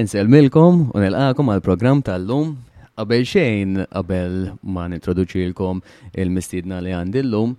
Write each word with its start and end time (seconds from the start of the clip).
Inselmilkom 0.00 0.86
u 0.96 1.00
nilqakom 1.04 1.50
għal 1.52 1.60
program 1.60 1.98
tal-lum. 2.00 2.52
Qabel 2.96 3.26
xejn, 3.28 3.74
qabel 3.92 4.36
ma 4.64 4.86
nintroduċilkom 4.88 5.82
il-mistidna 6.22 6.78
li 6.80 6.94
għandillum, 6.96 7.52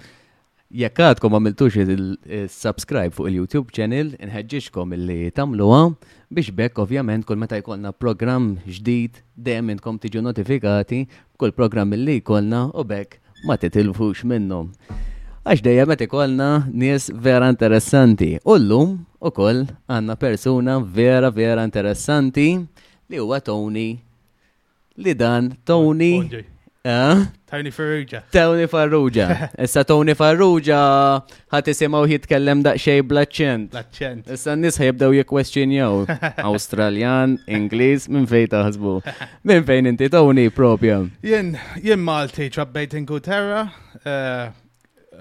jekk 0.82 1.02
għadkom 1.12 1.36
għamiltux 1.38 1.78
il-subscribe 1.84 3.14
fuq 3.14 3.30
il-YouTube 3.30 3.76
channel, 3.76 4.14
il-li 4.18 5.20
tamluwa 5.38 5.82
biex 6.34 6.54
bekk 6.58 6.80
ovvjament 6.88 7.28
kull 7.28 7.38
meta 7.44 7.60
jkollna 7.62 7.92
program 7.94 8.54
ġdid 8.66 9.20
dejjem 9.38 9.76
intkom 9.76 10.00
tiġu 10.02 10.24
notifikati 10.26 11.04
kull 11.38 11.54
program 11.54 11.94
il-li 11.94 12.18
jkollna 12.24 12.66
u 12.74 12.82
bekk 12.88 13.20
ma 13.46 13.58
titilfux 13.62 14.24
minnhom 14.26 14.72
għax 15.44 15.60
dejjem 15.64 15.90
qed 15.92 16.02
ikollna 16.06 16.46
nies 16.80 17.10
vera 17.20 17.50
interessanti. 17.52 18.30
U 18.48 18.56
llum 18.60 18.94
ukoll 19.20 19.66
għandna 19.92 20.16
persuna 20.22 20.78
vera 20.80 21.28
vera 21.36 21.66
interessanti 21.68 22.48
li 23.12 23.20
huwa 23.20 23.42
Tony. 23.44 23.90
Li 24.98 25.16
dan 25.20 25.52
Tony. 25.68 26.14
Eh? 26.86 27.26
Tony 27.50 27.72
Farrugia. 27.76 28.22
Tony 28.32 28.66
Farrugia. 28.72 29.28
Issa 29.66 29.84
Tony 29.88 30.16
Farrugia 30.20 30.80
ħat 31.54 31.72
isimaw 31.74 32.08
jitkellem 32.12 32.64
daqxej 32.66 33.04
blaċċent. 33.12 33.68
Blaċċent. 33.76 34.32
Issa 34.36 34.56
n-nis 34.56 34.80
ħajibdaw 34.80 35.16
jikwestjonjaw. 35.20 36.02
Australjan, 36.48 37.36
Ingliż, 37.60 38.08
minn 38.16 38.28
fejn 38.32 38.48
taħsbu. 38.56 38.96
Minn 39.48 39.68
fejn 39.68 39.92
inti 39.94 40.12
Tony 40.14 40.48
propja. 40.56 41.02
Jien, 41.24 41.56
jien 41.84 42.04
Malti, 42.12 42.52
trabbejt 42.52 43.00
in 43.00 43.08
Guterra, 43.12 43.66
eh, 44.04 44.52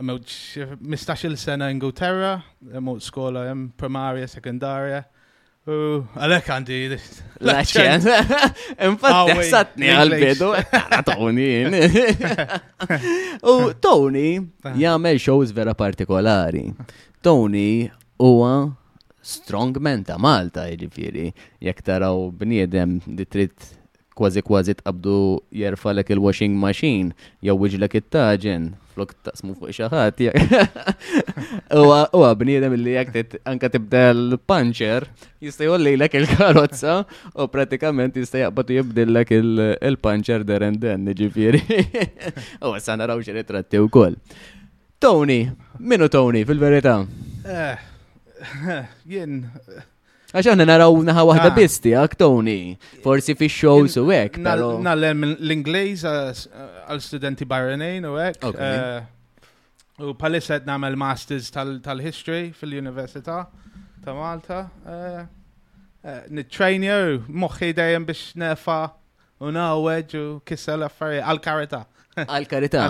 mewċ 0.00 0.76
15 0.80 1.36
sena 1.36 1.68
Ingilterra, 1.72 2.36
mewċ 2.64 3.04
skola 3.06 3.44
jem 3.50 3.68
sekundaria. 4.28 5.04
U 5.64 6.02
Għalek 6.18 6.48
għandi. 6.50 6.78
Laċen. 7.40 8.02
Infatti, 8.82 9.36
ħsatni 9.44 9.92
għal-bidu. 9.94 10.48
Tony. 11.04 11.52
U 13.42 13.72
Tony 13.80 14.26
jgħamil 14.64 15.18
shows 15.22 15.52
vera 15.54 15.74
partikolari. 15.74 16.72
Tony 17.22 17.88
huwa 18.18 18.74
man 19.78 20.02
ta' 20.02 20.18
Malta, 20.18 20.64
ġifiri. 20.74 21.28
Jek 21.62 21.82
taraw 21.86 22.32
bniedem 22.34 22.96
li 23.06 23.24
trid 23.30 23.54
kważi 24.18 24.42
kważi 24.42 24.74
tqabdu 24.80 25.14
jerfalek 25.54 26.10
il-washing 26.12 26.58
machine 26.58 27.14
jew 27.40 27.54
wiġlek 27.56 27.94
it-taġen 28.02 28.66
flok 28.92 29.14
ta' 29.24 29.34
smu 29.38 29.54
fuq 29.56 29.72
xaħat, 29.76 30.20
u 31.78 32.22
għabniedem 32.24 32.74
li 32.78 32.94
jek 32.96 33.36
anka 33.48 33.70
tibda 33.72 34.02
l-puncher, 34.12 35.06
jistaj 35.42 35.70
jolli 35.70 35.94
l 35.96 36.08
il-karotza, 36.08 36.98
u 37.32 37.48
pratikament 37.52 38.16
jista 38.20 38.42
jaqbatu 38.44 38.76
jibdillek 38.78 39.32
il-puncher 39.38 40.44
deren 40.48 40.76
den, 40.80 41.06
then, 41.06 41.16
ġifiri. 41.18 41.62
U 42.66 42.74
għassan 42.76 43.00
naraw 43.02 43.22
xe 43.24 43.36
ritratti 43.40 43.80
u 43.80 43.88
koll. 43.92 44.18
Tony, 45.02 45.40
minu 45.78 46.08
Tony 46.12 46.44
fil-verita? 46.48 46.98
Eh, 47.42 47.80
Jien, 49.10 49.40
Għax 50.32 50.48
aħna 50.48 50.64
naraw 50.64 51.00
naħa 51.04 51.22
wahda 51.28 51.48
ah. 51.50 51.56
biss 51.56 51.80
għak 51.92 52.14
Tony, 52.16 52.76
forsi 53.04 53.34
fi 53.36 53.48
shows 53.52 53.98
su 53.98 54.04
għek. 54.08 54.38
Nallem 54.40 55.26
l 55.34 55.52
inglis 55.56 56.06
għal 56.08 57.02
studenti 57.04 57.44
barranin 57.48 58.06
u 58.08 58.14
għek. 58.16 58.46
Eh, 58.56 59.02
u 60.08 60.14
palissa 60.16 60.56
namel 60.64 60.96
masters 60.98 61.50
tal-history 61.52 62.46
fil-Università 62.56 63.42
ta' 64.02 64.14
Malta. 64.16 64.62
Eh, 64.94 65.20
eh, 65.20 66.22
Nittrejnja 66.38 66.96
u 67.18 67.20
moħħi 67.44 67.74
dajem 67.76 68.08
biex 68.08 68.32
nefa' 68.40 68.86
u 69.44 69.52
naweġ 69.52 70.16
u 70.16 70.24
kissa 70.48 70.78
l-affarijiet 70.80 71.28
għal-karita. 71.28 71.84
Għal-karita. 72.16 72.84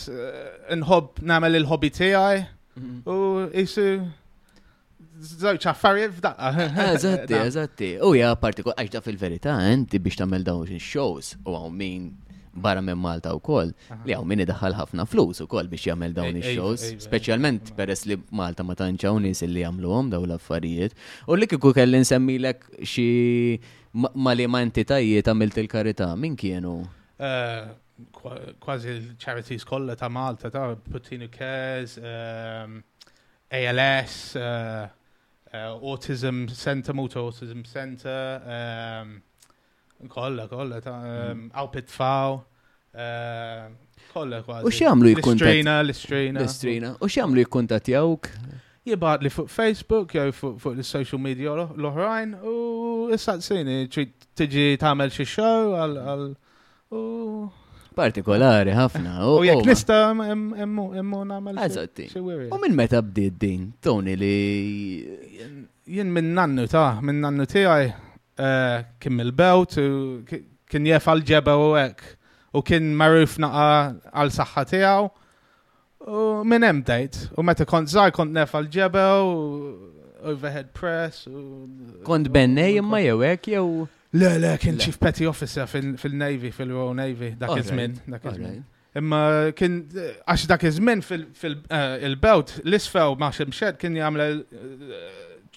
nħob 0.78 1.24
namel 1.34 1.62
il-hobby 1.64 1.90
tijaj, 1.92 2.44
mhm. 2.80 3.00
u 3.06 3.48
jisu 3.54 3.88
Zawċ 5.24 5.70
affarijiet 5.72 6.18
f'daqqa. 6.18 6.50
Eżatti, 6.98 7.36
eżatti. 7.38 7.90
U 8.04 8.10
ja 8.18 8.34
partikolari, 8.36 8.82
għax 8.84 8.92
da 8.92 9.00
fil 9.06 9.16
verita 9.22 9.54
enti 9.72 10.00
biex 10.04 10.18
tamel 10.20 10.44
dawn 10.44 10.68
il-shows 10.68 11.36
u 11.48 11.54
għaw 11.56 11.70
min 11.72 12.10
barra 12.54 12.82
minn 12.86 12.98
Malta 13.02 13.34
u 13.34 13.40
koll, 13.42 13.72
li 14.06 14.14
għaw 14.14 14.26
minni 14.30 14.46
daħal 14.48 14.76
ħafna 14.78 15.06
flus 15.10 15.42
u 15.42 15.48
koll 15.50 15.70
biex 15.72 15.88
jagħmel 15.90 16.14
dawn 16.16 16.38
ix-shows, 16.38 16.86
speċjalment 17.08 17.72
peress 17.78 18.06
li 18.10 18.18
Malta 18.36 18.66
ma 18.68 18.76
tantxaw 18.78 19.18
nies 19.24 19.42
li 19.50 19.64
jagħmluhom 19.64 20.12
daw 20.14 20.26
l-affarijiet. 20.28 20.94
U 21.28 21.38
li 21.38 21.50
kieku 21.50 21.74
kelli 21.76 22.04
nsemmilek 22.04 22.66
xi 22.86 23.08
ma 23.94 24.36
ma 24.36 24.62
entitajiet 24.62 25.30
għamilt 25.32 25.58
il-karità, 25.64 26.12
min 26.20 26.36
kienu? 26.38 26.76
Eh, 27.18 27.60
kważi 28.62 28.96
l-charities 29.00 29.66
kollha 29.70 29.96
ta' 29.98 30.10
Malta 30.14 30.50
ta' 30.54 30.72
Putinu 30.90 31.30
Cares, 31.34 31.98
ehm, 31.98 32.82
ALS, 33.50 34.36
eh, 34.36 34.88
eh, 35.52 35.68
Autism 35.92 36.46
Center, 36.50 36.94
Motor 36.94 37.26
Autism 37.32 37.66
Center, 37.66 38.42
ehm, 38.46 39.22
Kolla, 40.12 40.48
kolla, 40.52 40.80
għaw 40.82 41.06
ehm, 41.08 41.46
mm. 41.48 41.70
pitfaw. 41.72 42.36
Ehm, 43.00 43.76
kolla, 44.14 44.42
kolla. 44.46 44.64
U 44.68 44.74
xiamlu 44.74 45.12
jikkuntat? 45.14 45.62
L-istrina, 45.84 46.40
l-istrina. 46.44 46.94
U 47.04 47.10
xiamlu 47.12 47.44
jikkuntat 47.44 47.88
jawk? 47.94 48.30
Jibat 48.84 49.24
li 49.24 49.32
fuq 49.32 49.48
Facebook, 49.52 50.12
jew 50.18 50.34
fuq 50.36 50.64
l 50.74 50.84
social 50.84 51.22
media 51.24 51.54
l-oħrajn, 51.56 52.36
u 52.44 52.56
s-satsini, 53.16 53.78
tiġi 53.94 54.66
tamel 54.82 55.14
xie 55.16 55.24
show 55.38 55.76
għal. 55.80 56.26
Partikolari, 57.94 58.74
ħafna. 58.76 59.22
U 59.38 59.44
jek 59.48 59.64
nista 59.70 60.02
emmu 60.34 61.22
namel. 61.32 61.56
Għazotti. 61.64 62.10
U 62.52 62.60
minn 62.60 62.76
meta 62.76 63.00
bdiet 63.06 63.40
din, 63.40 63.70
Tony 63.84 64.18
li. 64.20 64.40
Jien 65.94 66.12
minn 66.16 66.30
nannu 66.36 66.64
ta' 66.72 67.00
minn 67.04 67.20
nannu 67.24 67.44
tijaj, 67.52 67.90
Eh, 68.40 68.82
kim 69.00 69.20
il-bewt, 69.22 69.76
kien 70.70 70.88
jef 70.90 71.06
għal-ġeba 71.06 71.54
u 71.62 71.68
għek, 71.78 72.00
u 72.58 72.64
kien 72.66 72.88
marruf 72.98 73.36
naqa 73.40 73.66
għal-saxħa 74.10 74.64
tijaw. 74.72 75.10
U 76.04 76.22
minn 76.44 76.66
emdejt, 76.66 77.20
u 77.38 77.46
meta 77.46 77.68
kont 77.70 77.94
zaħi 77.94 78.16
kont 78.18 78.34
nef 78.36 78.56
għal-ġeba 78.58 79.04
u 79.22 79.38
overhead 80.34 80.74
press. 80.74 81.28
Kont 82.08 82.32
bennej 82.34 82.80
imma 82.82 83.04
jew 83.06 83.22
hekk 83.22 83.54
jew. 83.54 83.88
Le, 84.18 84.34
le, 84.42 84.56
kien 84.62 84.78
chief 84.82 84.98
petty 85.02 85.26
officer 85.30 85.70
fil-Navy, 85.70 86.52
fil-Royal 86.54 86.98
Navy, 87.04 87.36
dak 87.38 87.58
iż-żmien, 87.62 88.00
dak 88.14 88.28
Imma 88.94 89.22
kien, 89.58 89.80
għax 89.90 90.42
dak 90.52 90.68
iż-żmien 90.70 91.00
fil-belt, 91.06 92.50
eh, 92.54 92.62
l-isfew 92.68 93.16
ma' 93.18 93.32
ximxed 93.34 93.80
kien 93.82 93.96
jgħamle 93.98 94.28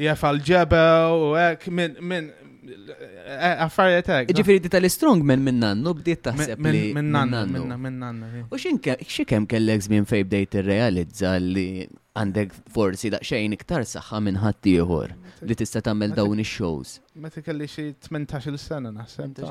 jaf 0.02 0.24
għal-ġeba 0.26 0.84
u 1.14 1.34
għek 1.38 1.68
minn 1.70 1.98
min, 2.02 2.30
eh, 2.66 3.66
affarijiet 3.66 4.08
għek. 4.10 4.34
Ġifiri 4.38 4.62
di 4.64 4.70
tal-strong 4.74 5.22
minn 5.26 5.44
minn 5.46 5.60
nannu 5.62 5.94
bdiet 6.00 6.22
taħseb 6.26 6.60
li. 6.72 6.86
Minn 6.96 7.12
nannu, 7.14 7.66
minn 7.78 8.00
nannu. 8.00 8.48
U 8.52 8.58
xikem 9.04 9.46
kellek 9.50 9.82
zmin 9.86 10.06
fej 10.10 10.24
bdejt 10.30 10.56
il 10.62 10.70
realizza 10.70 11.36
li 11.38 11.86
għandek 12.18 12.54
forsi 12.74 13.10
xejn 13.14 13.54
iktar 13.58 13.82
saħħa 13.90 14.22
minn 14.22 14.38
ħadd 14.42 14.70
ieħor 14.74 15.14
li 15.46 15.56
tista' 15.60 15.82
tagħmel 15.86 16.14
dawn 16.16 16.40
ix-shows. 16.44 16.98
Meta 17.20 17.42
kelli 17.44 17.66
xi 17.70 17.90
18-il 18.02 18.58
sena 18.58 18.92
naħseb. 18.96 19.44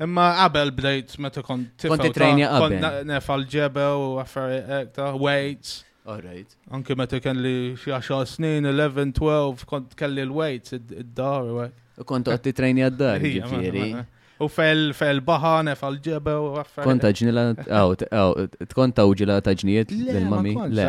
Imma 0.00 0.28
qabel 0.40 0.72
bdejt 0.78 1.16
meta 1.20 1.42
kont 1.44 1.74
tifel. 1.76 1.96
Konti 1.98 2.12
trejnja 2.16 2.48
qabel. 2.64 2.92
Nefal 3.12 3.44
ġebel 3.44 4.06
u 4.08 4.12
affarijiet 4.24 4.96
eh, 4.98 5.12
weights. 5.28 5.80
Alright. 6.04 6.50
Anke 6.74 6.96
meta 6.98 7.18
kien 7.22 7.38
li 7.42 7.74
xi 7.82 7.92
10 7.94 8.24
snin, 8.30 8.66
11, 8.70 9.12
12, 9.18 9.64
kont 9.72 9.94
kelli 10.00 10.24
l 10.26 10.32
weight 10.38 10.72
id-dar. 10.78 11.50
Kont 12.12 12.30
għatti 12.34 12.54
trejni 12.62 12.86
għad-dar, 12.88 13.26
ġifieri. 13.36 13.86
U 14.42 14.48
fel 14.54 14.80
fel 14.98 15.20
baħane 15.22 15.72
fel 15.78 15.96
ġebe 16.02 16.32
u 16.42 16.46
għaffar. 16.58 16.84
Konta 16.86 17.10
ġnila, 17.14 17.42
għaw, 17.66 17.92
għaw, 18.10 18.32
tkonta 18.72 19.04
u 19.06 19.12
ġila 19.18 19.36
ta' 19.44 19.54
ġnijiet 19.58 19.92
l-mami? 19.94 20.54
Le. 20.72 20.86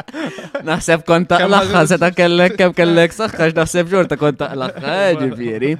Naħseb 0.66 1.06
konta 1.08 1.38
l-axħa, 1.46 1.82
se 1.94 1.98
ta' 2.02 2.10
kellek, 2.16 2.56
kem 2.60 2.74
kellek, 2.76 3.16
saħħax 3.16 3.56
naħseb 3.60 3.92
ġur 3.94 4.10
ta' 4.12 4.20
konta 4.20 4.50
l-axħa, 4.58 4.96
eh, 5.06 5.14
ġifiri. 5.22 5.72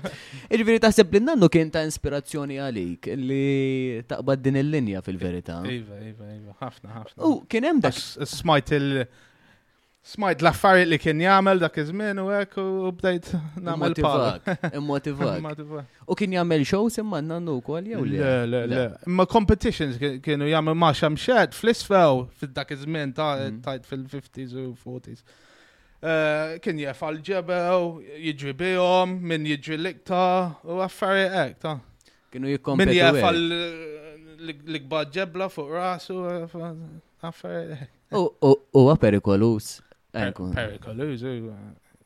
Ġifiri 0.49 0.93
seb 0.97 1.13
l 1.21 1.25
nannu 1.27 1.51
kien 1.53 1.71
ta' 1.75 1.85
inspirazzjoni 1.85 2.61
għalik 2.65 3.11
li 3.21 4.03
taqbad 4.09 4.45
din 4.47 4.61
il-linja 4.63 5.05
fil-verita. 5.05 5.61
Iva, 5.67 6.01
iva, 6.13 6.33
iva, 6.33 6.57
ħafna, 6.65 6.91
ħafna. 7.03 7.21
U 7.29 7.39
kien 7.51 7.69
hemm 7.69 7.85
dak. 7.85 7.99
Smajt 8.27 8.75
il- 8.79 8.93
smajt 10.07 10.43
l 10.45 10.49
li 10.87 10.99
kien 11.03 11.21
jamel 11.21 11.59
dak 11.59 11.75
iż-żmien 11.83 12.21
u 12.23 12.29
hekk 12.31 12.59
u 12.63 12.93
bdejt 12.95 13.33
nagħmel 13.59 13.95
palak. 13.99 14.47
Immotivak. 14.79 15.41
U 16.07 16.15
kien 16.15 16.37
jagħmel 16.37 16.63
shows 16.67 17.01
imma 17.03 17.19
nannu 17.25 17.57
wkoll 17.59 17.89
jew 17.91 18.05
le. 18.07 18.21
Le, 18.47 18.61
le, 18.71 18.85
Imma 19.11 19.27
competitions 19.27 19.99
kienu 20.23 20.47
jagħmel 20.47 20.79
ma' 20.79 20.93
xamxed 20.95 21.57
fl-isfew 21.59 22.21
fid-dak 22.39 22.71
iż-żmien 22.77 23.17
tajt 23.17 23.83
mhm. 23.83 23.89
fil-50s 23.91 24.55
u 24.61 24.67
40s. 24.85 25.25
Eh, 25.97 26.55
kien 26.63 26.79
jef 26.79 27.01
għal 27.03 27.19
ġebel 27.27 27.89
jiġri 28.29 28.53
bihom, 28.61 29.17
minn 29.27 29.49
jiġri 29.51 29.81
likta 29.89 30.21
u 30.71 30.79
affarijiet 30.87 31.35
hekk 31.41 31.59
ta' 31.67 31.75
kienu 32.31 32.53
jikkompetu. 32.55 32.93
Min 32.95 33.01
jafal 33.01 33.43
għal-likba 33.43 35.03
ġebla 35.19 35.51
fuq 35.51 35.75
rasu, 35.81 36.21
għaffar. 36.29 37.75
Eh, 37.75 37.83
u 38.15 38.85
għaperikolos. 38.93 39.73
Pericoloso, 40.17 41.33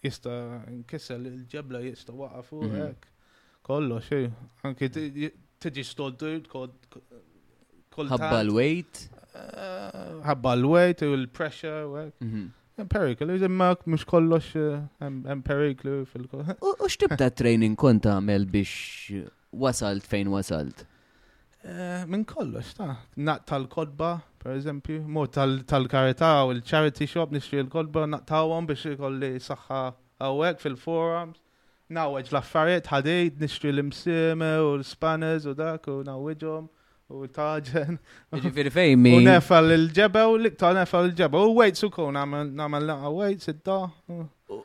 jista 0.02 0.30
nkissel 0.72 1.26
il-ġebla 1.28 1.80
jista 1.84 2.12
waqa 2.16 2.42
fuq 2.44 2.64
mhm. 2.66 2.80
hekk. 2.80 3.08
Kollo 3.66 4.00
xej, 4.02 4.28
anki 4.66 4.88
tiġi 4.90 5.84
stoltud 5.84 6.48
kod 6.50 6.76
ħabba 8.00 8.40
l-weight. 8.46 9.04
Eh, 9.36 9.98
ħabba 10.24 10.54
l-weight 10.56 11.04
u 11.06 11.12
l-pressure 11.18 11.84
u 11.86 11.98
hekk. 12.06 12.16
Mhm. 12.24 12.48
Periklu, 12.90 13.34
imma 13.44 13.74
mux 13.92 14.06
kollox 14.08 14.54
eh, 14.56 14.78
hemm 15.04 15.42
periklu 15.44 15.98
fil-kol. 16.08 16.46
U 16.66 16.70
x'tibta 16.88 17.28
training 17.36 17.76
kont 17.76 18.00
tagħmel 18.06 18.46
biex 18.48 19.20
wasalt 19.60 20.06
fejn 20.08 20.30
wasalt? 20.32 20.86
Eh, 21.60 22.06
Min 22.08 22.24
kollox 22.24 22.70
ta' 22.78 22.94
naqta 23.20 23.50
tal 23.52 23.66
kodba 23.68 24.14
Per 24.40 24.54
eżempju, 24.56 25.02
mu 25.04 25.26
tal-karita 25.68 26.28
u 26.48 26.52
l-charity 26.56 27.04
shop 27.12 27.32
nixtri 27.34 27.58
l-kolba 27.60 28.06
naqtawhom 28.08 28.64
biex 28.70 28.86
ikolli 28.94 29.28
saħħa 29.46 29.80
għawek 30.24 30.62
fil-forums. 30.62 31.36
Naweġ 31.92 32.30
l-affarijiet 32.32 32.88
ħadejt 32.92 33.42
nixtri 33.42 33.72
l-imsime 33.74 34.48
u 34.64 34.70
l-spanners 34.78 35.44
u 35.44 35.52
dak 35.58 35.84
u 35.92 35.98
naweġhom 36.08 36.70
u 37.20 37.28
taġen. 37.36 37.98
Ġifiri 38.46 38.72
fejmi. 38.78 39.12
U 39.18 39.22
nefal 39.26 39.74
il-ġebba 39.76 40.24
u 40.32 40.38
liktar 40.40 40.78
nefal 40.78 41.10
il-ġebba. 41.10 41.42
U 41.50 41.58
wejt 41.60 41.82
su 41.82 41.90
kon 41.92 42.16
namal 42.16 42.88
laqa 42.94 43.12
wejt 43.20 43.44
sidda. 43.50 43.78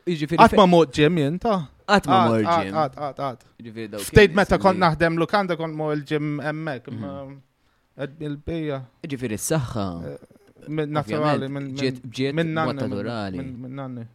Ġifiri. 0.08 0.38
Għatma 0.40 0.64
mot 0.72 0.94
ġim 1.00 1.20
jinta. 1.20 1.58
Għatma 1.84 2.22
mod 2.32 2.46
ġim. 2.48 2.72
Għat, 2.72 2.96
għat, 3.10 3.20
għat. 3.28 3.44
Ġifiri 3.68 3.92
daw. 3.98 4.08
Ftejt 4.08 4.40
meta 4.40 4.58
kont 4.62 4.80
naħdem 4.86 5.20
lukanda 5.20 5.58
kont 5.60 5.76
mot 5.76 5.92
il-ġim 5.98 6.40
emmek. 6.54 6.88
Mhm 6.94 7.36
il-bija. 8.02 8.80
Ġifiri 9.08 9.38
s-saxħa. 9.40 9.86
Eh, 10.04 10.68
naturali, 10.84 11.48
minn 11.48 12.54
nanni. 12.54 13.40
Minn 13.40 13.74
nanni. 13.78 14.06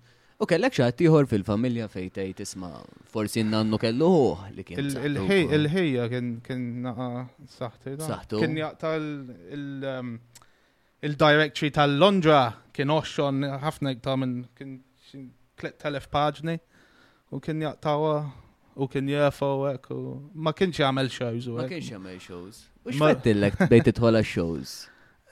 U 0.42 0.48
kellek 0.50 0.74
xaħat 0.74 0.98
tiħor 0.98 1.28
fil-familja 1.30 1.86
fejtej 1.94 2.32
tisma 2.40 2.70
forsi 3.14 3.44
nannu 3.46 3.78
kellu 3.78 4.08
li 4.56 4.64
kien. 4.66 4.80
Il-ħejja 4.82 6.08
kien 6.14 6.66
naqa 6.86 7.10
saħtu. 7.60 7.96
Saħtu. 8.02 8.42
Kien 8.42 8.58
jaqta 8.58 8.94
um, 8.98 10.16
il-directory 11.06 11.70
tal-Londra 11.78 12.42
kien 12.74 12.90
oxxon 12.94 13.46
ħafna 13.66 13.94
iktar 13.98 14.18
minn 14.24 14.42
kien 14.58 14.74
3000 15.62 16.10
paġni 16.10 16.58
u 17.32 17.40
kien 17.42 17.62
jaqtawa 17.68 18.18
u 18.80 18.88
kien 18.92 19.08
jafu 19.12 19.48
għek 19.70 19.88
u 19.96 20.02
ma 20.48 20.54
kienx 20.56 20.80
jgħamil 20.80 21.10
shows 21.12 21.48
u 21.52 21.56
Ma 21.60 21.66
kienx 21.70 21.90
jagħmel 21.92 22.20
shows. 22.24 22.60
U 22.86 22.94
x'fettillek 22.96 23.60
bejt 23.72 23.90
titħola 23.92 24.22
shows? 24.26 24.76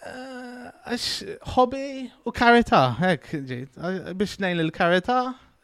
Eh, 0.03 0.67
għax 0.89 1.09
hobby 1.55 2.07
u 2.29 2.33
karita, 2.35 2.83
għek, 2.99 3.31
ġejt. 3.51 3.79
Eh, 3.79 3.99
biex 4.19 4.37
nejn 4.43 4.63
il-karita, 4.65 5.19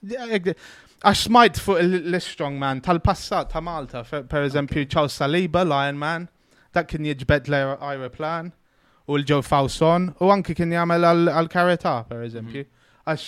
għax 0.06 1.26
smajt 1.28 1.60
fuq 1.64 1.82
l-strongman 1.84 2.82
tal-passat 2.86 3.52
ta' 3.54 3.64
Malta, 3.64 4.04
per 4.08 4.46
eżempju 4.48 4.88
ċaw 4.96 5.10
Saliba, 5.12 5.66
Lion 5.68 6.00
Man, 6.02 6.30
dak 6.76 6.90
kien 6.92 7.08
jġbed 7.12 7.52
l-aeroplan 7.52 8.54
u 9.08 9.20
l-ġew 9.20 9.44
Fawson, 9.46 10.10
u 10.24 10.32
anki 10.34 10.56
kien 10.58 10.72
jgħamil 10.74 11.12
għal-karita, 11.12 11.98
per 12.10 12.24
eżempju. 12.28 12.64
Mhm. 12.66 12.72
Għax 13.06 13.24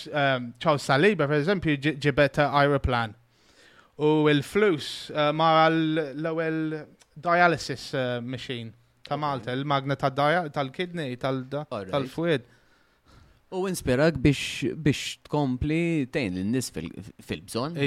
ċaw 0.57 0.73
ehm, 0.73 0.81
Saliba, 0.81 1.27
per 1.29 1.37
eżempju, 1.43 1.75
ġibet 2.01 2.39
aeroplan 2.47 3.13
u 3.97 4.27
il-flus 4.29 5.11
eh, 5.15 5.31
ma 5.31 5.67
l-ewel 5.69 6.87
dialysis 7.13 7.93
eh, 7.93 8.19
machine 8.21 8.71
ta' 9.01 9.15
Malta, 9.15 9.51
il-magna 9.51 9.95
tal-kidney, 9.95 11.15
tal-fwid. 11.15 12.41
U 13.55 13.63
inspirak 13.71 14.17
biex 14.19 15.03
tkompli 15.23 16.09
tejn 16.11 16.35
l-nis 16.41 16.67
fil-bżon. 17.23 17.79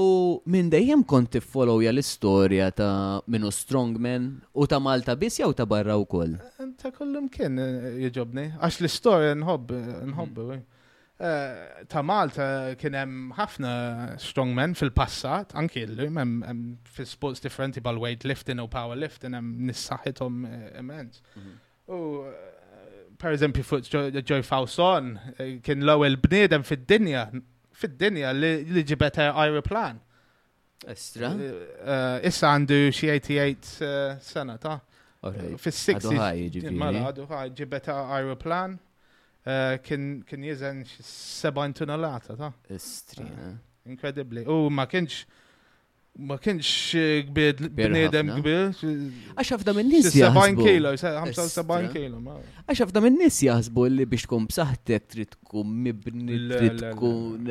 U 0.00 0.06
minn 0.48 0.72
dejjem 0.72 1.04
kont 1.04 1.28
tiffolowja 1.36 1.92
l-istorja 1.92 2.70
ta' 2.72 3.20
minnu 3.28 3.52
Strongman 3.52 4.30
u 4.56 4.64
ta' 4.66 4.80
Malta 4.80 5.18
biss 5.20 5.36
jew 5.44 5.52
ta' 5.52 5.68
barra 5.68 5.98
wkoll. 6.00 6.38
Eh, 6.56 6.72
ta' 6.80 6.88
kullum 6.96 7.28
kien 7.28 7.60
jġobni, 8.08 8.48
għax 8.56 8.80
l-istorja 8.80 9.36
nħobb, 9.36 9.76
nħobb, 10.14 10.44
mm. 10.48 10.68
Eh, 11.20 11.84
ta' 11.88 12.00
Malta 12.00 12.44
kien 12.80 12.94
hemm 12.96 13.32
ħafna 13.36 13.70
strongmen 14.24 14.72
fil-passat, 14.72 15.50
anki 15.60 15.82
llum 15.90 16.16
hemm 16.16 16.60
fil-sports 16.94 17.44
differenti 17.44 17.82
bħal 17.84 17.98
weightlifting 18.00 18.62
u 18.62 18.64
powerlifting 18.72 19.36
hemm 19.36 19.66
nissaħithom 19.68 20.38
eh, 20.48 20.64
immens. 20.80 21.20
Mhm. 21.36 21.58
U 21.92 22.00
eh, 22.24 23.04
per 23.20 23.36
eżempju 23.36 23.66
fuq 23.68 23.92
Joy 23.92 24.40
Fawson 24.48 25.10
kien 25.60 25.84
l-ewwel 25.84 26.16
bniedem 26.24 26.64
fid-dinja 26.64 27.26
fid-dinja 27.76 28.32
li 28.32 28.84
ġibet 28.88 29.20
Plan. 29.68 30.00
Estra? 30.88 31.34
Issa 32.24 32.54
għandu 32.56 32.78
xi 32.96 33.10
88 33.12 33.90
sena 34.24 34.56
ta' 34.56 34.78
fis-60. 35.60 36.70
Mela, 36.72 37.10
għadu 37.10 37.28
ħaj 37.28 37.52
ġibet 37.60 37.92
Ira 37.92 38.38
Plan. 38.40 38.80
Eh, 39.46 39.78
kien 39.82 40.18
kien 40.28 40.42
jiżen 40.44 40.82
seba' 41.04 41.64
intunalata 41.68 42.34
ta' 42.36 42.52
istri. 42.74 43.24
Eh, 43.24 43.46
eh. 43.46 43.54
Inkredibbli. 43.90 44.42
U 44.46 44.68
ma 44.70 44.84
kienx 44.86 45.22
ma 46.28 46.36
kienx 46.42 46.68
gbid 47.30 47.62
bnedem 47.78 48.34
gbir. 48.42 48.76
Għax 48.84 49.54
għafda 49.56 49.74
minn 49.78 49.88
nis 49.94 50.10
jaħsbu. 50.10 50.44
70 50.44 50.60
kilo, 50.66 50.92
75 51.00 51.88
kilo. 51.96 52.20
Għax 52.66 52.84
għafda 52.84 53.02
minn 53.06 53.16
nis 53.22 53.38
jaħsbu 53.48 53.86
li 53.94 54.06
biex 54.12 54.28
tkun 54.28 54.44
b'saħtek 54.52 55.08
trid 55.16 55.32
tkun 55.38 55.72
mibni 55.88 56.40
trid 56.52 56.84
tkun. 56.90 57.50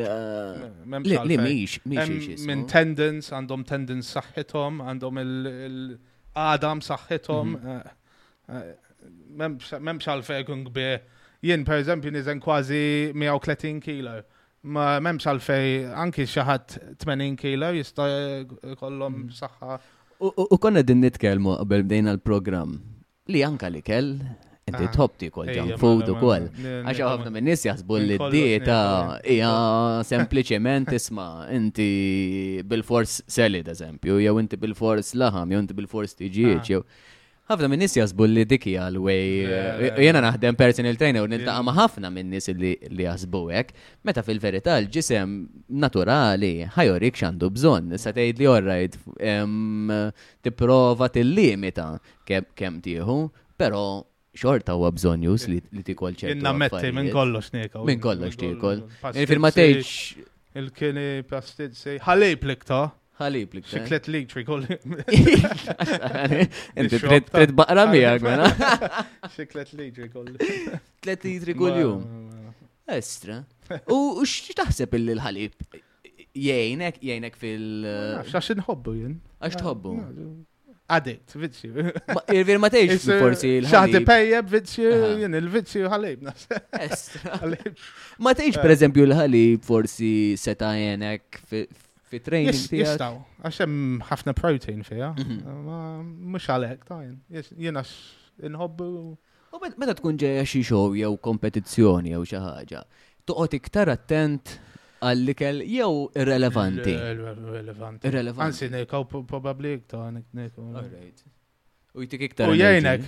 Li 1.09 1.41
miex, 1.41 1.79
miex. 1.89 2.37
Minn 2.45 2.67
tendons, 2.69 3.33
għandhom 3.33 3.65
tendons 3.71 4.13
saħħithom, 4.19 4.83
għandhom 4.91 5.23
il-għadam 5.25 6.85
saħħithom. 6.91 7.57
Memx 9.39 9.79
mhm. 9.81 10.03
għalfej 10.13 10.51
kun 10.51 10.67
gbir 10.69 10.99
jien 11.43 11.63
per 11.65 11.77
eżempju 11.79 12.11
nizen 12.11 12.39
kważi 12.41 13.13
130 13.15 13.79
kilo. 13.83 14.11
Ma 14.63 14.97
memx 14.99 15.23
għalfej, 15.31 15.87
anki 15.95 16.25
xaħat 16.27 16.73
80 16.99 17.37
kilo 17.39 17.69
jista 17.77 18.07
kollom 18.79 19.21
mm. 19.21 19.29
saħħa. 19.37 19.77
U 20.49 20.57
konna 20.59 20.81
din 20.83 20.99
nitkelmu 21.05 21.53
qabel 21.61 21.85
bdejna 21.87 22.11
l-program 22.17 22.73
li 23.31 23.43
anka 23.47 23.69
li 23.71 23.79
kell 23.85 24.09
inti 24.67 24.83
ah. 24.83 24.89
tħobti 24.91 25.29
kol 25.31 25.47
ġan 25.55 25.71
food 25.79 26.09
u 26.11 26.17
kol. 26.19 26.49
Għaxa 26.59 27.07
ħafna 27.13 27.31
minn 27.37 27.47
nis 27.47 27.63
jasbu 27.69 28.01
li 28.03 28.17
d-dieta 28.19 28.79
hija 29.23 29.53
sempliċement 30.09 30.91
isma' 30.97 31.29
inti 31.55 31.89
bil-fors 32.67 33.21
selid 33.31 33.71
eżempju, 33.71 34.19
jew 34.27 34.35
inti 34.43 34.59
bil-fors 34.59 35.13
laħam, 35.23 35.55
jew 35.55 35.63
inti 35.63 35.79
bil-fors 35.79 36.19
tiġieċ, 36.19 36.59
ah. 36.59 36.73
jew 36.75 36.83
ħafna 37.49 37.67
minn 37.73 37.81
nis 37.81 37.95
jasbu 37.97 38.27
li 38.29 38.43
dik 38.45 38.67
hija 38.69 38.87
l-way. 38.91 39.39
Eh. 39.45 39.87
Jiena 40.05 40.21
naħdem 40.21 40.57
personal 40.59 40.97
trainer 40.99 41.23
u 41.25 41.29
niltaqa' 41.31 41.63
ma' 41.65 41.73
ħafna 41.79 42.11
minn 42.13 42.29
nis 42.33 42.49
li 42.53 42.75
jasbu 43.05 43.41
hekk. 43.55 43.73
Meta 44.05 44.21
fil-verità 44.25 44.75
l-ġisem 44.83 45.33
naturali 45.81 46.51
ħajorik 46.75 47.17
x'għandu 47.17 47.49
bżonn. 47.57 47.97
Sa 47.97 48.13
tgħid 48.13 48.41
li 48.43 48.49
orrajt 48.53 48.99
tipprova 50.45 51.09
tillimita 51.15 51.87
kemm 52.29 52.83
tieħu, 52.85 53.17
pero 53.59 53.83
xorta 54.39 54.75
huwa 54.77 54.93
bżonn 54.93 55.25
jus 55.25 55.49
li 55.49 55.57
tikol 55.85 56.13
Inna 56.37 56.53
metti 56.53 56.93
minn 56.93 57.09
kollox 57.11 57.49
niekol. 57.57 57.87
Minn 57.89 58.03
kollox 58.05 58.37
niekol. 58.45 58.85
Il-firma 59.15 59.49
Il-kini 60.59 61.21
pastizzi. 61.29 61.99
Ħalej 62.03 62.39
plikta 62.41 62.79
ħalib 63.19 63.55
li. 63.57 63.61
Xiklet 63.67 64.09
li 64.13 64.21
tri 64.31 64.43
kolli. 64.47 64.77
Inti 66.79 67.01
trid 67.03 67.55
baqra 67.57 67.85
miegħek 67.91 68.25
mela. 68.25 68.75
Xiklet 69.35 69.75
li 69.79 69.89
tri 69.97 70.09
kolli. 70.13 70.37
Tlet 71.03 71.25
li 71.27 71.37
kolli 71.39 71.57
kuljum. 71.61 72.03
Estra. 72.89 73.41
U 73.95 73.99
xċi 74.25 74.55
taħseb 74.57 74.95
illi 74.97 75.13
l-ħalib? 75.13 75.81
Jajnek, 76.39 77.01
jajnek 77.05 77.35
fil. 77.39 77.65
Għax 78.23 78.53
nħobbu 78.63 78.93
jien. 79.01 79.19
Għax 79.43 79.59
tħobbu. 79.61 79.97
Għadit, 80.89 81.35
vitxi. 81.37 81.67
Irvir 82.33 82.57
ma 82.57 82.71
teħx 82.73 82.95
eh, 83.13 83.19
forsi 83.21 83.49
l-ħalib. 83.59 83.73
Xaħdi 83.75 83.99
pejjeb 84.09 84.47
vitxi, 84.55 84.85
jen 85.21 85.35
il-vitxi 85.37 85.83
ħalib. 85.91 86.23
Estra. 86.87 87.37
Ma 88.25 88.33
teħx 88.35 88.57
per 88.57 88.71
eh. 88.71 88.73
eżempju 88.79 89.05
l-ħalib 89.05 89.61
forsi 89.67 90.09
seta' 90.41 90.71
jgħinek 90.81 91.43
fi 92.09 92.19
training 92.25 92.55
tijak. 92.69 92.87
Jistaw, 92.95 93.17
għaxem 93.45 93.75
ħafna 94.09 94.33
protein 94.37 94.81
fija, 94.87 95.11
mux 95.15 95.29
mhm. 95.29 96.37
għalek, 96.49 96.83
tajn, 96.89 97.17
jena 97.61 97.83
inħobbu. 98.49 98.89
U 99.53 99.61
meta 99.79 99.95
tkun 99.97 100.17
ġeja 100.21 100.45
xi 100.49 100.61
show 100.65 100.93
jew 100.97 101.11
kompetizzjoni 101.25 102.13
jew 102.15 102.23
xi 102.31 102.41
ħaġa, 102.41 102.81
toqgħod 103.29 103.57
iktar 103.59 103.91
attent 103.93 104.55
għallikel 105.05 105.63
jew 105.63 105.89
irrelevanti. 106.21 106.95
Irrelevanti. 106.97 108.07
Irrelevanti. 108.07 108.47
Anzi, 108.47 108.71
nejkaw 108.73 109.05
probabli 109.09 109.75
iktar 109.79 110.09
nejkaw. 110.17 110.87
U 111.97 112.03
jtik 112.05 112.27
iktar. 112.29 112.51
U 112.53 112.57
jajnek, 112.59 113.07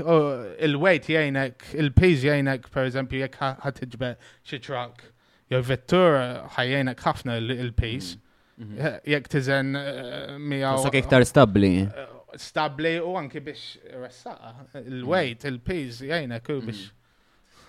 il-weight 0.67 1.05
jajnek, 1.09 1.67
il-pejz 1.77 2.23
jajnek, 2.29 2.69
per 2.73 2.87
eżempju, 2.89 3.19
jek 3.27 3.35
ħatġbe 3.65 4.15
xie 4.49 4.57
truck, 4.65 5.05
jew 5.53 5.59
vettura 5.67 6.49
ħajjajnek 6.57 7.07
ħafna 7.09 7.37
il 7.41 7.73
pace 7.77 8.19
Mm. 8.21 8.30
Jek 9.07 9.25
tizen 9.31 9.73
eh, 9.77 10.35
miegħu. 10.37 10.85
Sa' 10.85 10.91
iktar 10.99 11.25
stabli. 11.27 11.85
Stabli 12.39 12.93
u 13.01 13.15
anki 13.19 13.41
biex 13.43 13.93
ressaqa. 14.01 14.51
Il-weight, 14.85 15.45
il-piz, 15.49 16.01
jajna 16.07 16.41
ku 16.45 16.59
mm. 16.59 16.69
biex. 16.69 16.83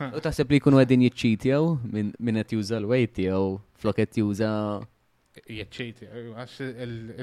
U 0.03 0.21
sepp 0.35 0.51
li 0.53 0.59
jkunu 0.61 0.81
għedin 0.83 1.05
jitċitjaw 1.09 1.67
minn 1.95 2.39
għet 2.41 2.57
juża 2.57 2.79
l-weight 2.81 3.19
jow 3.23 3.59
flok 3.81 4.01
juża 4.19 4.51
jitċitjaw, 5.43 6.33
għax 6.43 6.57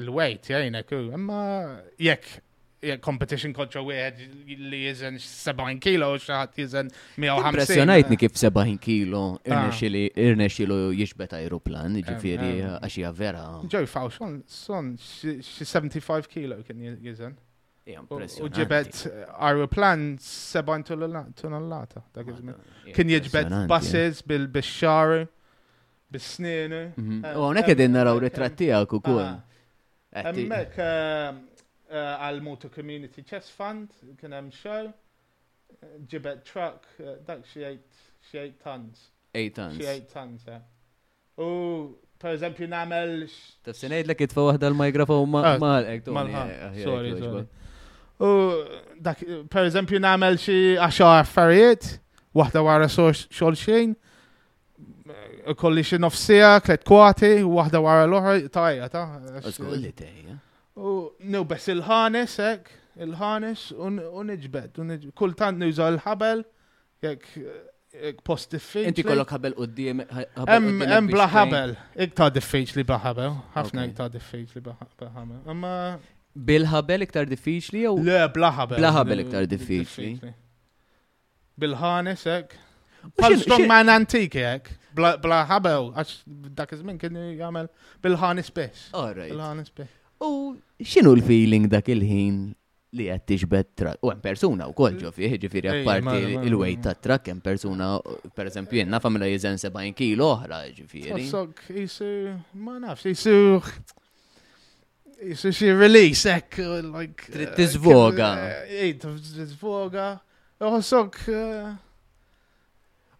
il-weight 0.00 0.50
jajna 0.54 0.82
ku. 0.88 1.02
Imma 1.16 1.42
jekk 2.00 2.38
competition 3.04 3.52
culture 3.52 3.82
wieħed 3.84 4.46
li 4.70 4.78
jizen 4.86 5.18
70 5.20 5.80
kilo 5.84 6.12
u 6.14 6.20
xaħat 6.20 6.56
jizen 6.62 6.88
150. 7.16 7.48
Impressionajtni 7.50 8.16
kif 8.20 8.38
70 8.40 8.78
kilo 8.82 9.22
ah. 9.52 9.68
irnexxilu 9.74 10.78
jiexbet 10.96 11.34
aeroplan, 11.36 11.98
um, 11.98 12.08
ġifiri 12.08 12.54
um. 12.64 12.78
għaxija 12.80 13.12
vera. 13.18 13.44
Ġoj 13.72 13.88
faw, 13.92 14.08
son, 14.48 14.94
xi 15.02 15.66
75 15.68 16.30
kilo 16.32 16.60
kien 16.66 17.02
jizen. 17.04 17.36
U 17.90 18.46
ġibet 18.54 18.98
aeroplan 19.42 20.12
70 20.22 20.94
tonnellata. 21.40 22.04
Kien 22.94 23.10
jiġbet 23.16 23.50
buses 23.72 24.20
bil-bixxar, 24.28 25.24
bil 26.12 26.22
snien 26.22 26.72
mhm. 26.72 27.20
um, 27.20 27.22
U 27.28 27.46
għonek 27.50 27.68
edin 27.74 27.92
naraw 27.98 28.18
ritrattijak 28.24 28.92
u 28.96 29.00
ah. 29.00 29.06
kol. 29.10 29.22
Emmek, 30.10 30.74
Uh, 31.90 32.14
għal 32.22 32.36
uh, 32.38 32.42
Motor 32.46 32.70
Community 32.70 33.24
Chess 33.26 33.50
Fund, 33.50 33.88
kien 34.20 34.34
hemm 34.36 34.52
show, 34.54 34.84
uh, 34.86 35.86
ġibet 36.06 36.44
truck, 36.46 36.84
uh, 37.02 37.16
dak 37.26 37.40
xi 37.50 37.64
eight 37.66 38.60
tons. 38.62 39.08
8 39.34 39.50
tons. 39.56 39.78
Xi 39.80 39.86
8 39.86 40.12
tons, 40.12 40.44
U 41.40 41.46
per 42.20 42.36
eżempju 42.36 42.68
nagħmel. 42.70 43.14
Ta' 43.66 43.74
sinejt 43.74 44.06
l 44.06 44.14
kitfa 44.20 44.44
waħda 44.48 44.70
l-mikrofon 44.70 45.30
ma' 45.32 45.42
ah, 45.52 45.56
mal 45.62 45.88
eh, 45.88 46.82
eh, 46.82 47.40
U 48.20 48.30
dak 49.00 49.24
per 49.50 49.70
eżempju 49.70 50.02
nagħmel 50.04 50.36
xi 50.42 50.58
10 50.76 51.08
affarijiet, 51.24 51.88
waħda 52.38 52.62
wara 52.68 52.90
xolxin, 52.92 53.96
uh, 55.08 55.50
kolli 55.58 55.82
xi 55.90 55.98
nofsija, 56.04 56.52
tliet 56.68 56.86
kwati, 56.86 57.34
waħda 57.46 57.82
wara 57.82 58.06
l-oħra, 58.06 58.36
tajja 58.60 58.90
ta'. 58.94 59.08
Skulli 59.50 59.90
eh, 59.90 59.98
tajja. 60.04 60.38
U 60.78 61.44
bess 61.46 61.66
il 61.68 61.80
ħanis 61.84 62.36
ek, 62.42 62.68
il-ħanes, 63.00 63.64
ħanis 63.74 63.74
un 63.86 63.98
unġbed, 64.00 65.10
kultant 65.18 65.58
nuża 65.58 65.88
l-ħabel, 65.96 66.44
jek 67.02 67.26
jek 67.90 68.20
post 68.22 68.52
diffiċ. 68.54 68.86
Inti 68.86 69.02
kollok 69.02 69.32
ħabel 69.34 69.56
u 69.58 69.66
d-diem. 69.66 70.04
Em 70.46 71.08
bla 71.10 71.26
ħabel, 71.32 71.72
iktar 72.06 72.30
diffiċ 72.36 72.76
li 72.78 72.84
ħabel, 72.86 73.34
ħafna 73.56 73.88
iktar 73.90 74.10
diffiċ 74.14 74.56
li 74.60 74.64
ħabel. 74.70 75.42
Amma. 75.50 75.72
Bil-ħabel 76.34 77.08
iktar 77.08 77.26
diffiċ 77.26 77.72
li 77.74 77.82
jew? 77.88 77.96
Le, 78.06 78.20
bla 78.36 78.52
ħabel. 78.54 78.78
Bla 78.78 78.92
ħabel 78.94 79.24
iktar 79.26 79.46
diffiċ 79.50 79.96
li. 80.04 80.34
bil 81.58 81.74
ħanis 81.82 82.26
ek. 82.36 82.54
Pal 83.18 83.34
man 83.66 83.88
antiki, 83.90 84.44
ek. 84.54 84.76
Bla 84.94 85.42
ħabel, 85.48 85.90
għax 85.98 86.18
dak 86.60 86.74
iż-żmien 86.76 86.98
kien 87.00 87.16
jagħmel 87.34 87.68
bil 88.04 88.20
ħanis 88.22 88.54
biss. 88.54 88.88
All 88.94 89.16
right. 89.18 89.32
bil 89.34 89.42
ħanis 89.48 89.74
biss. 89.74 89.98
U 90.20 90.54
xinu 90.84 91.14
l-feeling 91.16 91.68
dak 91.72 91.86
il-ħin 91.88 92.36
li 92.98 93.06
qed 93.08 93.22
tiġbed 93.30 93.68
trak? 93.78 94.00
U 94.04 94.10
hemm 94.12 94.20
persuna 94.20 94.66
kol 94.76 94.98
ġofi, 95.00 95.30
ġifiri 95.40 95.70
apparti 95.72 96.34
il-weight 96.48 96.82
ta' 96.84 96.92
trak 96.96 97.30
għem 97.30 97.40
persuna 97.44 97.88
per 98.36 98.50
esempio, 98.50 98.80
jenna 98.82 99.00
famila 99.00 99.28
jizen 99.30 99.56
70 99.62 99.96
kilo 99.96 100.28
oħra 100.34 100.58
ġifiri. 100.76 101.24
Sok 101.30 101.64
jisir 101.72 102.34
ma 102.52 102.76
nafx 102.82 103.08
jisir 103.08 103.70
jisir 105.30 105.56
xie 105.56 105.76
release 105.78 106.28
ek, 106.34 106.60
like 106.92 107.30
trid 107.32 107.48
eh, 107.48 107.54
tiżvoga. 107.56 108.30
Ej, 108.68 108.98
eh, 109.00 109.14
tiżvoga. 109.24 110.08
Sok, 110.84 111.16
eh, 111.32 111.72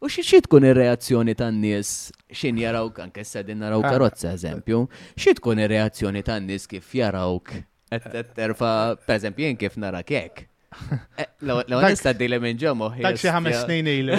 U 0.00 0.09
xie 0.09 0.38
tkun 0.40 0.64
il 0.64 0.73
reazzjoni 0.75 1.35
tan-nies 1.37 1.88
xin 2.33 2.57
jarawk, 2.62 3.02
anke 3.04 3.21
s-sadin 3.21 3.59
naraw 3.61 3.83
ah. 3.85 3.88
karozza, 3.92 4.30
eżempju, 4.33 4.78
xie 5.21 5.35
tkun 5.37 5.59
il 5.61 5.69
reazzjoni 5.69 6.23
tan-nies 6.25 6.64
kif 6.71 6.87
jarawk? 6.97 7.50
Terfa, 7.92 8.71
per 9.04 9.19
eżempju, 9.19 9.45
jen 9.50 9.59
kif 9.61 9.76
nara 9.83 10.00
kek. 10.09 10.47
Eh, 11.21 11.26
Law 11.45 11.61
nista 11.85 12.14
d-dile 12.16 12.38
minn 12.40 12.57
ġomu. 12.62 12.88
Dak 13.04 13.19
xie 13.21 13.28
ħames 13.35 13.59
snin 13.66 13.90
ilu. 13.92 14.16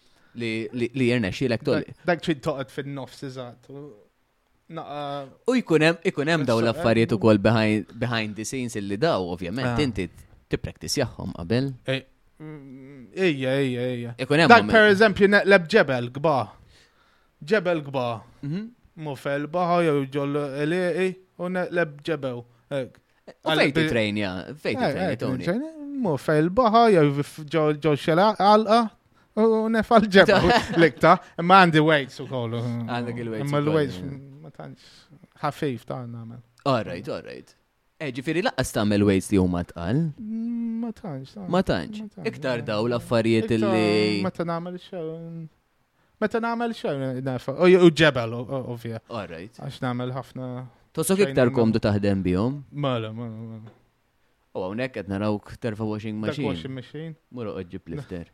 li 0.43 1.07
jirna 1.07 1.31
xilek 1.37 1.65
Dak 2.11 2.23
trid 2.25 2.43
toqgħod 2.47 2.75
fin-nofs 2.77 3.23
iżgħat. 3.29 3.73
U 5.47 5.55
jkun 5.59 6.31
hemm 6.35 6.47
daw 6.49 6.61
l-affarijiet 6.65 7.15
eh? 7.15 7.17
ukoll 7.19 7.41
behind 7.45 8.35
the 8.39 8.45
scenes 8.49 8.77
illi 8.81 8.99
daw, 9.01 9.25
ovvjament, 9.35 9.79
ah. 9.79 9.83
inti 9.83 10.11
jaħom 11.01 11.33
qabel. 11.39 11.71
Ejja, 11.89 12.05
eh, 12.43 12.47
mm, 12.47 13.05
ejja, 13.15 13.59
ejja. 13.89 14.15
Dak 14.51 14.67
per 14.73 14.89
eżempju 14.93 15.29
neqleb 15.39 15.69
ġebel 15.75 16.11
gba. 16.19 16.39
Ġebel 17.43 17.85
gba. 17.89 18.07
Mhm. 18.45 18.67
Mufel 19.07 19.47
baħa 19.49 19.79
jew 19.87 20.01
ġol 20.13 20.41
u 20.43 21.55
neqleb 21.55 22.03
ġebel. 22.11 22.43
Fejt 23.47 23.75
trejnja, 23.89 24.31
fejt 24.59 24.77
eh, 24.77 24.83
train, 24.83 25.11
eh, 25.13 25.17
Tony. 25.17 25.45
Mu 26.03 26.17
fej 26.19 26.43
il-baħa, 26.47 26.81
jow 27.53 27.75
ġo 27.79 27.93
xela 28.01 28.31
għalqa, 28.41 28.79
u 29.43 29.65
nefal 29.73 30.07
ġebbu 30.17 30.51
likta, 30.83 31.13
għandi 31.41 31.83
weights 31.87 32.19
u 32.25 32.29
kollu. 32.31 32.59
weights 32.89 33.59
l-weights, 33.63 33.99
ma 34.43 34.51
tanċ, 34.51 34.91
ħafif 35.45 35.85
ta' 35.89 36.01
għanna. 36.07 36.41
Alright, 36.73 37.07
alright. 37.13 37.55
Eh, 38.03 38.11
laqqas 38.43 38.87
weights 39.07 39.31
li 39.31 39.39
huma 39.39 39.63
tqal? 39.69 40.03
Ma 40.19 40.91
tanċ. 40.91 41.39
Ma 41.47 41.63
tanċ. 41.63 42.09
Iktar 42.27 42.65
daw 42.67 42.89
l-affarijiet 42.91 43.55
li. 43.55 44.23
Meta 44.27 44.43
nagħmel 44.49 44.83
xew. 44.83 45.07
Meta 46.23 46.43
nagħmel 46.43 46.75
xew 46.75 46.99
nafa. 47.23 47.55
U 47.63 47.93
ġebel 47.95 48.39
ovvja. 48.43 48.99
Għax 49.07 49.79
nagħmel 49.87 50.17
ħafna 50.19 50.51
Tosok 50.93 51.21
iktar 51.25 51.49
komdu 51.57 51.81
taħdem 51.81 52.21
bihom? 52.23 52.59
Mala, 52.71 53.13
mala, 53.17 53.37
mala. 53.53 53.77
U 54.53 54.61
għonek 54.61 54.99
għed 55.01 55.07
narawk 55.09 55.55
terfa 55.57 55.87
washing 55.89 56.19
machine. 56.21 56.43
Terfa 56.43 56.51
Washing 56.53 56.75
machine. 56.77 57.13
Muru 57.33 57.55
uġib 57.57 57.81
plifter. 57.87 58.27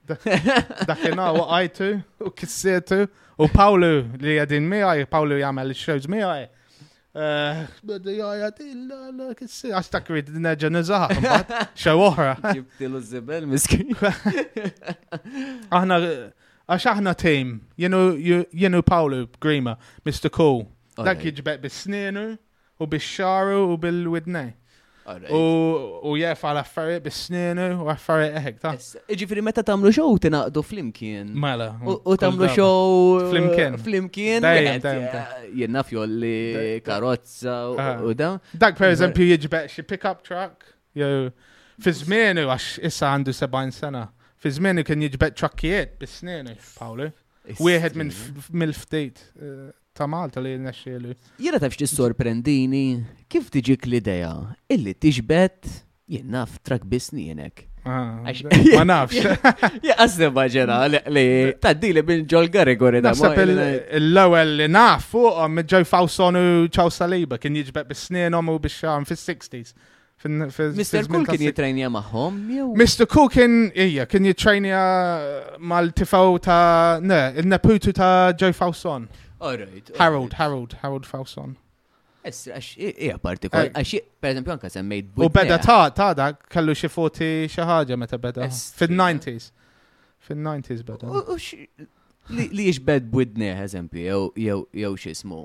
Dakkena 0.90 1.28
u 1.38 1.44
għajtu 1.44 1.90
u 2.26 2.32
kissetu 2.34 3.04
u 3.38 3.46
Paolo 3.54 3.90
li 4.18 4.34
għadin 4.42 4.66
miħaj, 4.72 5.02
Paolo 5.12 5.38
jgħamil 5.38 5.70
il-xewġ 5.70 6.08
għaj. 6.26 6.48
Eh, 7.18 7.60
Bada 7.92 8.10
jgħaj 8.10 8.40
jgħajat 8.40 8.58
illa 8.66 9.28
kissetu. 9.38 9.76
Għax 9.78 10.26
d 10.34 10.42
neġa 10.48 10.72
nizaħ. 10.74 11.14
xew 11.84 12.02
uħra. 12.08 12.32
Ġibtilu 12.58 13.04
zibel 13.12 13.46
miskin. 13.54 13.94
Aħna, 15.78 16.00
għax 16.66 16.90
aħna 16.96 17.14
team, 17.22 17.54
jenu 17.78 18.82
Paolo 18.90 19.22
Grima, 19.38 19.78
Mr. 20.02 20.26
Cole. 20.34 20.66
Dak 20.98 21.22
jġbet 21.30 21.62
bis 21.62 21.84
snienu 21.86 22.32
u 22.80 22.86
bix-xaru 22.86 23.58
u 23.72 23.76
bil-widnej. 23.76 24.54
U 25.32 26.12
jef 26.20 26.42
għal 26.44 26.58
affarijiet 26.60 27.04
bis-sninu 27.06 27.66
u 27.82 27.88
affarijiet 27.90 28.34
eħek, 28.42 28.58
ta' 28.62 28.74
Ġifiri 29.18 29.40
meta 29.46 29.62
tamlu 29.66 29.88
xow 29.94 30.18
tinaqdu 30.22 30.60
flimkien. 30.66 31.30
Mela. 31.32 31.70
U 31.80 31.94
mm, 31.96 32.18
tamlu 32.20 32.50
xow. 32.54 32.92
Uh, 33.16 33.22
flimkien. 33.32 33.78
Flimkien. 33.82 34.48
Jenna 35.58 35.84
li 36.14 36.34
karozza 36.86 37.56
ah. 37.80 38.04
u 38.04 38.12
da. 38.14 38.34
Dak 38.52 38.76
per 38.78 38.92
eżempju 38.92 39.30
jġbet 39.32 39.72
xie 39.72 39.86
pickup 39.88 40.20
truck. 40.28 40.68
Jew 40.98 41.30
għax 41.80 42.68
issa 42.84 43.10
għandu 43.14 43.32
70 43.32 43.74
sena. 43.80 44.04
Fi 44.38 44.52
kien 44.86 45.08
jġbet 45.08 45.34
truckijiet 45.40 45.96
bis-sninu, 45.98 46.52
Pawlu. 46.78 47.08
Wieħed 47.58 47.96
minn 47.96 48.12
mill-ftit 48.52 49.24
ta' 49.98 50.06
Malta 50.10 50.40
li 50.42 50.52
nesċielu. 50.62 51.14
Jena 51.42 51.58
ta' 51.62 51.70
sorprendini 51.70 52.84
kif 53.30 53.50
tiġik 53.54 53.88
l-ideja 53.88 54.30
illi 54.70 54.94
tiġbet 54.94 55.66
jien 56.08 56.28
naf 56.34 56.54
trak 56.64 56.86
bisni 56.88 57.28
jenek. 57.32 57.66
Ah, 57.88 58.20
ma 58.74 58.82
nafx. 58.90 59.22
Jaqasni 59.86 60.28
maġena 60.36 60.76
li 60.92 61.24
ta' 61.62 61.74
li 61.82 62.02
bin 62.04 62.22
ġol 62.30 62.46
għore 62.52 63.02
da. 63.04 63.12
Nasab 63.12 63.38
l-ewel 63.42 64.54
li 64.62 64.70
naf 64.70 65.06
fuqom 65.12 65.62
ġoj 65.72 65.86
Fawson 65.88 66.38
u 66.40 66.46
ċaw 66.70 66.90
Saliba 66.94 67.38
kien 67.42 67.56
jġbet 67.62 67.88
bis-snienom 67.90 68.52
u 68.54 68.58
biex 68.58 68.78
xam 68.84 69.02
um, 69.04 69.08
fis 69.08 69.24
fis-60s. 69.26 69.74
Mr. 70.18 71.04
Cool 71.06 71.22
kien 71.28 71.44
jitrajnja 71.46 71.86
maħom? 71.94 72.40
Mr. 72.74 73.04
Cool 73.06 73.28
kien, 73.30 73.52
ija, 73.70 74.02
kien 74.10 74.24
jitrajnja 74.26 74.80
mal-tifaw 75.62 76.32
ta' 76.42 76.98
ne, 76.98 77.20
il-naputu 77.38 77.94
ta' 77.94 78.32
ġoj 78.34 78.56
Fawson. 78.58 79.06
Alright. 79.40 79.90
Harold, 79.98 80.32
Harold, 80.34 80.72
Harold 80.82 81.04
Fawson. 81.06 81.56
Esra, 82.24 82.58
ija 82.78 83.18
partikolari. 83.22 83.70
Eh, 83.70 83.78
għax, 83.84 84.00
per 84.20 84.32
esempio, 84.34 84.52
anka 84.56 84.70
semmejt. 84.72 85.12
U 85.20 85.28
beda 85.30 85.58
ta' 85.62 85.90
ta' 85.94 86.12
da' 86.18 86.32
kellu 86.50 86.74
xie 86.76 86.90
foti 86.90 87.28
xi 87.50 87.64
ħaġa 87.66 87.98
meta 88.02 88.18
beda. 88.18 88.48
fid 88.50 88.90
90 88.90 89.36
s 89.38 89.52
fid 90.26 90.42
90 90.42 90.80
s 90.80 90.82
beda. 90.86 91.38
Li 92.34 92.66
jiex 92.66 92.82
bed 92.84 93.06
bwidne, 93.12 93.52
eżempju, 93.62 94.32
jew 94.76 95.14
smu. 95.14 95.40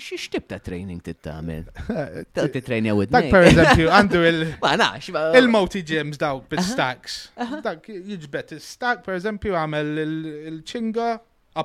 Xie 0.00 0.16
xtib 0.20 0.48
ta' 0.50 0.58
training 0.60 1.00
tittamil? 1.04 1.68
Ta' 2.36 2.50
titrejnja 2.52 2.92
with 2.96 3.08
Dak 3.14 3.30
per 3.32 3.46
eżempju, 3.48 3.86
għandu 3.88 4.18
il- 4.28 4.42
Ma 4.64 4.74
nax, 4.76 5.08
il 5.40 5.46
moti 5.48 5.80
gyms 5.88 6.18
daw 6.20 6.42
bit-stacks. 6.50 7.30
Dak 7.64 7.88
jiġbet 7.92 8.52
il-stack, 8.58 9.00
per 9.06 9.16
eżempju, 9.16 9.54
għamel 9.56 9.88
il-ċinga, 10.04 11.08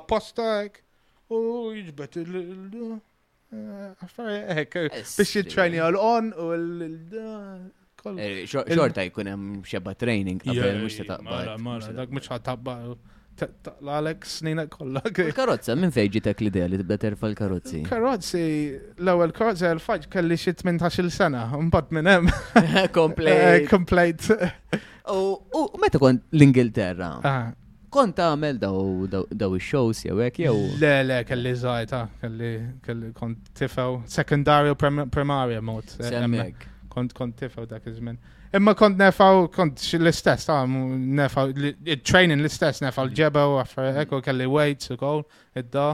apostak 0.00 0.80
u 1.34 1.74
jġbet 1.86 2.14
il- 2.16 2.98
eh, 3.52 4.56
eh, 4.56 4.88
biex 4.90 5.30
jitrajni 5.36 5.76
għal-on 5.78 6.32
u 6.36 6.52
l- 6.52 7.72
eh, 8.18 8.46
Xorta 8.46 9.06
jkun 9.10 9.26
hemm 9.26 9.62
xeba 9.62 9.94
training 9.96 10.40
għabel 10.42 10.82
mux 10.82 10.96
ta' 11.06 11.16
taqba. 11.16 11.58
Mara, 11.60 11.92
dak 11.92 12.10
mhux 12.10 12.28
ħataqbad. 12.28 12.96
L-Alex 13.80 14.38
snina 14.40 14.66
kolla. 14.68 15.00
Il-karozza 15.04 15.76
minn 15.76 15.90
fejġi 15.92 16.20
ta' 16.22 16.30
l 16.38 16.68
li 16.68 16.76
tibda 16.76 16.98
terfa 16.98 17.26
l-karozzi? 17.28 17.82
Karozzi, 17.82 17.82
karozzi 17.86 18.80
l 18.98 19.08
ewel 19.08 19.32
karozza 19.32 19.72
għal 19.72 19.80
fajġ 19.80 20.08
kelli 20.10 20.34
xi 20.36 20.52
18-il 20.52 21.10
sena, 21.12 21.50
un 21.56 21.70
mbagħad 21.70 21.92
minn 21.92 22.06
hemm. 22.06 22.26
Komplejt. 22.98 23.68
Komplejt. 23.70 24.30
U 25.08 25.78
meta 25.80 25.98
kont 25.98 26.22
l-Ingilterra? 26.32 27.20
Ah, 27.24 27.52
Kont 27.92 28.16
għamel 28.24 28.56
daw 28.60 28.84
daw 29.36 29.52
il-shows 29.58 29.98
jew 30.08 30.20
hekk 30.24 30.38
jew. 30.46 30.54
Le 30.80 30.92
le 31.04 31.18
kelli 31.28 31.50
żgħajta, 31.60 31.98
ah, 32.06 32.28
kelli 32.86 33.10
kont 33.20 33.50
tifew 33.58 33.98
sekundarju 34.08 34.72
primarja 35.12 35.60
mod. 35.60 35.92
Eh, 36.00 36.54
kont 36.92 37.12
kont 37.18 37.36
tifaw 37.42 37.66
dak 37.68 37.84
iż-żmien. 37.90 38.16
Imma 38.56 38.72
kont 38.76 38.96
nefaw, 39.00 39.42
kont 39.52 39.84
l-istess, 39.98 40.48
ta' 40.48 40.62
ah, 40.62 40.78
nefaw, 41.20 41.52
training 42.04 42.40
l-istess, 42.40 42.80
nefaw 42.84 43.10
l 43.10 43.12
ġebaw 43.18 43.58
u 43.58 43.60
eh, 43.60 43.90
ekku 44.06 44.22
kelli 44.24 44.48
weights 44.48 44.88
u 44.94 44.96
kol, 45.02 45.20
id-da. 45.60 45.90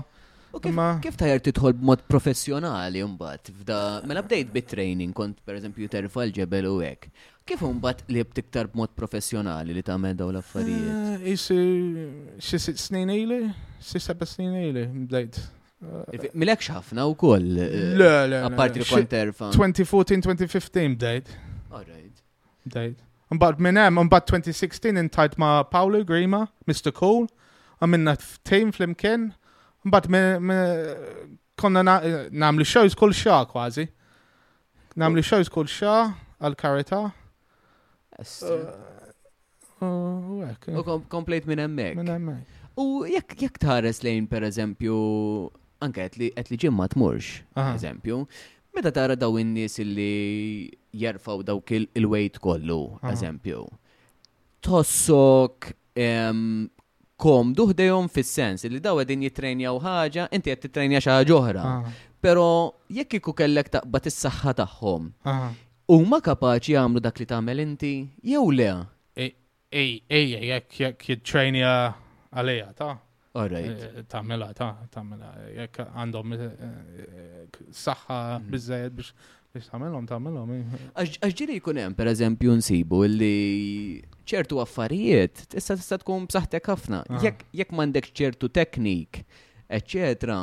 U 0.55 0.61
kif 0.63 1.19
tajer 1.21 1.43
titħol 1.51 1.75
b'mod 1.77 2.07
professjonali 2.09 3.03
mbagħad 3.05 3.51
f'da 3.53 3.81
mela 4.09 4.23
bdejt 4.25 4.55
bit-training 4.55 5.11
kont 5.15 5.43
eżempju 5.57 5.91
terfa 5.97 6.25
l-ġebel 6.29 6.71
u 6.71 6.79
hekk. 6.81 7.11
Kif 7.49 7.63
un 7.65 7.79
bat 7.81 8.03
li 8.13 8.21
btiktar 8.29 8.69
b'mod 8.69 8.91
professjonali 8.93 9.73
li 9.73 9.81
ta' 9.83 9.97
daw 10.21 10.29
l-affarijiet? 10.29 11.23
Eh, 11.23 11.31
isir 11.33 12.35
xi 12.45 12.59
sitt 12.61 12.79
snin 12.83 13.09
ili, 13.15 13.39
xi 13.81 13.99
seba' 14.05 14.27
snin 14.29 14.53
ili 14.67 14.83
bdejt. 15.07 15.39
Milek 16.37 16.61
xafna 16.67 17.07
u 17.09 17.15
koll. 17.15 17.47
Eh, 17.59 17.97
le, 17.97 18.11
le. 18.29 18.37
Apparti 18.51 18.81
li 18.81 18.85
kont 18.91 19.13
erfa. 19.17 19.49
2014-2015 19.55 20.93
bdejt. 20.99 21.33
Alright. 21.73 22.21
Bdejt. 22.69 22.99
Mbagħad 23.33 23.63
minn 23.65 23.81
hemm, 23.81 24.03
mbagħad 24.11 24.27
2016 24.51 25.01
intajt 25.03 25.39
ma' 25.41 25.65
Paolo 25.73 26.03
Grima, 26.09 26.43
Mr. 26.69 26.93
Cole, 26.97 27.31
għamilna 27.81 28.15
ftejn 28.21 28.75
flimkien, 28.77 29.29
mbagħad 29.89 30.53
konna 31.61 31.83
namlu 32.29 32.65
shows 32.69 32.97
kol 32.97 33.13
xa 33.17 33.41
kważi. 33.51 33.87
Namlu 35.01 35.25
shows 35.25 35.49
kol 35.49 35.65
xa 35.69 35.97
għal-karita. 36.45 37.07
Uh, 38.19 38.67
uh, 39.83 40.71
u 40.75 41.01
komplejt 41.09 41.47
minn 41.47 41.59
emmek. 41.63 41.95
U 42.77 43.07
jekk 43.07 43.39
jekk 43.45 43.61
tħares 43.63 44.01
lejn 44.03 44.27
per 44.31 44.43
eżempju, 44.49 44.97
anke 45.87 46.07
qed 46.19 46.51
li 46.51 46.59
ġimma 46.65 46.89
tmurx, 46.93 47.29
eżempju, 47.59 48.19
meta 48.75 48.91
tara 48.95 49.15
daw 49.19 49.39
in-nies 49.39 49.79
illi 49.85 50.15
jerfaw 50.99 51.43
dawk 51.47 51.71
il 51.79 52.09
wejt 52.11 52.41
kollu, 52.43 52.97
eżempju. 53.07 53.61
Tossok 54.67 55.71
kom 57.19 57.55
duħdejom 57.55 58.11
fis-sens 58.15 58.67
li 58.71 58.83
daw 58.83 58.99
għedin 59.03 59.25
jitrenjaw 59.29 59.79
ħaġa, 59.87 60.27
inti 60.35 60.51
qed 60.51 60.67
titrenja 60.67 61.03
xi 61.07 61.33
oħra. 61.39 61.71
Però 62.23 62.47
jekk 62.91 63.21
iku 63.21 63.31
kellek 63.39 63.71
taqbad 63.79 64.11
is-saħħa 64.11 64.57
tagħhom 64.65 65.11
huma 65.89 66.21
kapaċi 66.21 66.75
jagħmlu 66.77 67.01
dak 67.05 67.21
li 67.23 67.27
tagħmel 67.29 67.63
inti 67.65 67.93
jew 68.31 68.49
le? 68.53 68.71
Ej, 69.23 69.97
ej, 70.17 70.29
jekk 70.51 70.81
jekk 70.83 71.09
jittrejnja 71.11 71.71
għalija 72.33 72.67
ta' 72.77 72.91
eh, 72.93 73.65
eh, 73.69 74.05
Tamela, 74.09 74.51
ta' 74.57 74.69
tamela, 74.93 75.31
jekk 75.55 75.83
għandhom 75.91 76.37
eh, 76.37 77.43
saħħa 77.73 78.19
hmm. 78.21 78.53
bizzejed 78.53 78.97
biex 79.01 79.13
biex 79.59 79.71
tamelhom 79.73 80.05
tamelhom. 80.09 80.55
Għaxġiri 81.03 81.57
jkun 81.59 81.81
hemm 81.83 81.97
pereżempju 81.97 82.57
nsibu 82.61 83.03
li 83.09 84.05
ċertu 84.29 84.61
affarijiet 84.65 85.47
tista' 85.55 85.77
tista' 85.81 86.01
tkun 86.03 86.29
b'saħħtek 86.29 86.69
ħafna. 86.73 87.03
Ah. 87.09 87.23
Jekk 87.25 87.47
jekk 87.63 87.73
m'għandek 87.77 88.11
ċertu 88.17 88.53
teknik, 88.59 89.23
eċċetra, 89.73 90.41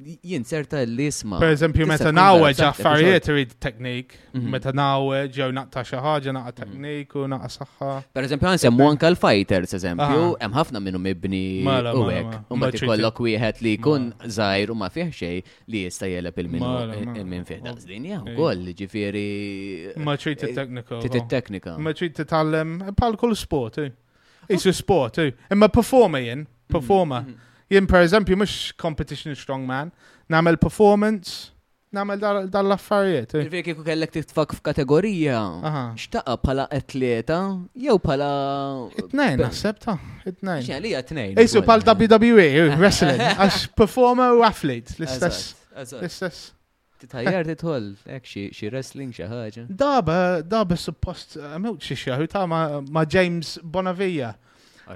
jinserta 0.00 0.78
l-isma. 0.86 1.38
Per 1.42 1.50
eżempju, 1.54 1.86
meta 1.90 2.12
naweġ 2.14 2.60
affarijiet 2.68 3.24
irid 3.32 3.54
teknik, 3.58 4.12
mhm. 4.30 4.50
meta 4.54 4.70
naweġ 4.70 5.40
jew 5.40 5.48
naqta 5.52 5.82
xi 5.84 5.98
ħaġa 5.98 6.34
naqa 6.36 6.52
mhm. 6.52 6.60
teknik 6.60 7.16
u 7.18 7.24
naqa 7.32 7.48
saħħa. 7.50 7.88
Per 8.14 8.28
eżempju, 8.28 8.46
għan 8.46 8.62
semmu 8.62 8.86
anke 8.86 9.08
l-fighters, 9.10 9.74
eżempju, 9.74 10.28
hemm 10.38 10.54
ħafna 10.54 10.82
minnu 10.84 11.00
mibni 11.02 11.42
mela, 11.66 11.96
u 11.96 12.04
mela, 12.04 12.20
hekk. 12.20 12.44
U 12.54 12.60
ma 12.60 12.68
tikollok 12.70 13.18
wieħed 13.26 13.58
li 13.66 13.72
jkun 13.80 14.04
mela. 14.12 14.30
żgħir 14.36 14.70
u 14.70 14.78
ma 14.78 14.90
fih 14.94 15.08
xejn 15.18 15.50
li 15.74 15.82
jista' 15.88 16.12
jeleb 16.12 16.38
il 16.44 16.54
minn 16.54 17.48
fih 17.50 17.58
daqsdin 17.66 18.08
wkoll 18.20 18.32
ukoll 18.36 18.70
ġifieri. 18.84 19.28
Ma 20.06 20.14
trid 20.16 20.46
it-teknika. 20.46 20.94
Eh, 20.94 21.02
trid 21.08 21.18
it-teknika. 21.24 21.74
Ma 21.88 21.96
trid 21.98 22.14
titgħallem 22.22 22.78
bħal 22.94 23.18
kull 23.18 23.34
sport. 23.36 23.82
Isu 24.48 24.70
sport, 24.72 25.18
imma 25.52 25.66
performa 25.74 26.22
jien, 26.22 26.46
performa. 26.72 27.24
Mhm, 27.26 27.44
Jien 27.68 27.84
per 27.86 28.00
eżempju 28.00 28.36
mhux 28.40 28.72
competition 28.82 29.36
strongman, 29.36 29.90
Namel 30.28 30.56
performance, 30.60 31.30
namel 31.92 32.20
dal-affarijiet. 32.52 33.30
Eh. 33.34 33.44
Il-vek 33.46 33.70
jeku 33.70 33.84
kellek 33.84 34.10
titfak 34.12 34.50
f'kategorija, 34.58 35.36
xtaqa 36.00 36.34
pala 36.42 36.66
atleta, 36.72 37.38
jew 37.76 37.96
pala. 38.04 38.28
It-nejn, 39.00 39.40
naħsebta, 39.40 39.94
it-nejn. 40.28 40.64
ċali 40.66 40.92
għat 40.98 41.12
nejn 41.16 41.40
Isu 41.44 41.62
pal 41.64 41.84
WWE, 41.84 42.68
wrestling, 42.80 43.20
għax 43.24 43.66
performer 43.76 44.36
u 44.36 44.44
athlete, 44.48 44.96
l-istess. 45.00 45.54
L-istess. 45.96 46.50
Titħajjar 47.00 47.48
titħol, 47.54 47.88
ek 48.18 48.28
xie 48.50 48.68
wrestling 48.72 49.12
xie 49.16 49.28
ħaġa. 49.30 49.64
Daba, 49.70 50.18
daba 50.44 50.74
suppost, 50.76 51.36
eh, 51.40 51.56
mewċi 51.62 51.96
xie, 52.04 52.16
xi, 52.20 52.28
ta' 52.34 52.44
ma' 52.48 53.06
James 53.08 53.56
Bonavija. 53.62 54.32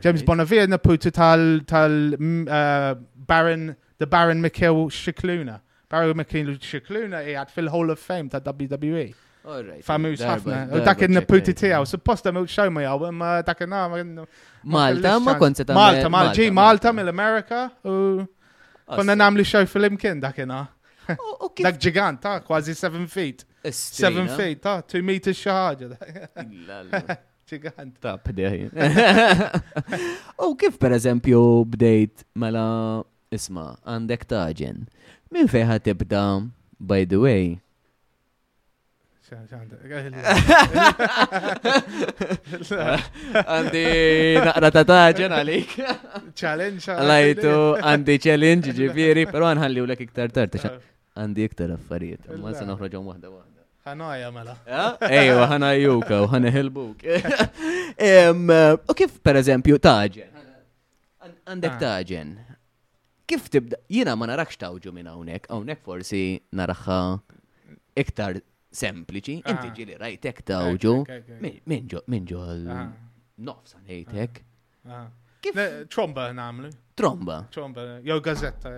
James 0.00 0.22
Bonavia 0.22 0.66
Naputa 0.66 1.10
tal 1.10 1.60
tal 1.66 2.14
uh, 2.48 2.94
Baron 3.16 3.76
the 3.98 4.06
Baron 4.06 4.40
Mikhail 4.40 4.88
Shikluna. 4.88 5.60
Baron 5.88 6.16
Mikhail 6.16 6.46
Shikluna 6.56 7.26
he 7.26 7.32
had 7.32 7.50
fil 7.50 7.68
Hall 7.68 7.90
of 7.90 7.98
Fame 7.98 8.28
ta' 8.28 8.40
WWE. 8.40 9.14
all 9.44 9.62
right 9.64 9.84
na 9.86 10.10
ħafna. 10.14 10.58
U 10.70 10.80
dak 10.86 11.00
il-naputi 11.02 11.50
tijaw, 11.52 11.82
supposta 11.84 12.30
mu 12.32 12.44
xawma 12.46 12.82
jaw, 12.86 13.10
ma 13.10 13.42
dak 13.42 13.60
il 13.60 14.26
Malta, 14.64 15.18
ma 15.18 15.34
konse 15.36 15.64
ta' 15.64 15.74
Malta, 15.74 16.08
Malta, 16.08 16.40
ġi 16.40 16.50
Malta 16.52 16.88
America 16.88 17.10
amerika 17.10 17.70
u 17.84 18.24
konna 18.86 19.16
namlu 19.18 19.42
xaw 19.42 19.66
fil-imkien 19.66 20.20
dak 20.22 20.38
il 20.38 20.46
Dak 21.58 21.76
ġigant, 21.82 22.20
ta' 22.22 22.38
quasi 22.40 22.72
7 22.72 23.08
feet. 23.08 23.44
7 23.64 24.28
feet, 24.36 24.60
ta' 24.62 24.78
ah, 24.78 24.80
2 24.86 25.02
meters 25.02 25.36
xaħġa. 25.36 27.18
Ġigant. 27.52 27.96
Ta' 28.00 28.16
bdej. 28.20 28.70
U 30.48 30.52
kif 30.60 30.78
per 30.80 30.94
eżempju 30.96 31.40
bdejt 31.72 32.24
mela 32.40 32.66
isma 33.34 33.66
għandek 33.84 34.24
taġen. 34.28 34.86
Min 35.32 35.48
fejħa 35.50 35.78
tibda, 35.84 36.22
by 36.80 37.06
the 37.08 37.20
way? 37.22 37.44
Għandi 42.92 43.84
naqra 44.48 44.68
ta' 44.74 44.84
taġen 44.90 45.32
għalik. 45.36 45.72
Challenge. 46.36 46.98
Lajtu 47.12 47.54
għandi 47.80 48.18
challenge 48.28 48.76
ġifiri, 48.80 49.24
pero 49.32 49.48
għanħalli 49.54 49.84
u 49.84 49.88
l-ek 49.88 50.04
iktar 50.08 50.34
tarta. 50.36 50.68
Ah. 50.68 50.76
Għandi 51.22 51.48
iktar 51.48 51.72
affarijiet. 51.78 52.28
Ma' 52.36 52.52
sa' 52.56 52.68
noħroġom 52.68 53.08
wahda 53.08 53.32
wahda 53.32 53.51
ħanaja 53.86 54.28
mela. 54.34 54.54
Eh? 55.02 55.16
Ejwa, 55.22 55.46
ħanajuka 55.50 56.18
u 56.24 56.28
ħaneħilbuk. 56.30 57.02
U 58.88 58.96
kif 58.98 59.18
per 59.24 59.38
eżempju 59.42 59.78
taġen? 59.82 60.30
Għandek 61.46 61.72
ah. 61.76 61.80
taġen. 61.82 62.34
Kif 63.28 63.48
tibda? 63.50 63.78
Jina 63.90 64.14
ma 64.18 64.26
narax 64.30 64.58
tawġu 64.60 64.92
minn 64.94 65.08
hawnhekk, 65.10 65.50
hawnhekk 65.52 65.82
forsi 65.86 66.22
naraħħa 66.58 66.98
iktar 68.02 68.38
sempliċi, 68.72 69.40
ah. 69.44 69.50
inti 69.52 69.72
ġili 69.78 69.98
rajtek 70.00 70.44
tawġu, 70.48 70.94
minn 71.40 72.26
ġo 72.28 72.44
nofsan 73.42 73.82
ah. 73.82 73.90
ejtek. 73.98 74.42
Kif? 75.42 75.58
Tromba 75.90 76.28
namlu. 76.34 76.70
Tromba. 76.94 77.46
Tromba, 77.52 78.00
jew 78.02 78.20
gazetta. 78.20 78.70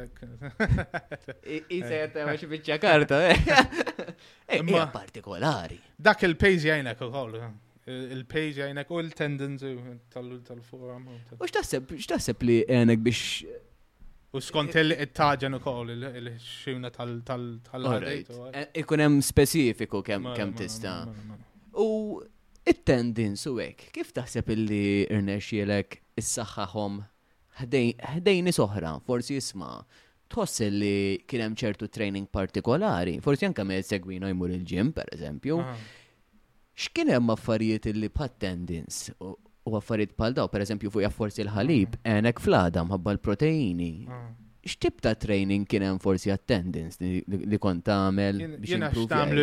Isa 1.43 1.63
eh. 1.67 1.83
jetta 1.83 2.23
għaxi 2.29 2.49
bieċa 2.51 2.77
karta. 2.79 3.19
Imma 3.27 4.47
eh? 4.47 4.55
eh, 4.61 4.63
e 4.63 4.83
partikolari. 4.93 5.79
Dak 5.99 6.23
il-pejzi 6.29 6.71
għajnek 6.77 7.01
u 7.03 7.09
koll. 7.11 7.41
Il-pejzi 7.91 8.63
għajnek 8.69 8.93
u 8.95 9.01
l-tendenzi 9.03 9.71
tal-forum. 10.15 11.09
U 11.41 11.49
xtaħseb, 11.51 11.97
xtaħseb 12.05 12.47
li 12.49 12.61
għajnek 12.69 13.03
biex. 13.09 13.57
U 14.35 14.41
skont 14.43 14.75
il 14.83 14.95
taġan 15.15 15.59
u 15.59 15.61
koll 15.65 15.91
il-ximna 15.95 16.93
tal-ħadejt. 16.95 18.31
Ikun 18.83 19.03
hemm 19.09 19.21
specifiku 19.27 20.05
kem 20.07 20.31
tista. 20.61 21.01
U 21.83 22.21
it 22.65 22.87
tendenz 22.89 23.43
u 23.51 23.59
kif 23.91 24.15
taħseb 24.17 24.55
illi 24.55 24.85
irnexjelek 25.11 25.99
is 26.15 26.31
saxħahom 26.39 27.03
ħdejni 27.61 28.53
soħra, 28.53 28.97
forsi 29.07 29.37
jisma, 29.39 29.71
tħoss 30.33 30.63
li 30.75 30.95
kien 31.29 31.45
hemm 31.45 31.57
ċertu 31.59 31.89
training 31.93 32.29
partikolari, 32.33 33.19
forsi 33.23 33.47
anke 33.47 33.65
me 33.69 33.81
segwino 33.87 34.31
jmur 34.33 34.55
il-ġim, 34.57 34.91
per 34.97 35.11
eżempju. 35.15 35.59
Ah. 35.63 35.77
X'kien 36.75 37.13
hemm 37.15 37.31
affarijiet 37.31 37.87
li 37.95 38.09
b'attendance 38.11 39.13
u 39.23 39.77
affarijiet 39.79 40.17
bħal 40.19 40.35
daw, 40.37 40.49
per 40.51 40.65
eżempju 40.65 40.91
fuq 40.97 41.13
forsi 41.15 41.45
l-ħalib, 41.47 41.99
ah. 42.03 42.19
enek 42.19 42.43
flada 42.43 42.83
mħabba 42.89 43.15
l-proteini. 43.17 43.93
Ah. 44.11 44.25
X'tib 44.65 45.03
ta' 45.05 45.13
training 45.21 45.67
kien 45.69 45.85
hemm 45.85 45.99
forsi 46.01 46.31
attendance 46.33 46.97
li 47.05 47.59
kont 47.61 47.83
tagħmel 47.85 48.39
biex 48.63 48.71
Jiena 48.71 48.89
per 48.95 49.35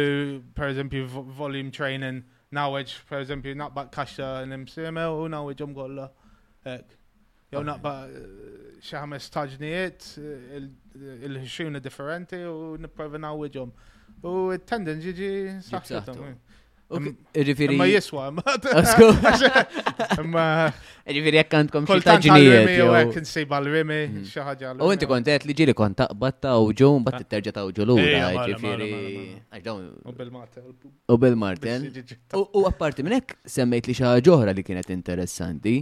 pereżempju 0.58 1.04
volume 1.38 1.70
training, 1.70 2.24
per 2.50 2.96
pereżempju 3.12 3.54
naqbaq 3.60 3.94
n 4.18 4.50
nimsiema 4.56 5.06
u 5.14 5.28
nawweġhom 5.30 5.78
kollha. 5.78 6.08
Hekk 6.66 6.98
jew 7.56 7.62
naqba 7.70 7.92
eh, 8.08 8.20
xi 8.90 8.94
ħames 9.00 9.26
taġnijiet 9.34 10.06
eh, 10.22 10.36
eh, 10.56 11.26
il-ħxini 11.30 11.82
differenti 11.84 12.40
u 12.48 12.78
nipprovenaw 12.80 13.42
wiġhom. 13.44 13.74
U 14.32 14.36
t-tendin 14.62 15.02
ġiġi 15.04 15.32
saħħithom. 15.68 16.22
Irrifiri. 17.42 17.76
Ma 17.80 17.86
jiswa, 17.90 18.26
ma. 18.38 18.44
t 18.60 18.68
Ma. 20.28 20.46
Irrifiri 21.12 21.40
jekk 21.42 21.58
għandkom 21.62 21.86
xi 21.90 22.04
taġnijiet. 22.06 22.72
Jew 22.78 22.88
hekk 22.98 23.20
insib 23.22 23.52
għall-rimi 23.58 24.00
mhm. 24.10 24.24
xi 24.32 24.44
ħaġa. 24.48 24.74
U 24.88 24.90
inti 24.96 25.08
kontet 25.12 25.48
li 25.50 25.56
ġiri 25.60 25.76
kont 25.82 26.00
taqbad 26.06 26.40
taw 26.48 26.68
ġew 26.76 26.92
mbagħad 27.02 27.24
titterġa' 27.28 27.56
taw 27.60 27.72
ġu 27.76 27.88
lura, 27.92 28.48
ġifieri. 28.48 28.90
U 30.08 30.16
bil-martel. 30.22 30.72
U 31.16 31.20
bil-martel. 31.26 31.92
U 32.48 32.64
apparti 32.72 33.04
minnek, 33.08 33.36
semmejt 33.58 33.88
li 33.94 34.00
xi 34.00 34.08
ħaġa 34.10 34.52
li 34.56 34.68
kienet 34.72 34.92
interessanti 34.96 35.80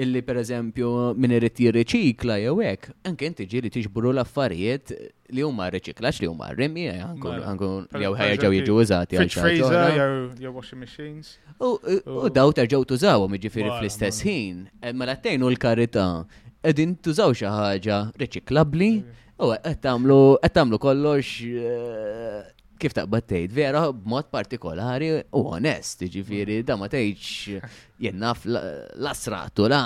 illi 0.00 0.22
per 0.26 0.38
eżempju 0.40 0.90
minn 1.20 1.34
irrit 1.36 1.58
jirriċikla 1.60 2.38
jew 2.40 2.56
hekk, 2.64 2.88
anke 3.08 3.28
inti 3.28 3.46
ġiri 3.52 3.70
tiġburu 3.74 4.12
l-affarijiet 4.14 4.92
li 5.36 5.44
huma 5.44 5.68
riċiklax 5.74 6.22
li 6.22 6.28
huma 6.30 6.48
rrimmi 6.54 6.86
eh, 6.92 7.00
anku 7.04 7.72
jew 8.02 8.12
ħajġaw 8.18 8.54
jiġu 8.56 8.78
użati 8.84 9.20
għal 9.20 9.34
freezer 9.34 10.06
jew 10.46 10.52
washing 10.54 10.80
machines. 10.82 11.34
U 11.60 12.30
daw 12.32 12.52
terġgħu 12.60 12.86
tużawhom 12.94 13.36
jiġifieri 13.38 13.72
fl-istess 13.76 14.24
ħin, 14.26 14.64
eh, 14.80 14.94
mela 15.02 15.18
tgħinu 15.20 15.50
l-karità 15.52 16.06
qegħdin 16.62 16.96
tużaw 17.04 17.36
xi 17.36 17.50
ħaġa 17.52 18.00
riċiklabbli 18.22 18.92
u 19.40 19.52
qed 19.52 19.84
tagħmlu 20.54 20.80
kollox 20.80 21.36
eh, 21.44 22.48
kif 22.80 22.94
taqbad 22.96 23.26
tgħid 23.28 23.52
vera 23.56 23.82
b'mod 23.92 24.30
partikolari 24.32 25.10
u 25.36 25.40
onest, 25.56 26.06
ġifieri 26.08 26.60
mm. 26.62 26.66
da 26.70 26.76
ma 26.80 26.88
tgħidx 26.90 27.60
jien 28.00 28.16
naf 28.16 28.46
l-asratu 28.48 29.66
la. 29.68 29.80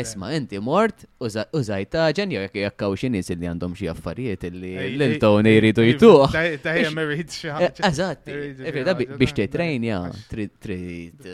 Esma 0.00 0.30
inti 0.34 0.58
mort 0.64 1.04
u 1.22 1.28
żajt 1.30 1.96
ġen 2.18 2.32
jew 2.34 2.40
jekk 2.46 2.56
jakkaw 2.64 2.96
xi 2.98 3.10
nies 3.12 3.28
li 3.36 3.48
għandhom 3.52 3.76
xi 3.78 3.88
affarijiet 3.92 4.48
li 4.56 4.72
l-towni 5.04 5.52
jridu 5.58 5.84
jituh. 5.86 6.24
Taħjem 6.64 6.98
irrid 7.04 7.28
xi 7.36 7.52
ħaġa. 7.52 7.68
Eh, 7.68 7.90
eżatt, 7.90 8.32
eh, 8.32 8.64
eh, 8.72 8.90
biex 9.20 9.36
titrejnja 9.38 10.00
trid 10.32 11.28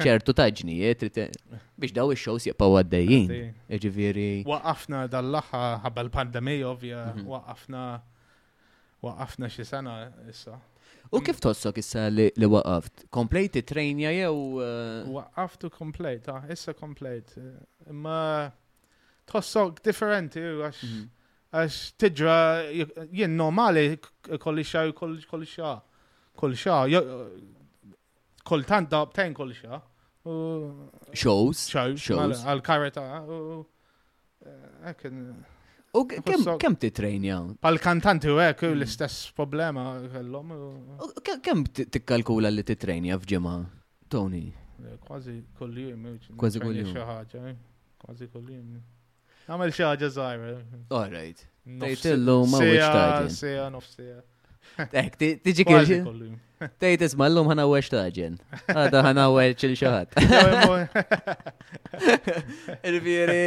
ċertu 0.00 0.34
taġnijiet 0.40 1.06
biex 1.20 1.94
daw 1.94 2.10
ix-shows 2.16 2.48
jibqgħu 2.50 2.80
għaddejjin. 2.80 3.30
Ġifieri. 3.84 4.28
Waqafna 4.48 5.04
dal-laħħa 5.12 5.62
ħabba 5.84 6.08
l-pandemija 6.08 6.66
ovvja, 6.72 7.04
mhm. 7.12 7.28
waqafna. 7.30 7.86
Waqafna 9.04 9.48
xi 9.50 9.64
sena 9.68 10.08
issa. 10.30 10.56
U 11.12 11.20
kif 11.20 11.38
tossok 11.40 11.76
issa 11.82 12.06
li 12.10 12.30
waqaft? 12.54 13.04
Komplejt 13.12 13.56
it-trejnja 13.60 14.10
jew? 14.18 14.62
Eh? 14.64 15.02
Waqaft 15.16 15.64
u 15.64 15.70
komplejt, 15.70 16.28
ah, 16.32 16.44
issa 16.50 16.72
komplejt. 16.74 17.34
Imma 17.90 18.50
tossok 19.28 19.82
differenti 19.84 20.40
għax 20.42 20.80
mhm. 20.88 21.04
għax 21.54 21.76
tidra 22.00 22.38
jien 22.70 23.36
normali 23.38 23.84
kolli 24.42 24.64
xa 24.66 24.88
u 24.90 24.96
kolli 24.96 25.46
xa 25.52 25.74
kolli 26.40 26.58
xa 26.60 26.76
kultant 28.44 28.90
dabtejn 28.96 29.36
kolli 29.38 29.60
xa. 29.60 29.82
Shows. 31.12 31.66
Shows. 31.70 32.44
al 32.48 32.64
karata 32.64 33.06
eh, 33.28 34.88
Ekken. 34.90 35.20
U 35.94 36.04
kem 36.58 36.74
titrejnja? 36.82 37.36
Pal-kantanti 37.62 38.30
u 38.32 38.38
għek, 38.42 38.64
l-istess 38.74 39.28
problema 39.36 39.84
kellom. 40.10 40.50
Kem 41.44 41.62
t-kalkula 41.70 42.50
li 42.50 42.64
titrejnja 42.66 43.18
fġema, 43.22 43.52
Tony? 44.10 44.48
Eh, 44.82 44.96
kważi 45.06 45.36
kollim. 45.58 46.08
Kważi 46.42 46.62
kollim. 46.64 46.90
Eh? 46.98 47.56
Kważi 48.02 48.28
kollim. 48.32 48.76
Għamil 49.46 49.74
xaħġa 49.76 50.12
zaħir. 50.18 50.60
All 50.90 51.10
right. 51.14 51.46
Tejtillu 51.64 52.38
ma' 52.50 52.64
wieċtajt. 52.64 53.28
Sija, 53.30 53.34
sija, 53.40 53.66
nofsija. 53.74 54.22
Ek, 55.04 55.16
tiġi 55.18 55.66
kieġi. 55.68 55.98
Tejt 56.80 57.02
isma 57.04 57.26
l-lum 57.28 57.48
ħana 57.50 57.66
weċ 57.68 57.90
taġen. 57.92 58.36
Għada 58.76 59.00
ħana 59.08 59.24
weċ 59.34 59.66
il-xaħat. 59.68 61.34
Il-viri, 62.92 63.42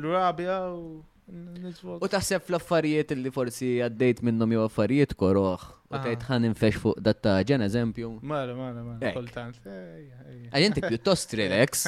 l-rabja 0.00 0.58
u. 0.74 0.82
U 1.28 2.08
taħseb 2.08 2.46
fl-affarijiet 2.46 3.12
li 3.16 3.32
forsi 3.34 3.68
għaddejt 3.84 4.22
minnom 4.24 4.54
jew 4.54 4.62
affarijiet 4.64 5.12
koroħ. 5.20 5.66
U 5.88 6.00
tajt 6.04 6.24
ħanin 6.28 6.50
infex 6.52 6.80
fuq 6.82 7.00
datta 7.04 7.34
ġen 7.50 7.64
eżempju. 7.66 8.10
Mara, 8.22 8.56
mara, 8.56 8.84
mara, 8.84 9.12
koltant. 9.16 9.60
Għajinti 9.64 10.84
pjuttost 10.86 11.36
relax. 11.40 11.86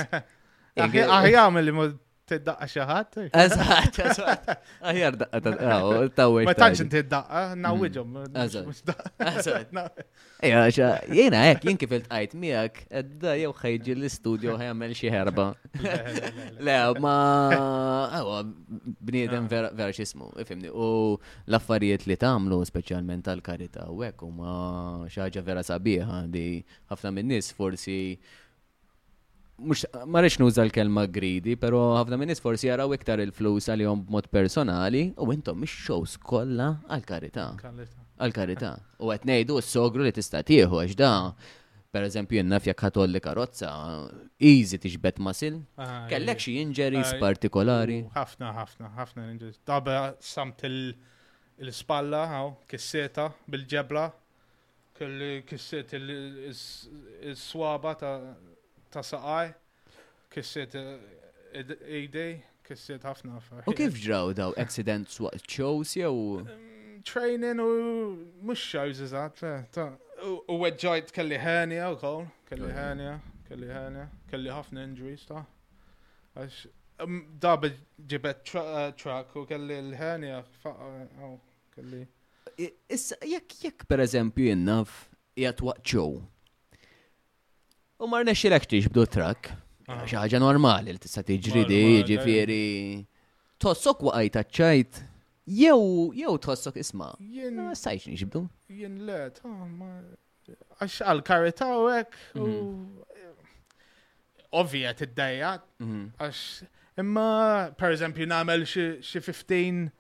Aħjam 0.87 1.57
li 1.63 1.75
mod 1.77 1.97
Tiddaqa 2.31 2.67
xaħat? 2.73 3.17
Eżat, 3.35 3.97
eżat. 4.07 4.49
Aħjar 4.91 5.17
daqqa, 5.19 5.53
tawwe. 6.15 6.43
Ah, 6.45 6.49
ma 6.51 6.55
tantx 6.61 6.83
inti 6.85 7.01
mm. 7.01 8.35
daqqa, 8.37 8.43
Eżat. 9.41 11.01
jena 11.21 11.41
hekk 11.49 11.67
jien 11.69 11.81
kif 11.83 11.95
iltqajt 11.99 12.37
miegħek, 12.45 12.79
edda 13.01 13.35
jew 13.41 13.51
ħejġi 13.63 13.97
l-istudju 13.97 14.55
ħajamel 14.61 14.95
xi 14.99 15.11
herba. 15.13 15.49
Le, 16.65 16.77
ma 17.03 17.17
ewa 18.21 18.37
ah, 18.39 18.45
bniedem 19.09 19.49
ah. 19.51 19.73
vera 19.75 19.91
x'ismu, 19.95 20.31
ifimni. 20.45 20.71
U 20.71 20.91
l 21.21 21.81
li 22.11 22.17
tagħmlu 22.23 22.63
speċjalment 22.71 23.27
tal 23.27 23.43
u 23.91 25.43
vera 25.51 25.67
sabiħa 25.67 26.23
di 26.31 26.47
ħafna 26.93 27.41
forsi 27.57 28.01
mux 29.61 29.85
marriċ 30.09 30.39
nuża 30.41 30.65
l-kelma 30.67 31.07
gridi, 31.15 31.57
pero 31.61 31.81
ħafna 31.99 32.17
minnis 32.21 32.41
forsi 32.43 32.69
jaraw 32.71 32.93
iktar 32.97 33.21
il-flus 33.25 33.69
għal-jom 33.73 34.07
mod 34.13 34.29
personali 34.33 35.09
u 35.21 35.29
intom 35.35 35.61
mix 35.61 35.75
xows 35.85 36.17
kolla 36.25 36.71
għal-karita. 36.89 37.47
Għal-karita. 38.21 38.71
U 39.05 39.13
għetnejdu 39.15 39.59
s-sogru 39.63 40.05
li 40.07 40.13
tista' 40.17 40.43
tieħu 40.47 40.81
għax 40.85 40.99
da 40.99 41.13
per 41.91 42.07
eżempju 42.07 42.39
jenna 42.39 42.59
fjak 42.63 42.85
ħatolli 42.87 43.19
karozza, 43.19 43.69
easy 44.39 44.79
tiġbet 44.79 45.19
masil, 45.19 45.57
kellek 46.13 46.39
xie 46.39 46.61
injuries 46.63 47.15
partikolari. 47.19 48.03
ħafna, 48.15 48.53
ħafna, 48.55 48.93
ħafna 48.99 49.27
injuries. 49.33 49.59
Dabba 49.67 50.13
samt 50.23 50.63
il-spalla, 50.69 52.23
kisseta, 52.71 53.27
bil-ġebla, 53.51 54.07
kelli 55.01 55.33
kisset 55.49 55.97
il-swaba 55.99 57.97
ta' 57.99 58.15
ta' 58.91 59.03
saqaj, 59.03 59.55
kisset 60.35 60.75
eh, 60.77 62.09
dej 62.13 62.35
kisset 62.67 63.05
ħafna. 63.07 63.39
U 63.71 63.75
kif 63.77 63.97
ġraw 64.03 64.33
daw 64.35 64.55
accidents 64.61 65.21
waqt 65.23 65.47
shows 65.49 65.95
jew? 65.99 66.43
Mm, 66.43 67.03
training 67.07 67.63
u 67.63 67.75
mux 68.43 68.59
shows 68.61 69.01
eżat, 69.07 69.43
eh, 69.47 69.69
ta' 69.75 69.89
u 70.51 70.59
għedġajt 70.67 71.15
kelli 71.17 71.39
ħenja 71.41 71.93
u 71.95 72.01
kol, 72.03 72.27
kelli 72.51 72.73
ħenja, 72.77 73.15
kelli 73.49 73.71
ħenja, 73.71 74.09
kelli 74.33 74.53
ħafna 74.57 74.83
injuries 74.91 75.23
ta' 75.31 75.45
għax 76.35 76.59
mm, 77.07 77.23
dab 77.47 77.69
ġibet 78.01 78.57
eh, 78.57 78.89
truck 79.01 79.39
u 79.39 79.47
kelli 79.49 79.79
l-ħenja, 79.87 80.43
kelli. 81.79 82.03
Issa, 82.91 83.17
jekk 83.25 83.61
jekk 83.69 83.89
per 83.89 84.03
eżempju 84.05 84.51
jennaf 84.51 85.05
jgħat 85.39 85.65
waqt 85.71 85.97
U 88.01 88.09
mar 88.09 88.25
nexxilek 88.25 88.65
tixbdu 88.65 89.03
trak. 89.15 89.51
Ah. 89.91 90.01
ħaġa 90.09 90.39
normali 90.41 90.93
li 90.95 91.01
tista' 91.03 91.23
tiġri 91.29 91.65
di, 91.69 91.81
ġifieri. 92.09 92.71
Tossok 93.61 94.07
waqajt 94.07 94.37
taċċajt. 94.39 95.01
Jew, 95.59 96.07
jew 96.17 96.33
tossok 96.47 96.79
isma. 96.81 97.11
Jien. 97.21 97.59
Ma 97.59 97.75
stajx 97.77 98.07
nixbdu. 98.09 98.47
Jien 98.73 98.95
le, 99.05 99.19
għax 100.81 100.97
għal-karita 101.11 101.69
u 101.75 101.83
għek. 101.93 102.17
Mhm. 102.39 103.03
Ovvija 104.63 104.95
t-dajja. 104.99 105.53
Mhm. 105.85 106.01
Għax, 106.21 106.41
imma, 107.05 107.27
per 107.77 107.93
eżempju, 107.99 108.27
namel 108.31 108.65
xie 108.71 109.21
15 109.23 109.91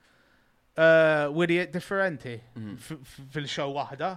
eh, 0.78 1.26
wiriet 1.36 1.70
differenti 1.76 2.38
mhm. 2.56 2.76
fil-xaw 3.36 3.68
wahda. 3.76 4.14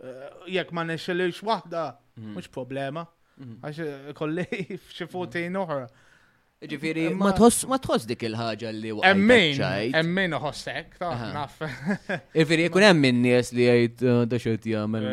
Eh, 0.00 0.30
Jek 0.54 0.70
ma 0.76 0.84
nexxilix 0.86 1.40
wahda, 1.42 1.90
mux 2.30 2.46
problema. 2.48 3.08
Mhm. 3.40 3.56
Għax 3.68 3.80
eh, 3.84 4.12
kolli 4.16 4.44
f'xi 4.88 5.08
fotin 5.12 5.56
oħra. 5.60 5.86
Ġifiri, 6.72 7.02
ma 7.12 7.34
tħoss 7.36 8.08
dik 8.08 8.24
il-ħagġa 8.30 8.70
li 8.72 8.92
waqt. 8.96 9.08
Emmin, 9.10 9.58
emmin 10.00 10.34
uħossek, 10.38 10.94
ta' 11.02 11.10
Ġifiri, 12.38 12.70
kun 12.72 12.86
emmin 12.88 13.18
nies 13.26 13.50
li 13.56 13.66
għajt 13.72 14.04
oh, 14.12 14.22
da 14.24 14.40
xort 14.40 14.64
jgħamil. 14.70 15.08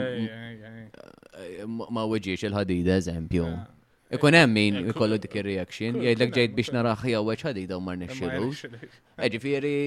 Ma 1.91 2.05
weġiex 2.07 2.47
il-ħadida, 2.47 2.95
eżempju. 3.03 3.49
Ah. 3.49 3.67
Ikun 4.13 4.37
emmin 4.39 4.79
eh, 4.79 4.85
eh, 4.87 4.91
ikollu 4.93 5.19
dik 5.25 5.35
il-reaction, 5.41 5.97
jgħidlek 5.99 6.33
ġejt 6.39 6.55
biex 6.61 6.71
naraħ 6.77 7.03
jgħu 7.11 7.37
ħadida 7.49 7.79
u 7.79 7.83
marni 7.89 8.07
nixxilu. 8.07 8.77
Ġifiri. 9.33 9.79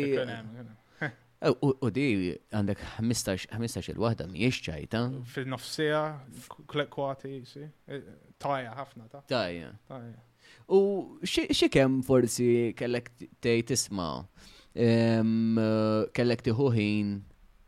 U 1.44 1.90
di 1.92 2.33
għandek 2.49 2.81
15 2.96 3.90
il-wahda 3.92 4.25
miex 4.31 4.62
ċajta. 4.64 5.03
Fil-nofsija, 5.29 5.99
kwati, 6.88 7.42
e, 7.88 7.99
tajja 8.40 8.72
ħafna 8.79 9.09
ta'. 9.11 9.20
Tajja. 9.29 9.75
U 10.72 11.20
xikem 11.29 12.01
forsi 12.07 12.72
kellek 12.79 13.11
tej 13.44 13.62
tisma, 13.68 14.09
kellek 14.77 16.46
tiħuħin 16.49 17.12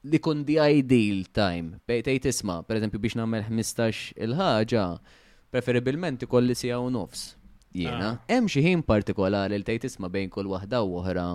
li 0.08 0.18
kun 0.24 0.44
di 0.48 0.56
ideal 0.56 1.26
time, 1.36 1.76
tej 1.84 2.20
tisma, 2.24 2.62
per 2.64 2.80
eżempju 2.80 3.00
biex 3.04 3.18
namel 3.20 3.44
15 3.50 4.14
il-ħagġa, 4.28 4.86
preferibilment 5.52 6.24
ikolli 6.24 6.56
sija 6.56 6.80
u 6.80 6.88
nofs. 6.92 7.34
Jena, 7.78 8.14
ah. 8.16 8.26
hemm 8.32 8.48
xi 8.48 8.62
ħin 8.64 8.80
partikolari 8.88 9.60
li 9.60 9.64
tej 9.66 9.84
tisma' 9.84 10.08
bejn 10.10 10.30
kull 10.32 10.48
waħda 10.56 10.80
u 10.88 10.96
oħra 11.02 11.28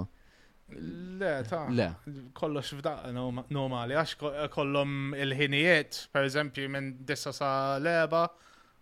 Le, 0.80 1.44
ta' 1.48 1.68
le. 1.70 1.88
Kollox 2.36 2.74
f'daqqa 2.76 3.12
normali, 3.54 3.96
għax 3.98 4.52
kollom 4.54 5.14
il-ħinijiet, 5.18 6.00
per 6.14 6.28
eżempju, 6.28 6.70
minn 6.74 6.88
dissa 7.08 7.34
sa' 7.36 7.78
leba, 7.84 8.26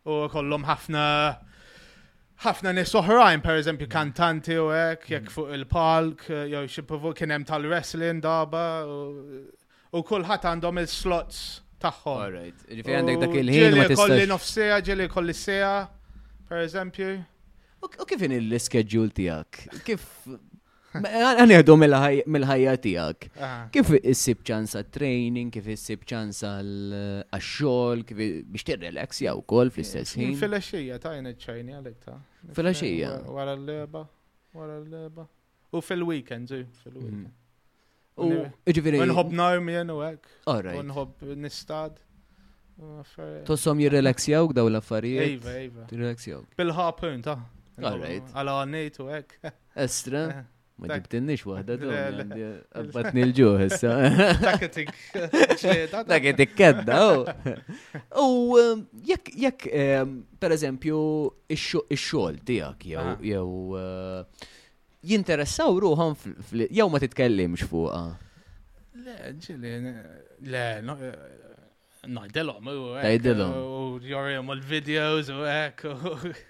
u 0.10 0.20
kollom 0.34 0.64
ħafna 0.70 1.04
ħafna 2.42 2.74
nis 2.78 2.94
oħrajn, 2.98 3.42
per 3.46 3.60
eżempju, 3.62 3.86
mm. 3.88 3.92
kantanti 3.92 4.56
u 4.58 4.70
hekk, 4.74 5.10
jekk 5.14 5.28
mm. 5.28 5.34
fuq 5.36 5.50
il-palk, 5.60 6.24
jew 6.56 6.64
xi 6.72 6.86
kien 7.20 7.36
hemm 7.36 7.46
tal-wrestling 7.52 8.24
daba, 8.24 8.64
u 8.88 10.02
kulħadd 10.10 10.48
għandhom 10.50 10.82
il-slots 10.86 11.44
tagħhom. 11.84 12.24
Alright, 12.30 12.64
ġifieri 12.72 12.98
għandek 13.02 13.22
dak 13.28 13.38
il-ħin 13.44 13.68
ma 13.78 13.84
Ġieli 13.86 14.00
kolli 14.00 14.30
nofsija, 14.32 14.80
ġieli 14.88 15.10
kolli 15.12 15.38
seja, 15.38 15.76
per 16.50 16.64
eżempju. 16.64 17.14
U 17.82 18.06
kif 18.06 18.24
in 18.28 18.34
il-schedule 18.40 19.14
tiegħek? 19.18 19.84
Kif 19.86 20.10
Għanħedu 21.00 21.76
mill-ħajja 21.80 22.72
tijak. 22.84 23.28
Kif 23.72 23.92
issib 24.12 24.42
ċansa 24.48 24.82
training, 24.92 25.52
kif 25.54 25.68
issib 25.72 26.02
ċansa 26.10 26.50
għaxxol, 26.62 28.02
kif 28.08 28.20
biex 28.22 28.66
t-relax 28.68 29.22
jaw 29.26 29.40
kol 29.48 29.72
fl-istess 29.72 30.18
ħin. 30.20 30.36
Fil-axija 30.40 30.98
ta' 31.04 31.14
jena 31.16 31.32
ċajni 31.38 31.78
għalek 31.78 31.98
ta' 32.04 32.18
Fil-axija. 32.58 33.14
Għara 33.32 33.56
l-leba, 33.60 34.02
għara 34.58 34.78
l-leba. 34.82 35.28
U 35.72 35.84
fil-weekend, 35.86 36.52
zi, 36.52 36.64
fil-weekend. 36.84 37.30
Mm. 37.32 37.34
U 38.22 38.32
ġifiri. 38.76 39.00
Nħob 39.08 39.36
narmi 39.40 39.78
jenu 39.80 40.00
għek. 40.04 40.32
Nħob 40.92 41.28
nistad. 41.46 42.00
Tossom 43.48 43.80
jirrelaxjaw 43.80 44.50
daw 44.58 44.68
l-affarijiet. 44.68 45.28
Ejva, 45.40 45.54
ejva. 45.62 45.86
Jirrelax 45.92 46.28
Jirrelaxjaw. 46.28 46.44
Bil-ħapun 46.60 47.24
ta' 47.30 47.40
Għara 47.82 47.98
right. 48.04 48.34
Għala 48.38 48.58
għannejtu 48.66 49.06
għek. 49.10 49.38
Estra. 49.86 50.22
Eh. 50.34 50.42
Ma 50.82 50.88
ġibtinnix 50.98 51.44
wahda 51.46 51.76
dun, 51.78 51.94
għabbatni 52.74 53.22
l-ġuħ 53.28 53.66
issa. 53.68 53.92
Taketik. 54.42 54.90
Taketik 56.10 56.56
kedda, 56.58 56.98
oh. 57.06 57.52
u. 58.18 58.24
U 58.24 58.30
um, 58.64 58.82
jek, 59.06 59.68
um, 59.70 60.16
per 60.42 60.56
eżempju, 60.56 61.04
il-xol 61.54 62.40
tijak, 62.48 62.88
jew 62.88 63.04
ah. 63.04 63.44
uh, 63.44 64.48
jinteressaw 65.08 65.78
ruħan, 65.86 66.18
jew 66.64 66.90
ma 66.90 67.04
titkellimx 67.06 67.70
fuqa. 67.70 68.02
Le, 69.06 69.20
ġili, 69.42 69.78
le, 70.50 70.66
eh, 70.74 71.14
Najdelom, 72.12 72.66
u. 72.74 72.88
Najdilom. 72.98 73.54
U 73.54 73.88
jorjem 74.02 74.50
videos 74.66 75.30
u 75.30 75.46
ek, 75.46 75.86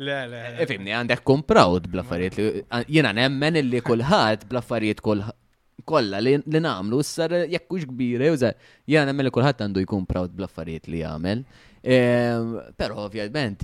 Le, 0.00 0.28
le. 0.28 0.56
E 0.62 0.66
Fimni, 0.70 0.90
għandek 0.94 1.24
kun 1.26 1.40
proud 1.42 1.88
blaffariet 1.90 2.36
li 2.38 2.62
jena 2.94 3.10
nemmen 3.16 3.56
illi 3.58 3.80
kullħat 3.82 4.44
blaffariet 4.50 5.00
kolla 5.02 6.18
li 6.22 6.36
namlu, 6.62 7.00
s-sar 7.02 7.34
jekkux 7.50 7.82
kbire, 7.90 8.30
użar, 8.30 8.54
jena 8.86 9.08
nemmen 9.10 9.26
li 9.26 9.32
kullħat 9.34 9.58
għandu 9.66 9.82
jkun 9.82 10.06
proud 10.06 10.30
blaffariet 10.38 10.86
li 10.92 11.00
għamel. 11.06 11.42
Ehm, 11.82 12.52
Pero 12.78 12.94
ovvjament, 13.08 13.58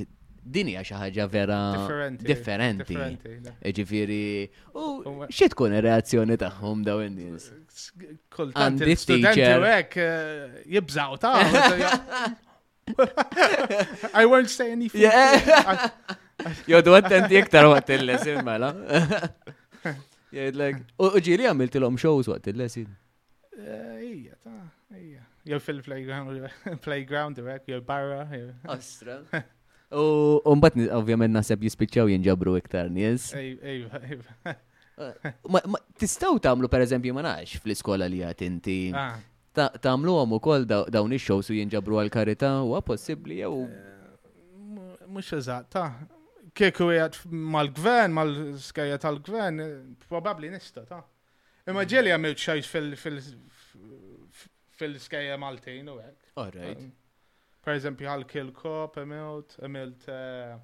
dinja 0.56 0.82
xaħġa 0.86 1.24
vera 1.30 1.58
differenti. 2.18 2.96
Ġifieri, 3.78 4.20
u 4.74 4.82
xie 5.30 5.48
tkun 5.54 5.74
reazzjoni 5.86 6.34
tagħhom 6.42 6.78
daw 6.90 6.98
in-nies? 7.06 7.44
Kultant 8.34 8.78
il-studenti 8.82 9.40
hekk 9.68 9.92
eh, 10.02 10.06
jibżaw 10.78 11.12
ta' 11.22 11.36
I 14.20 14.26
won't 14.28 14.50
say 14.50 14.72
anything. 14.72 15.08
Jo, 16.68 16.80
du 16.84 16.94
għattent 16.96 17.30
jiktar 17.32 17.66
waqt 17.70 17.92
il-lesin 17.96 18.42
mela. 18.46 18.72
Jgħidlek, 20.34 20.78
u 20.98 21.08
ġili 21.22 21.46
om 21.86 21.96
shows 22.00 22.28
waqt 22.28 22.48
il-lesin. 22.52 22.88
Eh, 23.56 24.06
ija, 24.08 24.34
ta' 24.42 24.98
ija. 24.98 25.22
Jo, 25.46 25.60
fil-playground 25.62 27.34
direkt, 27.38 27.68
jo, 27.70 27.80
barra. 27.80 28.24
Uh, 28.26 28.50
Ostra. 28.76 29.20
U 29.94 30.54
mbatni, 30.58 30.88
ovvijament, 30.90 31.32
nasab 31.36 31.62
jispicċaw 31.62 32.08
jinġabru 32.10 32.56
iktar 32.58 32.88
njess. 32.90 33.30
Ejva, 33.36 34.00
ejva. 34.02 35.84
Tistaw 36.00 36.38
tamlu 36.42 36.68
per 36.70 36.82
eżempju 36.84 37.14
ma 37.14 37.22
nax 37.26 37.60
fl-iskola 37.62 38.08
li 38.10 38.24
għat 38.26 38.42
inti. 38.46 38.78
Ah. 38.94 39.14
Tamlu 39.78 40.16
għam 40.18 40.32
u 40.34 40.40
koll 40.42 40.64
dawn 40.66 41.14
ix 41.14 41.30
u 41.30 41.54
jinġabru 41.54 42.00
għal-karita 42.02 42.56
u 42.66 42.74
għapossibli 42.74 43.38
jew. 43.44 43.66
Eh, 43.68 44.02
Mux 45.14 45.30
eżat, 45.38 45.68
ta' 45.70 45.92
kieku 46.54 46.86
jgħat 46.94 47.16
mal-gvern, 47.34 48.14
mal-skajja 48.14 48.98
tal-gvern, 49.02 49.60
probabli 50.08 50.50
nista, 50.52 50.84
ta' 50.86 51.00
imma 51.66 51.80
mm. 51.82 51.88
ġeli 51.92 52.12
għamil 52.14 52.36
xajs 52.38 52.70
fil-skajja 54.78 55.38
mal-tejn 55.42 55.88
u 55.90 55.96
għek. 56.02 56.30
Alright. 56.42 56.84
Um, 56.84 56.92
per 57.64 57.78
eżempju, 57.78 58.06
għal 58.12 58.26
Kill 58.30 58.52
Cop, 58.54 58.98
għamilt, 59.02 59.56
għamilt 59.64 60.06
eh, 60.12 60.56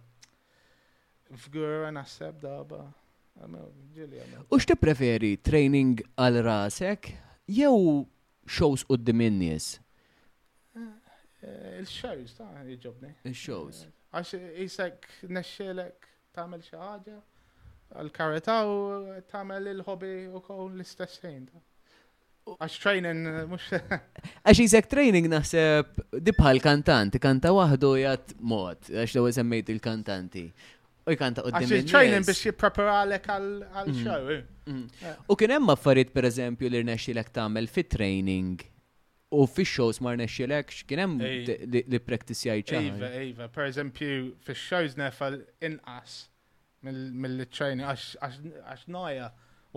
f'gura 1.44 1.90
naħseb 1.96 2.40
daba. 2.46 2.84
U 4.50 4.58
x'ti 4.60 4.76
preferi 4.76 5.34
training 5.48 6.00
għal 6.20 6.42
rasek 6.44 7.12
jew 7.58 8.02
shows 8.44 8.84
u 8.92 8.98
d-diminnis? 9.00 9.72
Eh, 10.76 11.14
eh, 11.46 11.78
il-shows, 11.80 12.36
ta' 12.36 12.52
jġobni. 12.68 13.14
Il-shows. 13.30 13.86
Għax 14.10 14.30
jisek 14.58 15.06
nesċelek 15.30 16.06
tamel 16.34 16.62
xi 16.66 16.74
ħaġa 16.74 17.18
l-karita 18.06 18.56
u 18.66 19.18
tamel 19.30 19.68
il-hobby 19.74 20.26
u 20.34 20.40
kol 20.42 20.72
l-istess 20.74 21.22
ħin. 21.22 21.44
Għax 22.50 22.80
training, 22.82 23.20
eh, 23.30 23.44
mux. 23.46 23.68
Għax 24.44 24.62
jisek 24.64 24.88
training 24.90 25.28
naħseb 25.30 25.92
dibħal 26.26 26.58
kantant, 26.64 27.20
kanta 27.22 27.54
wahdu 27.54 27.92
jgħat 28.00 28.34
mod, 28.50 28.90
għax 28.90 29.14
daw 29.20 29.30
semmejt 29.38 29.70
il-kantanti. 29.76 30.44
U 31.06 31.14
jkanta 31.14 31.46
u 31.46 31.54
d-dimmi. 31.54 31.84
training 31.94 32.26
biex 32.26 32.42
jipreparalek 32.48 33.30
għal-show. 33.36 34.26
Mm. 34.26 34.40
Eh. 34.40 34.66
Mm. 34.66 34.82
Mm. 35.06 35.24
U 35.30 35.38
kien 35.38 35.54
hemm 35.54 35.70
affarijiet 35.76 36.10
per 36.16 36.26
eżempju 36.32 36.72
li 36.72 36.82
rnexxi 36.82 37.14
l-ek 37.14 37.30
tamel 37.38 37.70
fit 37.70 37.94
training 37.94 38.58
Iva, 39.30 39.30
iva, 39.30 39.42
U 39.42 39.46
fi 39.46 39.64
shows 39.64 40.00
mar 40.00 40.16
nexxilek 40.16 40.70
x'kien 40.74 40.98
hemm 40.98 41.20
li 41.22 41.98
practice 42.06 42.42
jgħid 42.46 42.72
ċaħ. 42.72 42.88
Iva, 42.88 43.10
iva, 43.28 43.46
eżempju, 43.68 44.16
fix-shows 44.48 44.96
nefal 45.00 45.36
inqas 45.68 46.16
mill-training 47.22 47.84
għax 47.92 48.82
noja 48.96 49.28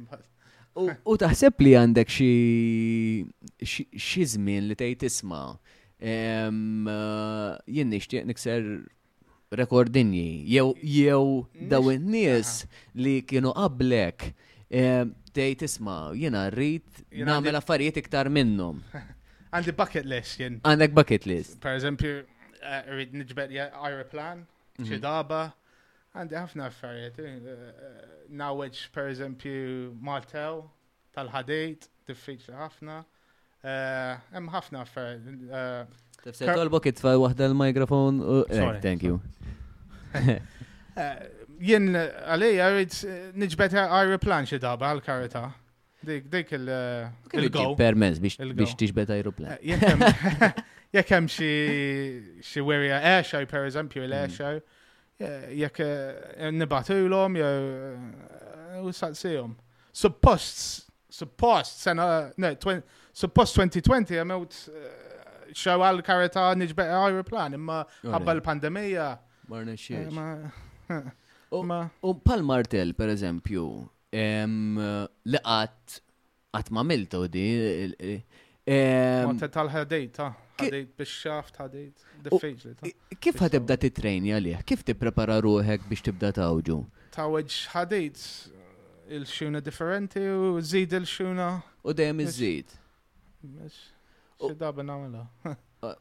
U 1.07 1.15
taħseb 1.19 1.63
li 1.63 1.71
għandek 1.79 2.11
xi 3.65 4.25
żmien 4.33 4.67
li 4.67 4.75
tajt 4.75 5.05
isma. 5.07 5.43
Eh, 5.95 6.51
jien 7.77 7.91
nixtieq 7.93 8.27
nikser 8.27 8.67
rekordinji, 9.55 10.43
jew 10.51 11.47
daw 11.71 11.89
nies 11.95 12.51
li 12.99 13.21
kienu 13.23 13.55
qablek 13.55 14.33
tajt 15.35 15.63
isma' 15.69 16.01
jiena 16.19 16.49
rrid 16.51 17.05
nagħmel 17.15 17.61
affarijiet 17.63 18.03
iktar 18.03 18.27
minnhom. 18.27 18.83
Għandi 19.55 19.71
bucket 19.71 20.03
list 20.09 20.41
jien. 20.41 20.57
Għandek 20.67 20.91
bucket 20.91 21.23
list. 21.29 21.53
Per 21.63 21.77
eżempju, 21.77 22.17
rrid 22.89 23.13
nġbed 23.15 23.53
aeroplan, 23.59 24.45
mhm. 24.77 24.87
xi 24.89 24.99
daba, 25.03 25.41
għandi 26.15 26.37
ħafna 26.39 26.67
affarijiet. 26.71 27.19
Eh, 27.19 27.35
eh, 27.35 28.15
Naweġ 28.35 28.85
per 28.95 29.11
eżempju 29.11 29.91
Martel 30.03 30.63
tal-ħadejt, 31.15 31.89
diffiċli 32.09 32.55
ħafna. 32.59 32.99
Eh, 33.65 34.25
hemm 34.33 34.49
ħafna 34.53 34.83
affarijiet. 34.85 35.91
Tifser 36.25 36.55
tolbok 36.57 36.89
itfa' 36.93 37.15
waħda 37.21 37.49
l-mikrofon. 37.51 38.21
Thank 38.81 39.03
you. 39.05 39.19
Jien 41.65 41.93
għalija 41.95 42.65
rrid 42.73 42.97
nġbed 43.37 43.77
aeroplan 43.85 44.47
xi 44.49 44.57
daba 44.61 44.89
għal-karita. 44.95 45.43
Dik 46.05 46.51
il-go. 46.57 47.71
Permess 47.79 48.19
biex 48.21 48.75
tixbet 48.77 49.09
aeroplan. 49.15 49.57
jekk 50.95 51.11
hemm 51.11 51.27
xi 51.31 51.47
xi 52.47 52.61
werja 52.63 52.97
għexaj 53.03 53.45
pereżempju 53.51 54.05
l-għexaj, 54.07 54.59
mm. 55.19 55.55
jekk 55.61 55.81
eh, 55.85 56.51
nibatulhom 56.55 57.39
jew 57.39 57.71
eh, 57.73 58.91
saqsihom. 58.95 59.55
Suppost, 59.95 60.87
suppost 61.11 61.81
sena, 61.85 62.07
no, 62.39 62.53
suppost 63.15 63.57
2020 63.59 64.19
għamilt 64.21 64.57
xew 65.55 65.83
għal 65.87 66.01
karata 66.05 66.47
nġbeq 66.59 66.93
aeroplan 67.01 67.55
imma 67.57 67.81
għabba 68.05 68.37
l-pandemija. 68.39 69.09
Marna 69.51 69.75
xiex. 69.79 70.23
Eh, 70.95 71.11
u 71.55 72.13
pal 72.27 72.43
martel, 72.47 72.91
per 72.97 73.11
eżempju, 73.15 73.67
li 74.15 75.41
għat 75.43 75.99
għat 76.55 76.69
ma 76.71 76.81
miltu 76.87 77.25
di. 77.27 77.45
Montet 78.65 79.51
tal 79.51 79.67
ta' 80.15 80.31
ħadejt 80.59 80.91
biex 80.99 81.13
xaft, 81.21 81.57
ħadejt, 81.61 82.03
defejġli. 82.27 82.93
Kif 83.23 83.39
ħatibda 83.43 83.77
titrejni 83.81 84.33
għalih? 84.37 84.61
Kif 84.69 84.83
tipprepara 84.87 85.37
ruħek 85.43 85.87
biex 85.89 86.05
tibda 86.09 86.29
tawġu? 86.37 86.77
Tawġ 87.15 87.57
ħadejt 87.73 88.21
uh, 88.21 89.15
il-xuna 89.17 89.61
differenti 89.65 90.23
u 90.31 90.53
zid 90.61 90.95
il-xuna. 90.99 91.49
U 91.85 91.93
dejjem 91.97 92.23
iż-żid. 92.25 92.77
Xidaba 94.43 94.85
namela. 94.85 95.25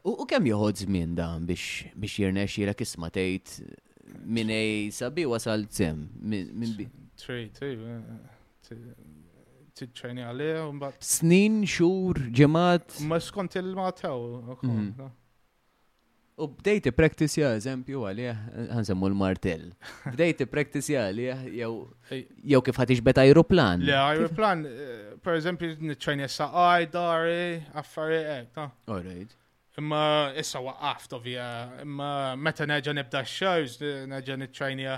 U 0.07 0.23
kemm 0.29 0.47
joħod 0.49 0.85
żmien 0.85 1.11
dan 1.17 1.43
biex 1.49 1.91
biex 1.93 2.15
jirnexxilek 2.23 2.85
isma' 2.87 3.11
tgħid 3.13 4.21
minn 4.25 4.49
sabi 4.95 5.25
wasal 5.29 5.67
sem 5.73 6.07
minn 6.15 6.79
bi 6.79 6.87
t-ċajni 9.75 10.23
għalli, 10.23 10.45
mbagħad. 10.77 11.03
Snin, 11.05 11.57
xur, 11.67 12.19
ġemat. 12.37 12.99
Ma 13.09 13.17
skont 13.21 13.57
il-ma 13.59 13.89
mm. 14.55 15.09
U 16.39 16.47
bdejti 16.51 16.91
practice 16.95 17.39
ja, 17.41 17.51
eżempju, 17.57 18.05
għalli, 18.07 18.25
għansemmu 18.75 19.09
l-martell. 19.13 19.65
Bdejti 20.15 20.47
practice 20.51 20.95
għalli, 20.99 21.27
jew 21.59 22.61
kif 22.67 22.79
ħatix 22.81 23.03
beta 23.07 23.23
aeroplan. 23.27 23.83
Le, 23.87 23.95
aeroplan, 23.99 24.63
eh, 24.63 25.11
per 25.23 25.35
eżempju, 25.41 25.73
n-ċajni 25.91 26.23
jessa 26.25 26.47
għaj, 26.55 26.87
dari, 26.95 27.43
għaffari, 27.75 28.21
ek, 28.39 28.59
eh, 28.63 28.73
All 28.91 29.03
right. 29.05 29.35
Imma 29.75 30.03
issa 30.39 30.61
waqqaft 30.63 31.17
ovvija, 31.19 31.47
imma 31.83 32.09
meta 32.39 32.63
neġa 32.63 32.93
nibda 32.95 33.25
shows, 33.27 33.79
neġa 34.07 34.37
n-ċajnija 34.39 34.97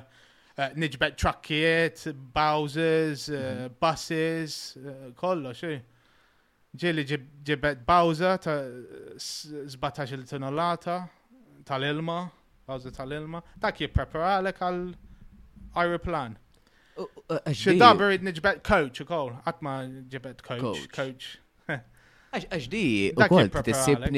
Eh, 0.57 0.71
niġbet 0.73 1.13
trakkiet, 1.21 1.99
bowsers, 2.33 3.27
eh, 3.29 3.39
mhm. 3.39 3.75
buses, 3.81 4.55
kollo, 5.19 5.51
eh, 5.51 5.51
kollox, 5.53 6.73
ġili 6.81 7.03
ġibet 7.45 7.83
bowser 7.85 8.39
ta' 8.41 8.55
17 9.21 10.25
tonnellata 10.31 10.95
tal-ilma, 11.65 12.17
bawza 12.67 12.89
tal-ilma, 12.93 13.43
ta' 13.61 13.69
kje 13.71 13.85
jippreparalek 13.85 14.57
għal 14.67 14.81
aeroplan. 15.77 16.33
Xidaber 17.53 18.15
id-nġbet 18.17 18.63
coach 18.65 19.01
u 19.05 19.07
kol, 19.09 19.35
għatma 19.45 19.75
ġibet 20.09 20.41
coach, 20.41 20.89
coach. 20.89 21.37
Għax 22.33 22.67
di, 22.73 22.83
u 23.13 23.27
kol, 23.29 23.45
t-tissib 23.53 24.09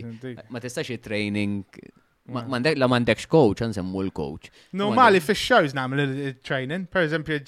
ma 0.51 0.61
tistax 0.63 1.01
training 1.03 1.81
La 2.31 2.43
Mandek, 2.47 2.77
la 2.79 2.87
mandekx 2.87 3.25
coach, 3.33 3.63
nsemmu 3.65 4.03
l 4.05 4.11
koċ 4.15 4.51
No, 4.79 4.91
ma 4.95 5.09
li 5.11 5.19
fix 5.25 5.41
shows 5.51 5.73
namlu 5.75 6.05
l 6.05 6.35
training 6.47 6.85
per 6.93 7.09
eżempju, 7.09 7.39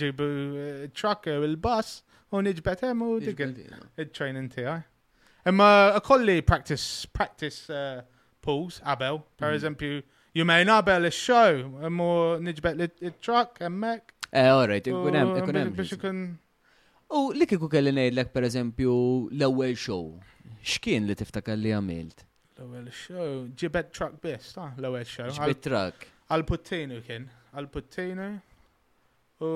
ġibu 0.00 0.28
eh, 0.60 0.84
truck 0.96 1.26
u 1.28 1.42
l 1.44 1.56
bus 1.60 1.90
u 2.32 2.40
nġbet 2.40 2.84
hemm 2.86 3.02
u 3.04 3.18
dik 3.20 3.42
il-training 3.44 4.48
tiegħi. 4.54 4.78
Imma 5.52 5.68
kolli 6.06 6.38
practice 6.46 7.10
practice 7.12 7.68
eh, 7.68 8.00
pools 8.40 8.78
qabel, 8.86 9.20
per 9.36 9.50
mhm. 9.52 9.58
eżempju, 9.58 9.98
jumejn 10.40 10.72
qabel 10.72 11.10
ix-show, 11.10 11.60
imma 11.90 12.40
niġbet 12.46 12.80
l 12.88 13.12
truck 13.18 13.60
hemmhekk. 13.66 14.16
Eh, 14.32 14.48
all 14.48 14.64
right, 14.70 14.88
ikunem, 14.88 15.34
ikunem. 15.42 15.74
U 17.14 17.30
li 17.30 17.46
kiku 17.46 17.68
kelli 17.70 17.92
ngħidlek 17.94 18.32
pereżempju 18.34 18.94
l 19.38 19.44
ewel 19.46 19.74
show, 19.78 20.06
x'kien 20.66 21.04
li 21.06 21.14
tiftakar 21.14 21.54
li 21.60 21.70
għamilt? 21.76 22.24
l 22.58 22.64
ewel 22.64 22.86
show, 22.94 23.28
ġibet 23.60 23.92
truck 23.94 24.16
biss, 24.22 24.56
ta' 24.56 24.64
ah, 24.64 24.70
l 24.82 24.86
ewel 24.88 25.04
show. 25.06 25.28
Ġibet 25.36 25.60
truck. 25.62 26.08
al 26.34 26.42
puttejnu 26.48 26.96
kien, 27.06 27.28
al 27.60 27.68
puttejnu 27.70 28.26
U 29.46 29.50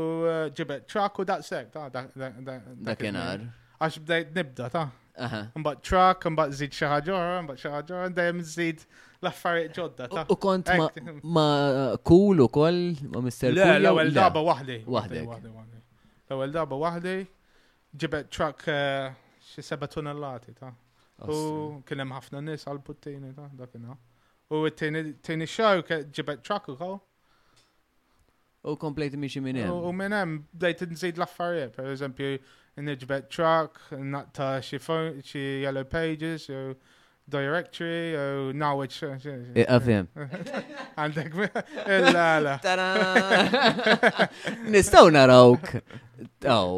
ġibet 0.58 0.84
uh, 0.84 0.86
truck 0.92 1.18
u 1.18 1.24
daqshekk, 1.26 1.78
ah, 1.82 1.88
ta' 1.94 2.30
dakinhar. 2.90 3.42
Għax 3.78 3.96
bdejt 4.06 4.30
nibda, 4.38 4.68
ta' 4.74 4.86
M'bat 5.58 5.80
truck, 5.82 6.28
m'bat 6.30 6.52
zid 6.54 6.74
xaħġor, 6.76 7.40
mbat 7.48 7.58
xaħġor, 7.62 8.12
dajem 8.14 8.42
zid 8.54 8.84
laffariet 9.26 9.74
ġodda. 9.74 10.06
U 10.30 10.36
kont 10.38 10.70
ma 11.26 11.48
kul 12.06 12.44
u 12.44 12.46
koll, 12.54 12.84
ma 13.16 13.24
mister 13.26 13.50
l-ewel 13.50 14.14
daba 14.14 14.44
wahdi. 14.46 14.78
Wahdi. 14.86 15.24
L-ewel 16.30 16.54
daba 16.54 16.78
wahdi 16.84 17.16
ġibet 17.96 18.30
truck 18.30 18.66
eh, 18.68 19.12
xi 19.52 19.62
seba 19.64 19.88
tunnellati 19.88 20.54
ta' 20.58 20.72
u 21.26 21.38
kien 21.88 22.02
hemm 22.02 22.12
ħafna 22.14 22.42
nies 22.44 22.66
għal-puttini 22.68 23.16
tieni 23.30 23.36
ta' 23.36 23.48
dakina. 23.60 23.96
U 24.54 24.60
t-tieni 24.70 25.46
xar 25.50 25.80
ġibet 25.86 26.44
truck 26.46 26.68
ukoll. 26.74 26.98
U 28.68 28.74
komplejt 28.80 29.16
miexi 29.18 29.40
minn 29.42 29.58
hemm. 29.62 29.80
U 29.86 29.90
minn 29.92 30.14
hemm 30.16 30.36
bdejt 30.52 30.86
nżid 30.92 31.18
l-affarijiet, 31.20 31.74
pereżempju 31.76 32.38
nġbet 32.86 33.28
truck, 33.34 33.80
naqta 34.14 34.52
xi 34.64 35.44
yellow 35.64 35.86
pages, 35.90 36.46
jew 36.52 36.76
directory 37.28 38.16
u 38.16 38.52
knowledge. 38.52 39.02
Of 39.68 39.84
him. 39.88 40.08
Għandek, 40.16 41.34
illa 41.84 42.28
la. 42.46 42.54
Nistaw 44.72 45.10
narawk. 45.14 45.72
Aw, 46.46 46.72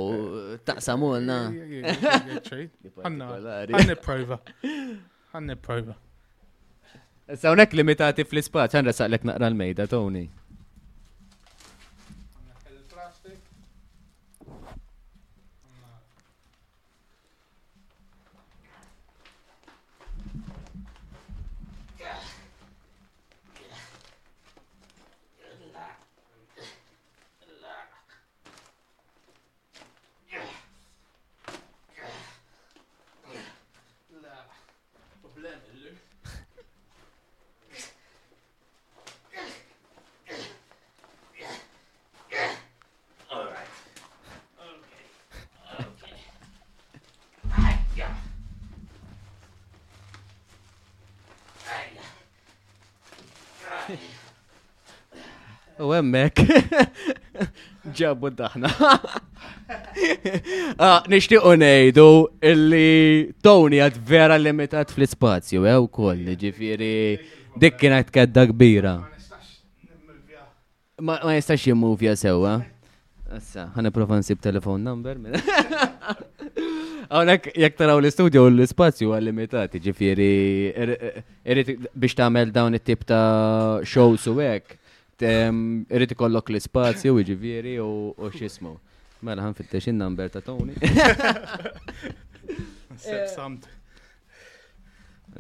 taqsamulna. 0.68 1.38
Għanna, 2.42 3.32
għanna 3.70 3.98
prova. 4.05 4.40
Għanna 4.66 5.57
prova. 5.62 5.96
Sawnek 7.30 7.76
limitati 7.78 8.26
fl-ispaċ, 8.26 8.80
għanna 8.80 8.96
saqlek 8.98 9.28
naqra 9.30 9.46
l-mejda, 9.53 9.86
Tony. 9.90 10.26
U 55.81 55.95
emmek. 55.97 56.41
Ġabu 57.97 58.31
d-daħna. 58.35 58.70
Ah, 60.78 61.01
Nishtiq 61.09 61.41
unajdu 61.47 62.05
illi 62.51 63.31
Tony 63.43 63.78
għad 63.81 63.97
vera 64.07 64.35
limitat 64.41 64.91
fl-spazju, 64.93 65.62
għaw 65.64 65.85
eh, 65.87 65.91
koll, 65.95 66.31
ġifiri 66.41 66.91
dikkin 67.62 67.95
għad 67.97 68.11
kadda 68.16 68.45
kbira. 68.51 68.93
Ma 71.01 71.16
jistax 71.37 71.64
jimmuvja 71.70 72.16
sewa. 72.18 72.57
Eh. 72.59 73.39
Assa, 73.39 73.68
ħana 73.76 73.93
prova 73.95 74.18
nsib 74.20 74.43
telefon 74.43 74.83
number. 74.87 75.16
Mela. 75.18 75.41
Għonek, 77.09 77.51
jek 77.62 77.78
taraw 77.81 78.03
l-studio 78.03 78.49
l-spazju 78.51 79.14
għal-limitati, 79.16 79.81
ġifiri, 79.87 80.35
biex 81.95 82.18
ta' 82.20 82.28
dawn 82.59 82.74
it-tip 82.76 83.07
ta' 83.09 83.78
show 83.87 84.12
su 84.18 84.35
għek 84.39 84.80
irrit 85.24 86.10
ikollok 86.14 86.50
l-spazju, 86.52 87.14
iġivjeri 87.20 87.76
u 87.82 88.14
xismu. 88.34 88.76
Mela 89.22 89.44
għan 89.44 89.56
fittex 89.58 89.90
il-number 89.90 90.30
ta' 90.32 90.40
Tony. 90.40 90.74
Samt. 93.34 93.66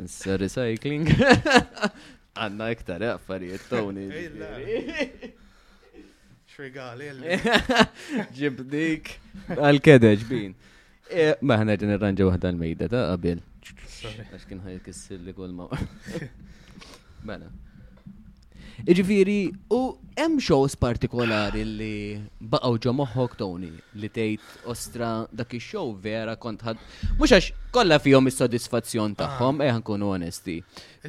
Issa 0.04 0.36
recycling. 0.38 1.08
Għanna 2.40 2.68
iktar 2.74 3.02
affarijiet 3.14 3.64
Tony. 3.72 4.04
Jiġifieri. 4.08 5.30
Xrigali. 6.50 7.40
Ġib 8.36 8.60
dik 8.70 9.14
għal-kedeġ 9.56 10.28
bin. 10.28 10.52
E, 11.10 11.32
Maħna 11.42 11.74
ġen 11.80 11.94
irranġa 11.96 12.28
wahda 12.28 12.52
l-mejda 12.52 12.90
ta' 12.92 13.06
għabil. 13.14 13.40
Għax 14.28 14.46
kien 14.48 14.60
ħajkissilli 14.66 15.34
kol 15.36 15.52
ma' 15.56 15.70
Mela. 17.28 17.48
Iġifiri, 18.88 19.50
u 19.76 19.80
hemm 20.16 20.38
shows 20.40 20.72
partikolari 20.80 21.64
li 21.68 22.20
baqgħu 22.40 22.78
ġo 22.86 22.92
moħħok 23.00 23.34
Tony 23.40 23.68
li 24.00 24.08
tgħid 24.08 24.62
ostra 24.72 25.10
dak 25.36 25.52
ix-show 25.58 25.92
vera 26.00 26.32
kont 26.40 26.64
ħadd 26.64 27.10
mhux 27.18 27.34
għax 27.36 27.48
kollha 27.76 27.98
fihom 28.00 28.30
is-sodisfazzjon 28.30 29.12
ah. 29.12 29.18
tagħhom 29.20 29.60
eh 29.66 29.74
nkunu 29.82 30.08
onesti. 30.14 30.56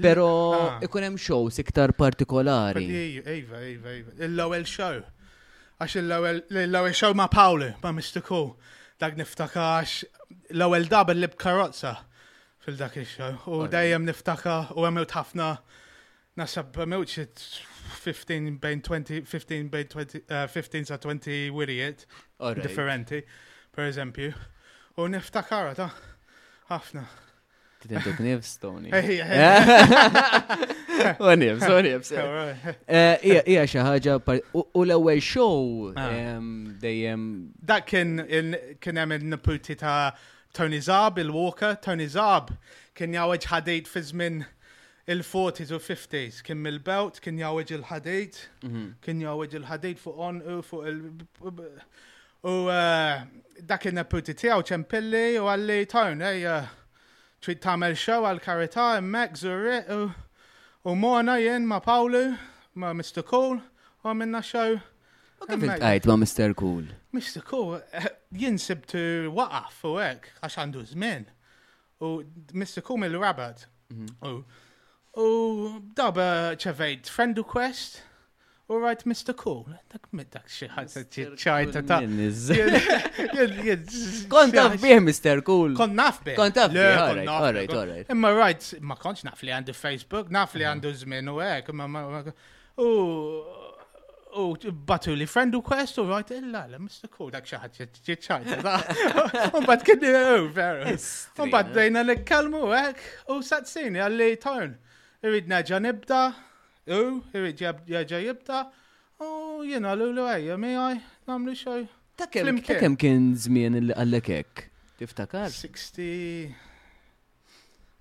Però 0.04 0.28
ah. 0.58 0.76
ikun 0.84 1.08
hemm 1.08 1.22
shows 1.28 1.62
iktar 1.64 1.96
partikolari. 1.96 2.88
Ejva, 3.24 3.64
ejva, 3.64 3.90
ejva. 3.94 4.20
Il-ewwel 4.28 4.68
iva, 4.68 4.68
iva, 4.68 4.68
iva. 4.68 4.68
show. 4.68 5.00
Għax 5.80 5.98
il-ewwel 6.04 6.98
show 7.02 7.16
ma' 7.16 7.30
Pawli, 7.32 7.72
ma' 7.86 7.94
Mr. 7.96 8.20
Cool. 8.28 8.50
Dak 9.00 9.16
niftakax 9.18 10.02
l-ewwel 10.58 10.92
dabel 10.92 11.24
li 11.24 11.32
b'karozza 11.32 11.96
fil-dak 12.66 13.00
ix-show. 13.06 13.40
U 13.48 13.64
dejjem 13.72 14.04
niftaka 14.12 14.66
u 14.76 14.84
għamilt 14.84 15.16
ħafna 15.16 15.54
nasab 16.40 16.78
mewċ 16.88 17.26
15 18.06 18.60
bejn 18.64 18.82
20, 18.88 19.26
15 19.28 19.66
bejn 19.72 19.88
20, 19.92 20.20
15 20.54 20.86
sa 20.92 20.96
20 21.00 21.32
wirijiet 21.56 22.00
differenti, 22.64 23.20
per 23.76 23.84
eżempju. 23.90 24.32
U 24.98 25.00
niftakara 25.12 25.74
ta' 25.76 25.90
ħafna. 26.72 27.04
Tidentuk 27.82 28.20
nifs, 28.22 28.58
Tony. 28.62 28.90
U 28.94 28.96
nifs, 31.42 31.66
u 31.66 31.80
nifs. 31.88 32.12
Ija 32.16 33.66
xaħġa, 33.74 34.12
u 34.54 34.66
l-ewel 34.86 35.22
show 35.26 35.60
ah. 35.98 36.38
dejjem. 36.86 37.22
Dak 37.66 37.84
kien 37.90 38.10
hemm 38.24 39.12
il-naputi 39.18 39.76
ta' 39.82 40.14
Tony 40.56 40.80
Zab, 40.84 41.14
il-Walker, 41.26 41.74
Tony 41.84 42.06
Zab 42.12 42.48
kien 42.96 43.12
jawħġ 43.18 43.44
ħadejt 43.52 43.88
fi 43.92 44.02
żmien 44.14 44.36
il-40s 45.08 45.72
u 45.74 45.78
50s 45.80 46.42
kien 46.46 46.60
mill-belt, 46.62 47.18
kien 47.24 47.40
jaweġ 47.40 47.72
il-ħadejt, 47.78 48.38
mhm. 48.68 48.84
kien 49.02 49.24
jaweġ 49.24 49.56
il-ħadejt 49.60 50.02
fuq 50.04 50.18
on 50.28 50.42
u 50.56 50.60
fuq 50.62 50.88
il- 50.88 51.82
U 52.42 52.50
eh, 52.74 53.20
dak 53.70 53.84
il-neputi 53.86 54.34
tijaw 54.34 54.64
ċempilli 54.66 55.36
u 55.38 55.44
għalli 55.46 55.84
tajn, 55.92 56.22
ej, 56.26 56.40
eh, 56.42 56.66
trid 57.40 57.60
tamel 57.62 57.94
xew 57.94 58.24
għal-karita, 58.26 58.86
emmek, 58.98 59.34
zurri, 59.38 59.76
u 60.90 60.96
mona 60.98 61.36
jen 61.40 61.68
ma 61.70 61.78
Paulu, 61.80 62.32
ma 62.74 62.94
Mr. 62.98 63.22
Cool, 63.30 63.60
u 64.06 64.14
minna 64.18 64.40
xew. 64.42 64.80
U 65.42 65.46
kif 65.52 65.64
il-tajt 65.68 66.08
ma 66.10 66.16
Mr. 66.18 66.56
Cool? 66.58 66.86
Mr. 67.14 67.42
Cool, 67.46 67.78
eh, 67.94 68.08
jen 68.34 68.58
sibtu 68.58 69.30
waqaf 69.38 69.84
u 69.84 69.94
għek, 70.02 70.22
għax 70.42 70.58
għandu 70.64 70.86
zmin. 70.96 71.28
U 72.02 72.24
Mr. 72.58 72.82
Cool 72.82 72.98
mill-rabat. 73.06 73.68
Mhm. 73.94 74.08
U 74.26 74.44
U 75.20 75.84
daba 75.96 76.56
ċevejt 76.56 77.08
Friend 77.12 77.38
Request. 77.38 78.00
All 78.72 78.80
right, 78.80 79.04
Mr. 79.04 79.36
Cool. 79.36 79.68
Dak 79.92 80.08
middak 80.16 80.48
xieħat 80.48 80.88
ċajta 81.36 81.82
ta' 81.84 81.98
Kont 84.32 84.56
naf 84.56 84.80
bih, 84.80 85.02
Mr. 85.04 85.42
Cool. 85.44 85.74
Kont 85.76 85.94
naf 85.98 86.22
bih. 86.24 86.36
Kont 86.40 86.56
naf 86.56 86.72
bih. 86.72 86.80
All 86.96 87.20
right, 87.54 87.70
all 87.76 87.88
right. 87.90 88.08
Imma 88.08 88.32
right, 88.32 88.70
ma 88.80 88.96
kontx 88.96 89.26
naf 89.28 89.44
li 89.44 89.52
għandu 89.52 89.74
Facebook, 89.76 90.32
naf 90.32 90.56
li 90.56 90.64
għandu 90.70 90.94
zmin 91.02 91.28
u 91.34 91.42
għek. 91.44 91.66
U 92.80 92.88
u 94.40 94.46
batu 94.72 95.12
li 95.20 95.28
friend 95.28 95.52
request 95.60 95.98
u 96.00 96.06
rajt 96.08 96.32
illa 96.38 96.62
la 96.72 96.78
Mr. 96.80 97.08
Cool 97.12 97.32
dak 97.36 97.44
xi 97.50 97.56
xaħat 97.58 97.76
ċaċċajta 98.06 98.58
un 99.60 99.66
bat 99.68 99.82
kien 99.84 100.00
u 100.40 100.46
veru 100.56 100.86
un 100.94 101.50
bat 101.52 101.68
dejna 101.76 102.02
li 102.08 102.16
kalmu 102.24 102.62
għek 102.72 102.98
u 103.36 103.42
satsini 103.44 104.00
għalli 104.00 104.30
tarn 104.40 104.78
irrid 105.24 105.48
neġa 105.50 105.78
nibda, 105.84 106.22
u 106.90 107.04
irrid 107.34 107.60
jaġa 107.62 108.20
jibda, 108.24 108.64
u 109.22 109.28
jena 109.70 109.94
l-ulu 109.94 110.24
għajja 110.26 110.56
mi 110.58 110.72
għaj, 110.74 110.98
namlu 111.30 111.54
xoj. 111.58 111.84
Ta' 112.18 112.26
kem 112.32 112.96
kien 113.00 113.28
zmin 113.44 113.78
li 113.88 113.94
għallek 113.94 114.32
ek? 114.40 114.64
Tiftakar? 114.98 115.54
60 115.54 116.56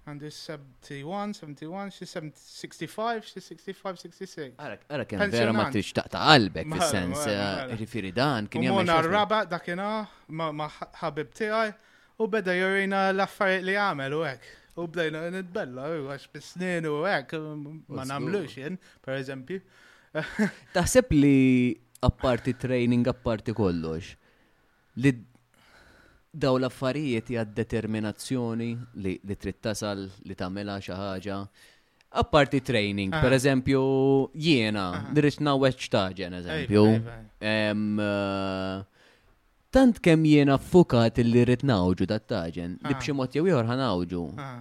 għandu 0.09 0.31
71, 0.33 1.35
71, 1.37 1.93
she's 1.93 2.15
65, 2.17 3.29
xi 3.29 3.43
65, 3.45 4.01
66. 4.01 4.55
Għara 4.57 5.07
kien 5.11 5.25
vera 5.35 5.53
ma 5.57 5.67
tixtaq 5.75 6.09
ta' 6.15 6.23
qalbek 6.25 6.73
fis-sens 6.73 7.27
rifiri 7.83 8.15
eh, 8.15 8.17
dan 8.17 8.49
kien 8.49 8.65
jagħmel. 8.65 8.89
Mona 8.89 9.05
raba 9.05 9.43
dakina 9.49 9.93
ma' 10.33 10.71
ħabib 11.03 11.37
tiegħi 11.37 11.77
u 12.25 12.31
beda 12.33 12.57
jorina 12.57 13.07
l-affarijiet 13.13 13.69
li 13.69 13.77
għamel 13.85 14.17
u 14.17 14.25
hekk. 14.33 14.57
U 14.81 14.87
bdejna 14.89 15.23
nitbella, 15.35 15.89
għax 16.13 16.29
bis-snin 16.35 16.87
u 16.89 17.01
għek, 17.05 17.35
ma 17.95 18.07
namlux 18.09 18.57
jen, 18.61 18.79
per 19.05 19.19
eżempju. 19.19 19.61
Taħseb 20.77 21.11
li 21.17 21.73
apparti 22.07 22.55
training, 22.59 23.07
apparti 23.13 23.55
kollox, 23.57 24.15
li 25.05 25.13
daw 26.45 26.57
l-affarijiet 26.61 27.31
hija 27.33 27.43
determinazzjoni 27.59 28.69
li, 29.03 29.17
li 29.27 29.35
trid 29.37 29.59
tasal 29.67 30.05
li 30.31 30.37
tagħmilha 30.39 30.77
xi 30.83 30.97
ħaġa. 30.99 31.41
Apparti 32.23 32.59
training, 32.67 33.13
per 33.15 33.29
ah. 33.31 33.37
eżempju, 33.39 33.81
jiena, 34.47 34.87
dirriċ 35.15 35.39
ah. 35.39 35.47
naweċ 35.53 35.87
taġen, 35.95 36.39
eżempju. 36.41 36.87
Eh, 37.51 38.89
tant 39.71 39.99
kemm 40.03 40.25
jiena 40.27 40.57
fukat 40.59 41.19
li 41.23 41.45
rrit 41.47 41.63
nawġu 41.67 42.07
dat 42.11 42.27
taġen 42.31 42.75
li 42.83 42.91
ah. 42.95 42.99
b'xi 42.99 43.15
mod 43.15 43.35
jew 43.35 43.47
ieħor 43.47 43.69
nawġu. 43.79 44.25
Ah. 44.37 44.61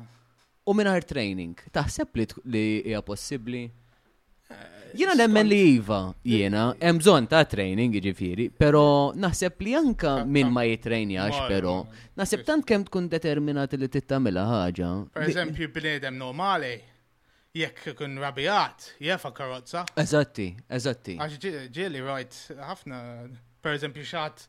U 0.69 0.73
mingħajr 0.77 1.05
training, 1.09 1.61
taħseb 1.73 2.19
li 2.53 2.61
hija 2.91 2.99
possibbli? 3.01 3.63
Eh, 3.65 4.59
jiena 4.99 5.15
lemmen 5.17 5.49
li 5.49 5.57
iva, 5.79 5.99
jiena, 6.33 6.67
hemm 6.81 6.99
bżonn 7.01 7.27
ta' 7.31 7.41
training 7.49 7.95
jiġifieri, 7.97 8.51
però 8.53 8.83
naħseb 9.17 9.65
li 9.65 9.73
anka 9.79 10.13
minn 10.29 10.51
ma 10.53 10.63
jitrejnjax 10.69 11.41
però, 11.49 11.79
naħseb 12.21 12.45
tant 12.45 12.67
kemm 12.69 12.85
tkun 12.87 13.09
determinat 13.09 13.73
li 13.81 13.89
tittamilha 13.89 14.45
ħaġa. 14.51 14.91
Pereżempju 15.17 15.71
bnedem 15.73 16.21
normali, 16.21 16.75
jekk 17.57 17.95
kun 17.97 18.13
rabijat, 18.21 18.91
jefa 19.01 19.31
karozza. 19.33 19.87
Eżatti, 20.05 20.51
eżatti. 20.69 21.17
Għax 21.17 21.41
ġili, 21.73 22.05
rajt 22.05 22.41
ħafna, 22.61 23.01
pereżempju 23.65 24.05
xat 24.13 24.45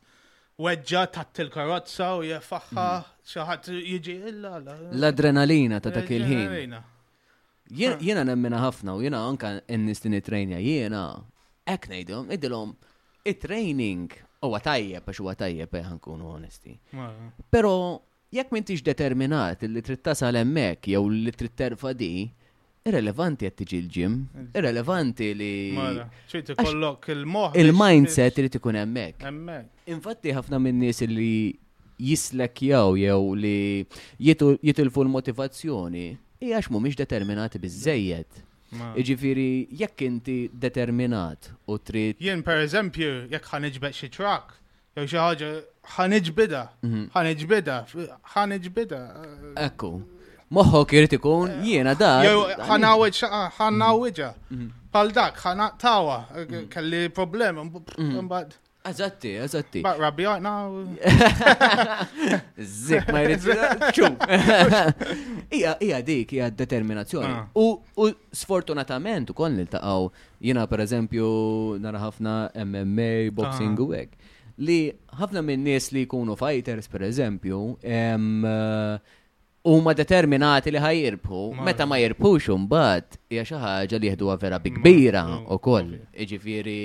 weġġa 0.61 1.03
tatt 1.15 1.41
il-karozza 1.43 2.09
u 2.19 2.25
jefaxħa 2.27 2.85
mm. 2.91 3.11
xaħat 3.33 3.69
jieġi 3.75 4.15
illa. 4.31 4.51
L-adrenalina 4.93 5.79
ta' 5.81 5.93
dak 5.95 6.11
il-ħin. 6.15 6.75
Jena 7.81 8.21
ah. 8.21 8.27
nemmina 8.31 8.59
ħafna 8.61 8.97
u 8.99 9.03
jena 9.05 9.23
anka 9.27 9.55
n-nistini 9.77 10.19
trejnja 10.23 10.59
jena. 10.61 11.01
Ek 11.65 11.87
nejdom, 11.91 12.29
id-dilom, 12.35 12.75
it-training 13.31 14.09
huwa 14.43 14.59
tajjeb 14.63 15.07
għax 15.09 15.21
huwa 15.21 15.35
tajjeb 15.39 15.79
eħan 15.81 15.95
eh, 15.95 15.99
nkunu 15.99 16.31
onesti. 16.35 16.75
Pero 17.53 17.73
jekk 18.35 18.53
m'intix 18.55 18.83
determinat 18.85 19.63
li 19.67 19.81
trid 19.85 20.01
tasal 20.07 20.37
hemmhekk 20.41 20.91
jew 20.93 21.05
li 21.11 21.33
trid 21.35 21.55
terfa' 21.65 21.93
di, 21.97 22.11
irrelevanti 22.81 23.45
qed 23.45 23.57
tiġi 23.59 23.79
l-ġim, 23.83 24.13
irrelevanti 24.57 25.27
li. 25.37 25.53
il 27.61 27.71
mindset 27.77 28.39
li 28.41 28.49
tikun 28.49 28.79
hemmhekk. 28.79 29.21
Infatti 29.93 30.33
ħafna 30.33 30.59
min-nies 30.59 31.03
li 31.09 31.55
jaw 32.01 32.95
jew 32.97 33.35
li 33.37 33.85
jitilfu 34.19 35.03
l-motivazzjoni 35.05 36.05
hija 36.41 36.61
mhumiex 36.71 36.97
determinati 37.03 37.61
biżejjed. 37.61 38.41
Iġifiri, 38.95 39.67
jekk 39.77 40.01
inti 40.07 40.37
determinat 40.55 41.49
u 41.67 41.75
trid. 41.77 42.15
Jien 42.23 42.39
per 42.41 42.63
eżempju, 42.63 43.27
jekk 43.33 43.49
ħaniġbeq 43.51 43.93
xi 43.97 44.07
trak, 44.15 44.55
jew 44.95 45.05
xi 45.11 45.19
ħaġa 45.19 45.49
ħaniġbida, 45.97 46.63
mhm. 46.81 47.05
ħaniġbida, 47.13 47.75
ħaniġbida. 48.37 49.01
Ekku 49.67 49.91
moħħok 50.55 50.89
kirti 50.93 51.19
ikun 51.19 51.51
eh, 51.51 51.69
jiena 51.71 51.93
da. 51.95 52.17
Ħanawieġ 52.69 53.21
ah, 53.29 53.47
ħanawieġa. 53.59 54.31
Mm-hmm. 54.31 54.57
Mm-hmm. 54.57 54.89
Pal 54.91 55.13
dak 55.15 55.79
tawa. 55.79 56.17
Eh, 56.35 56.43
mm-hmm. 56.43 56.73
kelli 56.73 57.07
problem 57.09 58.27
Eżatti, 58.81 59.35
eżatti. 59.37 59.81
Ma 59.85 59.91
rabbi 59.93 60.25
right 60.25 60.41
now. 60.41 60.71
Zik, 62.57 63.11
ma 63.13 63.19
jrid 63.21 63.43
ċu. 63.93 64.07
Ija, 65.59 65.75
ija 65.85 65.99
dik, 66.01 66.33
ija 66.39 66.47
determinazzjoni. 66.49 67.29
Ah. 67.29 67.53
U 67.61 68.07
sfortunatament 68.33 69.29
u 69.29 69.37
koll 69.37 69.59
il-taqaw, 69.61 70.09
jina 70.41 70.65
per 70.67 70.81
eżempju 70.87 71.27
nara 71.83 72.01
ħafna 72.07 72.33
MMA, 72.65 73.11
boxing 73.37 73.77
ah. 73.77 73.85
u 73.85 73.93
għek. 73.99 74.17
Li 74.65 74.79
ħafna 75.21 75.45
minn 75.45 75.61
nies 75.69 75.91
li 75.93 76.07
jkunu 76.07 76.33
fighters 76.41 76.89
per 76.89 77.05
eżempju, 77.05 77.59
huma 79.63 79.93
determinati 79.93 80.71
li 80.71 80.79
ħajirbħu, 80.81 81.39
meta 81.61 81.83
ma 81.85 81.97
jirbħux 82.01 82.49
imbagħad 82.53 83.17
hija 83.29 83.43
xi 83.45 83.57
ħaġa 83.61 83.99
li 84.01 84.09
jieħduha 84.09 84.37
vera 84.41 84.57
kbira 84.61 85.23
wkoll. 85.55 85.91
Jiġifieri 86.17 86.77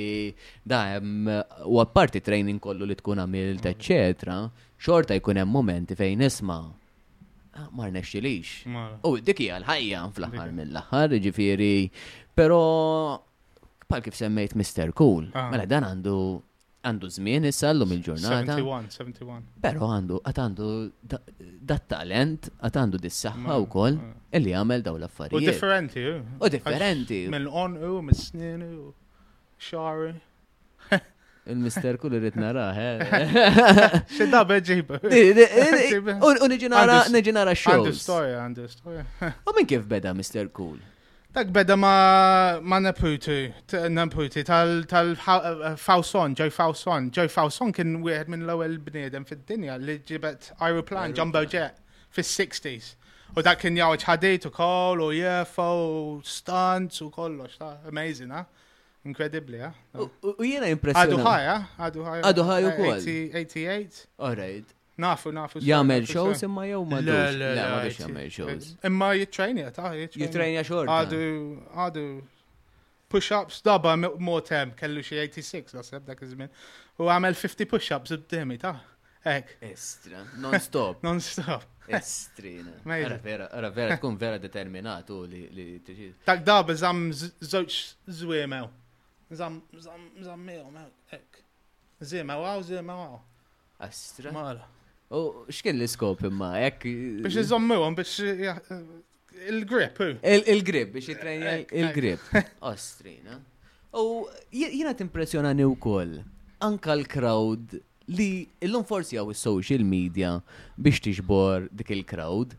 da 0.62 0.80
hemm 0.98 1.30
u 1.72 1.80
apparti 1.80 2.20
training 2.20 2.60
kollu 2.60 2.84
li 2.88 2.96
tkun 2.98 3.22
għamilt 3.24 3.70
eċċetra, 3.72 4.40
xorta 4.82 5.16
jkun 5.16 5.40
hemm 5.40 5.56
momenti 5.56 5.96
fejn 5.96 6.20
nisma' 6.26 6.58
ah, 6.60 7.70
mar 7.72 7.92
nexxilix. 7.96 8.66
U 9.08 9.16
dik 9.24 9.40
hija 9.46 9.62
l-ħajja 9.62 10.02
fl-aħħar 10.12 10.52
mill-aħħar, 10.58 11.16
jiġifieri, 11.16 11.72
però 12.36 12.60
bħal 13.86 14.04
kif 14.04 14.20
semmejt 14.20 14.52
Mr. 14.58 14.92
Cool, 14.98 15.30
ah. 15.32 15.48
mela 15.48 15.64
dan 15.70 15.88
għandu 15.94 16.18
għandu 16.86 17.08
żmien 17.16 17.46
issa 17.50 17.70
l-lum 17.74 17.92
il-ġurnata. 17.96 18.56
71, 18.60 18.90
71. 18.94 19.48
Pero 19.64 19.88
għandu, 19.94 20.18
għatandu 20.30 20.68
dat 21.66 21.86
talent, 21.90 22.48
għatandu 22.64 23.00
dis-saħħa 23.02 23.58
u 23.62 23.66
kol, 23.72 23.98
illi 24.38 24.54
għamel 24.60 24.84
daw 24.86 24.98
l-affarijiet. 25.00 25.42
U 25.42 25.50
differenti, 25.50 26.04
eh? 26.12 26.22
u 26.38 26.52
differenti. 26.54 27.20
Mill-on 27.34 27.76
eh, 27.80 27.90
u, 27.96 28.00
mill-snin 28.06 28.64
eh, 28.64 28.74
u, 28.76 28.90
xari. 29.68 30.14
Il-mister 31.50 31.94
kull 32.02 32.16
irrit 32.18 32.34
he. 32.74 32.88
Xedda 34.16 34.40
beġib. 34.50 34.88
U 36.26 36.48
nġinara, 36.50 36.96
nġinara 37.14 37.52
Għandu 37.54 37.92
storja, 37.94 38.40
għandu 38.48 38.64
storja. 38.72 39.04
U 39.46 39.54
minn 39.54 39.68
kif 39.70 39.86
beda 39.90 40.10
mister 40.18 40.48
kull? 40.50 40.74
Cool? 40.74 40.92
Dak 41.36 41.52
beda 41.52 41.76
ma 41.76 42.58
ma 42.62 42.78
naputu, 42.78 43.52
naputu, 43.92 44.40
tal-Fawson, 44.42 44.86
tal 44.88 45.14
ġej 46.32 46.48
eh, 46.48 46.52
Fawson, 46.56 47.08
ġej 47.12 47.28
Fawson 47.36 47.74
kien 47.76 47.90
wieħed 48.06 48.30
minn 48.32 48.46
l-ewwel 48.46 48.78
bniedem 48.86 49.26
fid-dinja 49.28 49.74
li 49.76 49.98
ġibet 50.08 50.48
aeroplan 50.64 51.12
jumbo 51.12 51.42
jet 51.44 51.76
fis-60s. 52.16 52.94
U 53.36 53.44
dak 53.44 53.60
kien 53.60 53.76
jgħu 53.76 54.00
ħadejt 54.08 54.48
ukoll 54.48 55.04
u 55.04 55.10
UFO, 55.18 55.68
stunts 56.24 57.04
u 57.04 57.10
kollox, 57.12 57.60
ta' 57.60 57.74
amazing, 57.92 58.32
ha? 58.32 58.46
Inkredibli, 59.04 59.60
ha? 59.60 59.74
U 60.32 60.38
jiena 60.40 60.72
impressjonat. 60.72 61.20
Għadu 61.20 61.28
ħaj, 61.28 61.46
ha? 61.52 61.58
Għadu 61.90 62.08
ħaj. 62.08 62.24
Għadu 62.32 62.48
ħaj 62.52 62.70
u 62.70 62.74
koll. 62.78 63.04
88. 63.44 64.00
All 64.24 64.40
right. 64.40 64.75
Nafu, 64.98 65.32
nafu. 65.32 65.58
Jamel 65.60 66.04
shows 66.06 66.42
imma 66.42 66.66
jow 66.66 66.84
ma 66.84 66.96
Le, 66.98 67.32
le, 67.32 67.54
le, 67.54 67.54
ma 67.54 67.82
dux 67.82 67.90
jamel 67.94 68.30
shows. 68.30 68.66
Imma 68.84 69.12
jittrajnija 69.12 69.72
ta' 69.76 69.92
jittrajnija 69.92 70.62
xort. 70.64 70.88
Għadu, 70.88 71.20
għadu 71.84 72.04
push-ups 73.12 73.60
daba 73.66 73.92
motem 73.98 74.72
kellu 74.78 75.02
xie 75.04 75.18
86 75.28 75.76
għasab 75.76 76.06
dak 76.08 76.22
izmin. 76.24 76.48
U 76.96 77.10
għamel 77.12 77.36
50 77.36 77.68
push-ups 77.68 78.14
d-demi, 78.16 78.56
ta' 78.62 78.78
ek. 79.34 79.52
Estra, 79.68 80.22
non-stop. 80.40 81.02
Non-stop. 81.04 81.68
Estrina. 81.92 82.72
Ara 82.96 83.18
vera, 83.22 83.48
vera, 83.70 83.98
tkun 84.00 84.16
vera 84.18 84.40
u 84.40 85.18
li 85.28 85.66
t 85.76 85.90
tiġi. 85.90 86.08
Tak 86.24 86.40
daba 86.48 86.74
zam 86.74 87.10
zoċ 87.12 87.76
zwimew. 88.22 88.72
Zam, 89.30 89.60
zam, 89.76 90.08
zam 90.22 90.40
mew, 90.40 90.64
mew, 90.72 90.88
ek. 91.12 91.42
Zimew, 92.00 92.48
għaw, 92.48 92.64
zimew, 92.72 93.04
għaw. 93.04 93.20
Astra. 93.86 94.32
Mala. 94.32 94.64
U 95.10 95.32
x'kien 95.52 95.78
l-iskop 95.78 96.22
imma 96.26 96.48
jekk. 96.60 96.86
Biex 97.26 97.36
għom 97.44 97.94
biex 97.94 98.14
il-grip. 99.52 100.00
Il-grip 100.26 100.94
biex 100.96 101.10
jitrenja 101.12 101.52
eh, 101.60 101.66
eh, 101.70 101.84
il-grip. 101.84 102.24
Eh. 102.36 102.46
Ostrina. 102.70 103.38
U 103.96 104.26
jiena 104.50 104.94
timpressjonani 104.98 105.66
wkoll 105.74 106.18
anka 106.66 106.96
l-crowd 106.98 107.76
li 108.18 108.46
illum 108.62 108.84
forsi 108.86 109.18
għaw 109.18 109.30
il-social 109.34 109.86
media 109.86 110.38
biex 110.78 111.04
tixbor 111.06 111.68
dik 111.72 111.94
il-crowd. 112.00 112.56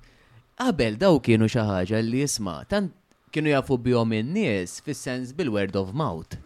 Qabel 0.58 0.95
daw 1.02 1.20
kienu 1.22 1.45
xi 1.52 1.62
ħaġa 1.68 2.00
li 2.02 2.24
jisma, 2.24 2.62
tant 2.72 2.95
kienu 3.36 3.52
jafu 3.52 3.76
bihom 3.78 4.16
in-nies 4.18 4.80
fis-sens 4.88 5.36
bil-word 5.38 5.76
of 5.78 5.91
mouth. 5.93 6.39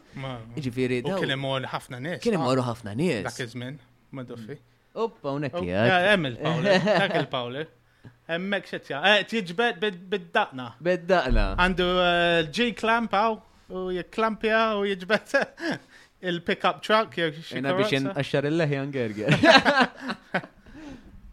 Ġifieri 0.60 1.04
daw. 1.06 1.22
Kien 1.22 1.47
ħafna 1.70 2.02
nies. 2.10 2.20
Kien 2.26 2.39
hemm 2.41 2.66
ħafna 2.68 2.97
nies. 2.99 3.22
Dak 3.30 3.38
iżmin, 3.45 3.78
ma' 4.18 4.26
doffi. 4.28 4.58
Uppa, 4.96 5.30
unekki. 5.32 5.72
Emmel 6.12 6.36
Pawler, 6.36 6.82
dak 6.86 7.16
il-Pawler. 7.16 7.62
Eh. 7.62 7.66
Emmek 8.36 8.64
xetja. 8.68 9.00
Eh, 9.06 9.24
Tiġbet 9.28 9.76
bid-daqna. 9.82 10.68
Bid-daqna. 10.84 11.50
Għandu 11.60 11.88
eh, 12.04 12.42
G-clamp 12.56 13.12
għaw, 13.18 13.34
u 13.72 13.76
jiklampja 13.96 14.62
u 14.80 14.82
jiġbet 14.89 15.30
il-pickup 16.32 16.78
truck. 16.84 17.12
Jena 17.52 17.76
biex 17.78 17.94
għaxar 18.16 18.44
il-leħi 18.52 18.76
għangerger. 18.82 19.30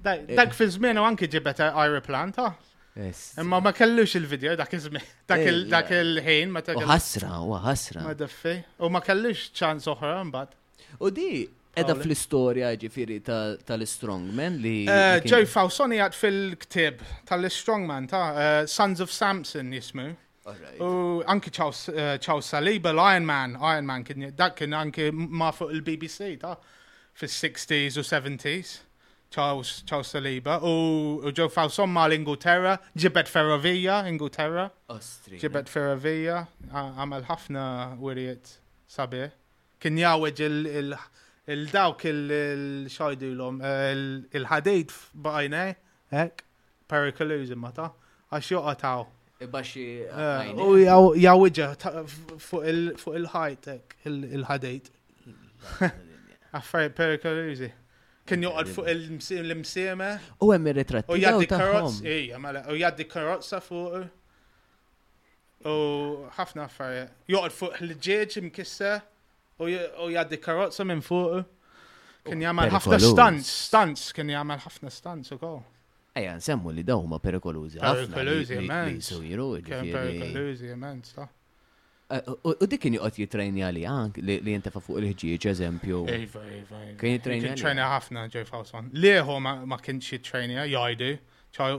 Dak 0.09 0.51
fi 0.57 0.65
żmien 0.73 0.97
u 1.01 1.03
anki 1.05 1.27
ġibet 1.29 1.61
aeroplan, 1.69 2.31
ta' 2.33 2.53
Imma 3.39 3.61
ma 3.63 3.71
kellux 3.75 4.15
il-video 4.19 4.55
dak 4.59 4.71
iż-żmien, 4.75 5.05
dak 5.31 5.91
il-ħin 5.95 6.49
ma 6.51 6.63
ta' 6.67 6.75
ħasra, 6.81 7.29
u 7.47 7.53
ħasra. 7.63 8.03
Ma 8.09 8.15
deffi, 8.19 8.55
u 8.83 8.87
ma 8.91 8.99
kellux 9.07 9.51
ċans 9.55 9.87
oħra 9.93 10.17
mbagħad. 10.27 10.51
U 11.05 11.07
di 11.15 11.29
edha 11.81 11.95
fl-istoria 11.99 12.70
ġifiri 12.81 13.18
tal-Strongman 13.68 14.57
li. 14.62 14.76
Ġej 14.89 15.43
eh, 15.43 15.51
Fawsoni 15.53 16.01
għad 16.05 16.16
fil-ktib 16.18 17.05
tal-Strongman 17.29 18.09
ta' 18.11 18.22
eh, 18.31 18.64
Sons 18.70 19.03
of 19.05 19.12
Samson 19.14 19.70
jismu. 19.76 20.11
U 20.85 20.91
anki 21.29 21.51
ċaw 21.55 22.18
eh, 22.18 22.45
Saliba, 22.45 22.95
Iron 23.12 23.26
Man, 23.29 23.57
Iron 23.70 23.89
Man, 23.89 24.07
dak 24.39 24.55
kien 24.59 24.72
anki 24.76 25.11
ma' 25.12 25.51
fuq 25.55 25.74
il-BBC 25.76 26.35
ta' 26.45 26.55
fil-60s 27.18 27.99
u 28.03 28.07
70s. 28.07 28.79
Charles, 29.29 29.83
Charles 29.85 30.09
Saliba 30.09 30.55
u 30.64 31.31
Joe 31.37 31.51
Fawson 31.53 31.91
ma 31.93 32.07
l-Ingilterra, 32.09 32.79
ġibet 32.97 33.29
Ferrovija, 33.29 33.99
Ingilterra. 34.09 34.70
Ostri. 34.95 35.37
Ġibet 35.43 35.68
Ferrovija, 35.68 36.39
għamel 36.72 37.26
ħafna 37.29 37.64
wirijiet 38.01 38.55
sabi. 38.89 39.26
Kien 39.85 40.01
jaweġ 40.01 40.41
il-ħajja 40.47 41.16
il-dawk 41.49 42.05
il-xajdu 42.09 43.31
l-om, 43.37 43.61
il-ħadejt 44.39 44.93
bajne, 45.25 45.63
hekk, 46.13 46.43
perikolużi 46.91 47.57
mata, 47.57 47.89
għax 48.33 48.51
joqataw. 48.55 49.07
Ibaxi. 49.45 49.85
Eh, 50.05 50.61
u 50.61 51.15
jawġa 51.23 51.69
fuq 52.43 53.17
il-ħajt, 53.23 53.71
il-ħadejt. 54.11 54.91
Affar 56.59 56.89
perikolużi. 57.01 57.73
Kien 58.29 58.45
joqgħod 58.45 58.73
fuq 58.77 58.93
il-msieme. 59.49 60.09
U 60.45 60.51
għem 60.53 60.67
il-retrat. 60.75 61.09
U 61.09 61.17
jaddi 61.21 61.49
karozz, 61.55 62.01
ejja, 62.05 62.39
mela, 62.43 62.67
u 62.69 62.77
jaddi 62.77 63.09
karozza 63.09 63.63
fuq. 63.65 64.03
U 65.67 65.79
ħafna 66.37 66.69
affarijiet. 66.69 67.15
Joqgħod 67.33 67.59
fuq 67.63 67.81
il-ġieġ 67.87 68.43
imkissa 68.43 68.99
u 69.59 70.11
jaddi 70.11 70.39
karozza 70.41 70.85
minn 70.85 71.03
fuq. 71.03 71.43
Kien 72.29 72.43
jagħmel 72.45 72.71
ħafna 72.75 72.99
stunts, 73.01 73.49
stunts, 73.71 74.09
kien 74.15 74.31
jagħmel 74.31 74.61
ħafna 74.63 74.91
stunts 74.93 75.33
ukoll. 75.35 75.61
Ejja, 76.19 76.35
nsemmu 76.41 76.73
li 76.75 76.83
daw 76.85 77.01
huma 77.05 77.19
perikolużi. 77.23 77.79
Perikolużi 77.81 78.57
immens. 78.63 79.09
Perikolużi 79.71 80.73
immens, 80.75 81.13
ta' 81.15 81.29
eh, 82.15 82.31
U 82.43 82.67
dik 82.67 82.83
kien 82.85 82.97
joqgħod 82.99 83.21
jitrejni 83.23 83.63
għali 83.65 83.85
għank 83.89 84.19
li 84.23 84.57
fa' 84.67 84.83
fuq 84.83 85.01
il-ħġieġ 85.03 85.49
eżempju. 85.55 86.03
Iva, 86.09 86.21
iva. 86.59 86.61
iva. 86.61 86.83
Kien 87.01 87.17
jitrejni. 87.17 87.47
Kien 87.49 87.63
trejni 87.63 87.87
ħafna 87.95 88.27
ġej 88.35 88.47
Fawson. 88.51 88.91
Lieħu 88.95 89.39
ma 89.43 89.81
kienx 89.83 90.19
jitrejni 90.19 90.59
eh, 90.67 90.69
jgħidu 90.75 91.13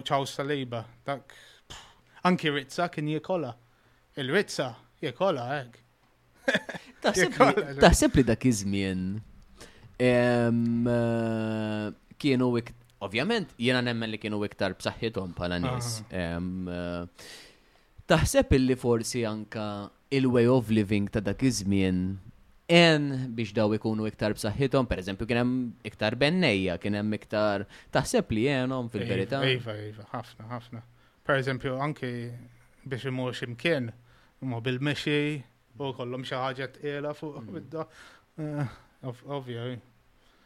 ċaw 0.09 0.25
saliba. 0.33 0.83
anki 2.27 2.49
Rizza 2.51 2.89
kien 2.91 3.07
jikola. 3.11 3.53
Il-Rizza 4.19 4.71
jikola 5.03 5.45
hekk. 5.53 5.83
Taħseb 7.83 8.17
li 8.19 8.25
dak 8.29 8.45
iż-żmien 8.49 9.03
eh, 10.01 11.91
kienu 12.21 12.49
ovvjament 13.07 13.53
jiena 13.59 13.81
nemmen 13.85 14.11
li 14.11 14.19
kienu 14.21 14.41
iktar 14.47 14.73
b'saħħithom 14.79 15.33
bħala 15.37 15.59
nies. 15.63 15.93
Eh, 16.09 17.05
taħseb 18.11 18.57
li 18.59 18.75
forsi 18.79 19.23
anka 19.29 19.67
il-way 20.17 20.49
of 20.51 20.73
living 20.73 21.09
ta' 21.13 21.23
dak 21.23 21.45
iż-żmien 21.47 22.01
en 22.69 23.07
biex 23.37 23.55
daw 23.55 23.71
ikunu 23.73 24.05
iktar 24.09 24.35
b'saħħithom, 24.37 24.85
per 24.89 24.99
eżempju, 25.01 25.25
kien 25.29 25.39
hemm 25.41 25.61
iktar 25.89 26.13
bennejja, 26.21 26.75
kien 26.81 26.99
hemm 26.99 27.15
iktar 27.17 27.63
taħseb 27.95 28.35
li 28.37 28.43
għenhom 28.51 28.91
fil-verità. 28.93 29.39
Iva, 29.45 29.73
iva, 29.73 29.79
iva, 29.89 30.05
ħafna, 30.11 30.45
ħafna. 30.51 30.81
Per 31.25 31.37
eżempju, 31.41 31.73
anki 31.81 32.11
biex 32.89 33.07
imur 33.09 33.33
ximkien, 33.37 33.89
imur 34.45 34.61
bil-mexi, 34.65 35.19
u 35.87 35.93
kollom 35.95 36.23
xaħġet 36.27 36.79
t 36.81 37.13
fuq 37.17 37.37
mm. 37.39 37.53
bidda. 37.55 37.85
Eh, 38.39 38.77
Ovvio. 39.31 39.69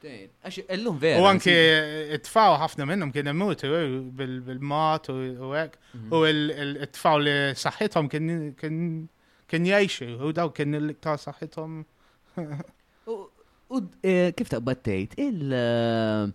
Għax, 0.03 0.65
l-lum 0.77 0.97
vera. 0.99 1.21
U 1.23 1.29
anki 1.29 1.53
it-tfaw 2.17 2.57
ħafna 2.59 2.85
minnum 2.89 3.13
kien 3.15 3.31
immutu 3.31 3.69
bil-mat 4.19 5.07
u 5.13 5.53
għek. 5.55 5.77
U 6.11 6.21
mhm. 6.21 6.75
it-tfaw 6.87 7.21
li 7.23 7.37
saħħithom 7.61 8.11
kien 8.59 9.63
jgħajxu, 9.63 10.11
u 10.27 10.33
daw 10.35 10.51
kien 10.55 10.75
il-liktar 10.79 11.19
saħħithom. 11.23 11.81
U 13.73 13.79
eh, 14.05 14.29
kif 14.37 14.51
battejt? 14.61 15.17
il- 15.17 15.53
eh, 15.57 16.29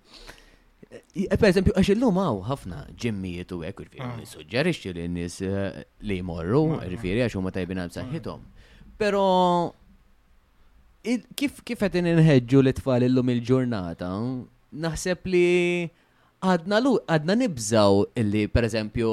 Per 0.89 1.45
esempio, 1.51 1.75
għax 1.77 1.91
il-lum 1.93 2.17
għaw 2.17 2.37
ħafna 2.49 2.77
ġemmijiet 2.97 3.51
u 3.53 3.59
għek, 3.67 3.83
ah. 4.01 4.15
suġġerixxi 4.25 4.95
li 4.97 5.03
n-nis 5.05 5.35
li 6.09 6.17
jmorru, 6.23 6.79
rifiri 6.89 7.21
għax 7.27 7.37
huma 7.37 7.53
tajbin 7.53 7.83
għal 7.83 7.93
saħħithom. 7.99 8.47
Pero 8.99 9.23
kif 11.39 11.63
kif 11.65 11.79
qed 11.81 11.97
inħeġġu 12.03 12.61
l-tfal 12.67 13.07
illum 13.07 13.31
il-ġurnata, 13.33 14.11
naħseb 14.85 15.29
li 15.33 15.43
għadna 16.45 16.81
lu 16.83 16.93
għadna 17.07 17.37
nibżaw 17.45 18.03
illi 18.21 18.43
pereżempju 18.51 19.13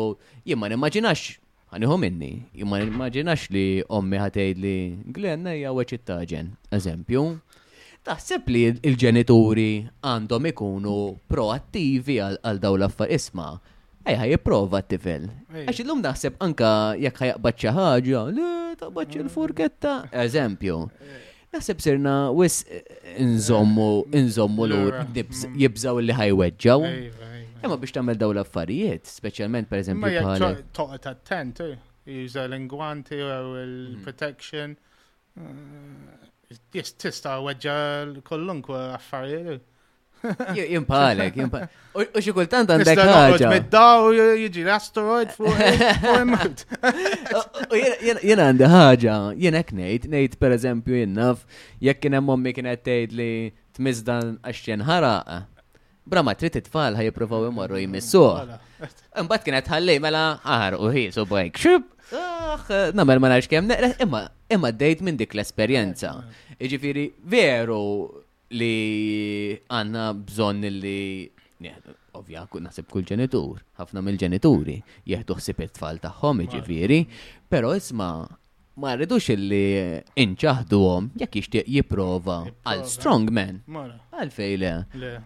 jien 0.50 0.60
ma 0.60 0.70
nimmaġinax 0.74 1.38
ħaniħu 1.76 2.00
minni, 2.02 2.32
jien 2.58 2.68
ma 2.70 2.82
nimmaġinax 2.82 3.48
li 3.54 3.64
ommi 3.96 4.20
ħatejd 4.20 4.60
li 4.66 4.76
glenna 5.14 5.54
hija 5.56 5.72
it 5.86 6.04
taġen, 6.10 6.50
eżempju. 6.74 7.24
Taħseb 8.06 8.50
li 8.54 8.66
l-ġenituri 8.74 9.70
għandhom 10.02 10.50
ikunu 10.50 10.98
proattivi 11.30 12.20
għal 12.22 12.60
dawn 12.62 12.82
l-affar 12.82 13.10
isma' 13.14 13.54
ejja 14.06 14.26
jipprova 14.30 14.82
t-tifel. 14.86 15.24
Għax 15.66 15.80
illum 15.82 16.02
naħseb 16.06 16.36
anka 16.46 16.70
jekk 17.02 17.20
ħajaqbad 17.26 17.62
xi 17.62 17.72
ħaġa, 17.76 18.24
le 18.38 18.50
taqbad 18.82 19.16
il-furketta, 19.24 19.94
mm. 20.04 20.18
eżempju. 20.24 20.78
Naħseb 21.56 21.82
sirna 21.84 22.14
wis 22.36 22.60
nżommu 23.24 23.90
nżommu 24.20 24.68
lur 24.72 25.00
mm. 25.06 25.58
jibżaw 25.62 26.02
li 26.04 26.18
ħajweġġaw. 26.20 26.88
Imma 27.66 27.80
biex 27.82 27.96
tagħmel 27.98 28.20
daw 28.22 28.36
l-affarijiet, 28.36 29.10
speċjalment 29.10 29.70
pereżempju 29.72 30.22
bħala. 30.30 30.54
Toqgħod 30.78 31.10
attent, 31.16 31.64
eh, 31.66 31.84
juża 32.20 32.44
l-ingwanti 32.46 33.18
u 33.18 33.28
mhm. 33.28 33.62
l-protection. 33.66 34.78
Eh, 35.42 36.82
tista' 36.82 37.40
weġġa 37.42 37.78
kollunkwe 38.28 38.86
affarijiet. 39.00 39.56
Eh. 39.58 39.66
Jimpalek, 40.56 41.34
jimpalek. 41.42 41.70
U 41.96 42.04
xikultant 42.22 42.70
għandek 42.74 43.00
ħagġa. 43.00 43.50
Mid-daw 43.52 44.10
l-asteroid 44.10 45.32
fuq 45.36 45.56
Jena 48.26 48.50
għandek 48.50 48.72
ħagġa, 48.74 49.16
jena 49.40 49.62
knejt, 49.64 50.08
nejt 50.12 50.38
per 50.42 50.56
eżempju 50.58 51.00
jennaf, 51.04 51.46
jek 51.88 52.02
kien 52.04 52.18
hemm 52.18 52.30
mommi 52.32 52.54
kienet 52.56 52.84
tejt 52.86 53.16
li 53.16 53.30
t 53.54 53.80
tmizdan 53.80 54.38
għax 54.44 54.70
jenħaraq. 54.74 55.44
Brama, 56.10 56.36
trid 56.38 56.60
it-tfal 56.62 56.98
ħaj 57.00 57.08
jippruvaw 57.10 57.48
imorru 57.50 57.80
jmissuh. 57.82 58.58
Imbagħad 59.18 59.46
kienet 59.48 59.72
ħalli 59.72 59.96
mela 60.04 60.26
ħar 60.46 60.78
u 60.86 60.92
hi, 60.94 61.08
so 61.16 61.24
bajk. 61.30 61.62
Xib, 61.62 61.90
namel 62.98 63.22
ma 63.24 63.32
nafx 63.36 63.50
kemm 63.52 63.72
imma 64.54 64.70
d 64.70 64.78
dejt 64.84 65.00
minn 65.02 65.18
dik 65.18 65.32
l 65.34 65.42
esperienza 65.42 66.20
Iġifiri, 66.62 67.02
veru 67.28 68.25
li 68.56 69.54
għanna 69.68 70.06
bżon 70.26 70.64
li 70.80 71.28
ovvja, 72.16 72.46
kun 72.52 72.64
nasib 72.70 72.88
kull 72.92 73.04
ġenitur, 73.08 73.60
ħafna 73.80 74.02
mill-ġenituri, 74.06 74.78
jieħdu 75.12 75.36
ħsib 75.36 75.62
it-tfal 75.66 75.98
tagħhom 76.04 76.46
ġifieri, 76.54 77.02
però 77.52 77.74
isma 77.76 78.08
ma 78.80 78.94
rridux 78.96 79.32
illi 79.34 79.62
inċaħdu 80.20 80.80
għom 80.94 81.10
jekk 81.22 81.40
jixtieq 81.42 81.68
jipprova 81.76 82.40
għal 82.72 82.86
strongman. 82.92 83.62
Għal 83.68 84.32
fejle. 84.36 84.74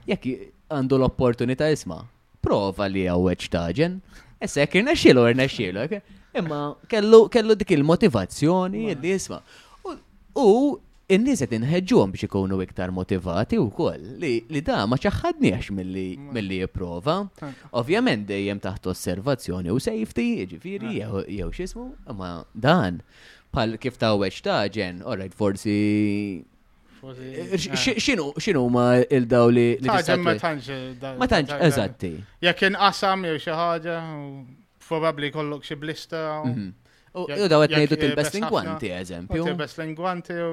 Jekk 0.09 0.35
għandu 0.73 0.97
l-opportunità 1.01 1.69
isma, 1.73 2.01
prova 2.41 2.89
li 2.89 3.05
għawweċ 3.09 3.51
taġen, 3.53 3.99
essa 4.41 4.63
jekk 4.63 4.81
irna 4.81 4.97
xilu, 4.97 5.27
imma 6.39 6.59
kellu 6.89 7.55
dik 7.57 7.73
il-motivazzjoni 7.77 8.89
li 9.01 9.15
isma. 9.17 9.41
U 10.39 10.47
in-nies 11.09 11.41
qed 11.41 11.53
inħeġġuhom 11.57 12.11
biex 12.13 12.27
ikunu 12.27 12.57
iktar 12.63 12.91
motivati 12.93 13.57
wkoll 13.57 14.09
li, 14.21 14.33
li 14.53 14.61
da 14.65 14.83
ma 14.85 14.97
ċaħħadniex 15.01 15.71
milli 15.75 16.05
milli 16.35 16.59
jipprova. 16.61 17.15
Hm. 17.41 17.55
Ovvjament 17.81 18.27
dejjem 18.29 18.61
taħt 18.61 18.91
osservazzjoni 18.93 19.73
u 19.73 19.79
safety, 19.81 20.27
jiġifieri 20.43 20.99
hm. 21.01 21.23
jew 21.39 21.49
x'ismu, 21.55 21.87
ma 22.17 22.33
dan 22.53 23.01
pal 23.49 23.73
kif 23.81 23.97
tawweġ 23.97 24.39
ġen, 24.77 25.01
alright, 25.09 25.33
forsi 25.33 25.75
eh. 27.05 27.75
Xinu, 27.89 28.29
xinu 28.43 28.61
ma 28.69 28.99
il-daw 29.01 29.49
li 29.55 29.67
ma 29.87 30.01
tanċ. 30.03 30.69
Eh, 30.75 31.15
ma 31.17 31.29
tanċ, 31.31 31.55
eżatti. 31.71 32.13
Jek 32.45 32.61
inqasam 32.69 33.23
jew 33.25 33.37
xi 33.41 33.55
ħaġa, 33.57 33.95
probabli 34.89 35.31
kollok 35.33 35.65
xi 35.65 35.77
blista. 35.79 36.21
U 36.43 36.51
mhm. 36.51 36.69
daw 37.49 37.65
għetnejdu 37.65 37.97
eh, 37.97 38.03
til-best 38.03 38.35
lingwanti 38.37 38.93
eżempju. 38.99 39.47
Til-best 39.47 39.79
lingwanti 39.81 40.37
u 40.45 40.51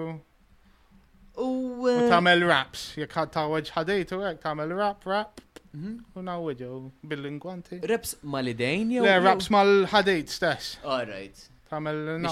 U 1.39 1.89
eh, 1.93 2.07
tamel 2.09 2.45
raps, 2.49 2.93
jek 2.97 3.13
ħadd 3.13 3.33
ta' 3.35 3.43
ħadejt 3.49 3.73
ħadejtu, 3.77 4.19
jek 4.25 4.39
tamel 4.41 4.73
rap 4.75 5.05
rap. 5.13 5.43
Mhm. 5.77 5.97
U 6.17 6.23
na' 6.25 6.33
nawweġu 6.33 6.69
bil-lingwanti. 7.11 7.81
Raps 7.91 8.15
mal-idejn 8.33 8.93
jow? 8.95 9.03
Le, 9.05 9.17
raps 9.27 9.51
mal-ħadejt 9.53 10.31
stess. 10.33 10.71
All 10.85 11.05
right. 11.11 11.37
Tagħmel 11.69 12.29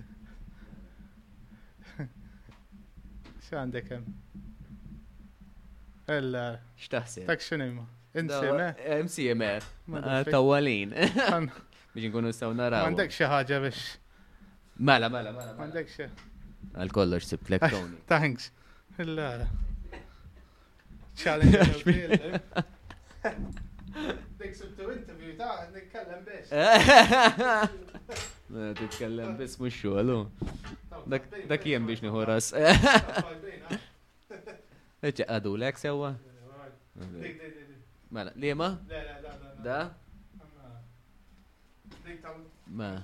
X'għandek 3.41 3.91
hemm? 3.97 4.15
Ella. 6.15 6.47
Xtaħsi. 6.85 7.27
Tak 7.31 7.43
xinima. 7.43 7.89
Insime. 8.15 8.75
Insime. 9.01 9.59
Tawalin. 10.27 10.91
Biex 11.95 12.07
nkunu 12.11 12.33
staw 12.33 12.53
naraw. 12.55 12.85
Mandek 12.87 13.11
xi 13.13 13.25
biex. 13.25 13.79
Mela, 14.79 15.09
mela, 15.09 15.33
mela. 15.33 15.85
Għal 16.77 16.91
kollox 16.95 17.33
Thanks. 18.09 18.51
Challenge. 21.17 22.09
Dik 24.43 24.55
subtu 24.57 24.91
interview 24.93 25.37
ta' 25.37 25.69
nitkellem 25.73 26.25
biex. 26.29 26.49
Titkellem 28.85 29.37
biex 29.41 29.53
Dak 31.49 31.65
jien 31.65 31.85
biex 31.89 32.01
għadu 35.29 35.57
l-ek 35.57 35.77
Dik, 36.93 37.19
dik, 37.21 37.37
dik. 37.57 37.72
Mela, 38.13 38.31
Lima? 38.37 38.69
لا 38.89 38.95
لا 38.95 39.21
لا 39.21 39.33
لا 39.43 39.51
Da? 39.65 39.81
أما 39.89 40.85
ليك 42.07 42.21
تعود 42.23 42.47
Ma. 42.69 43.01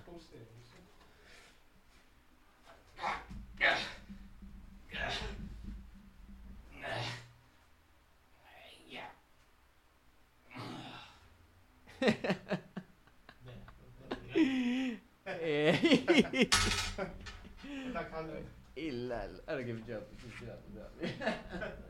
إلا 18.79 19.25
الأرقى 19.25 19.73
بجاب 19.73 20.07
بجاب 20.25 20.61
بجاب 20.99 21.88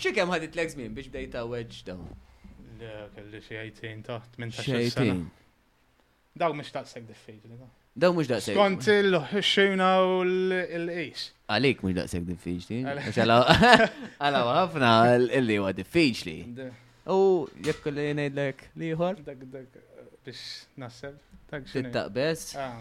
Xie 0.00 0.14
kem 0.16 0.30
ħadit 0.32 0.56
l-ek 0.56 0.72
zmin 0.72 0.94
biex 0.96 1.10
bdejta 1.12 1.42
wedge 1.48 1.82
daw? 1.86 2.00
Le, 2.80 2.92
kelli 3.14 3.40
xie 3.44 3.58
18 3.66 4.06
taħt, 4.08 4.38
18 4.40 4.94
sena. 4.96 5.16
Daw 6.40 6.54
mux 6.56 6.70
taqseg 6.72 7.04
diffiċli 7.10 7.58
da. 7.60 7.68
Daw 8.02 8.14
mux 8.16 8.28
daqseg. 8.30 8.56
Skont 8.56 8.86
il-xuna 8.88 9.88
u 10.08 10.14
l-qis. 10.24 11.26
Għalik 11.52 11.82
mux 11.84 11.98
daqseg 11.98 12.24
diffiċli. 12.30 12.78
Għala 12.88 14.32
għafna 14.54 14.92
l-li 15.18 15.58
huwa 15.60 15.74
diffiċli. 15.76 16.38
U 17.12 17.18
jekk 17.68 17.92
li 17.92 18.08
ngħidlek 18.16 18.64
liħor? 18.80 19.20
Dak 19.28 19.44
dak 19.52 19.76
biex 20.24 20.46
nasseb. 20.80 21.20
Tittaq 21.52 22.08
bes? 22.16 22.54
Ah. 22.56 22.78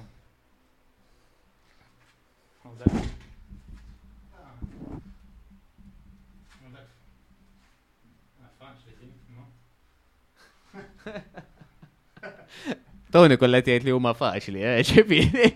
Toni 13.12 13.36
kollet 13.38 13.68
jgħid 13.68 13.88
li 13.90 13.94
huma 13.96 14.14
faċli, 14.16 14.62
eh, 14.64 14.80
ċifiri. 14.88 15.48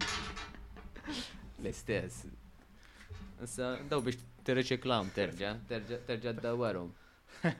L-istess. 1.64 2.20
Issa, 3.42 3.72
daw 3.90 4.02
biex 4.04 4.20
t-reċeklam 4.46 5.10
terġa, 5.16 5.56
terġa 5.68 6.32
d-dawarum. 6.38 6.92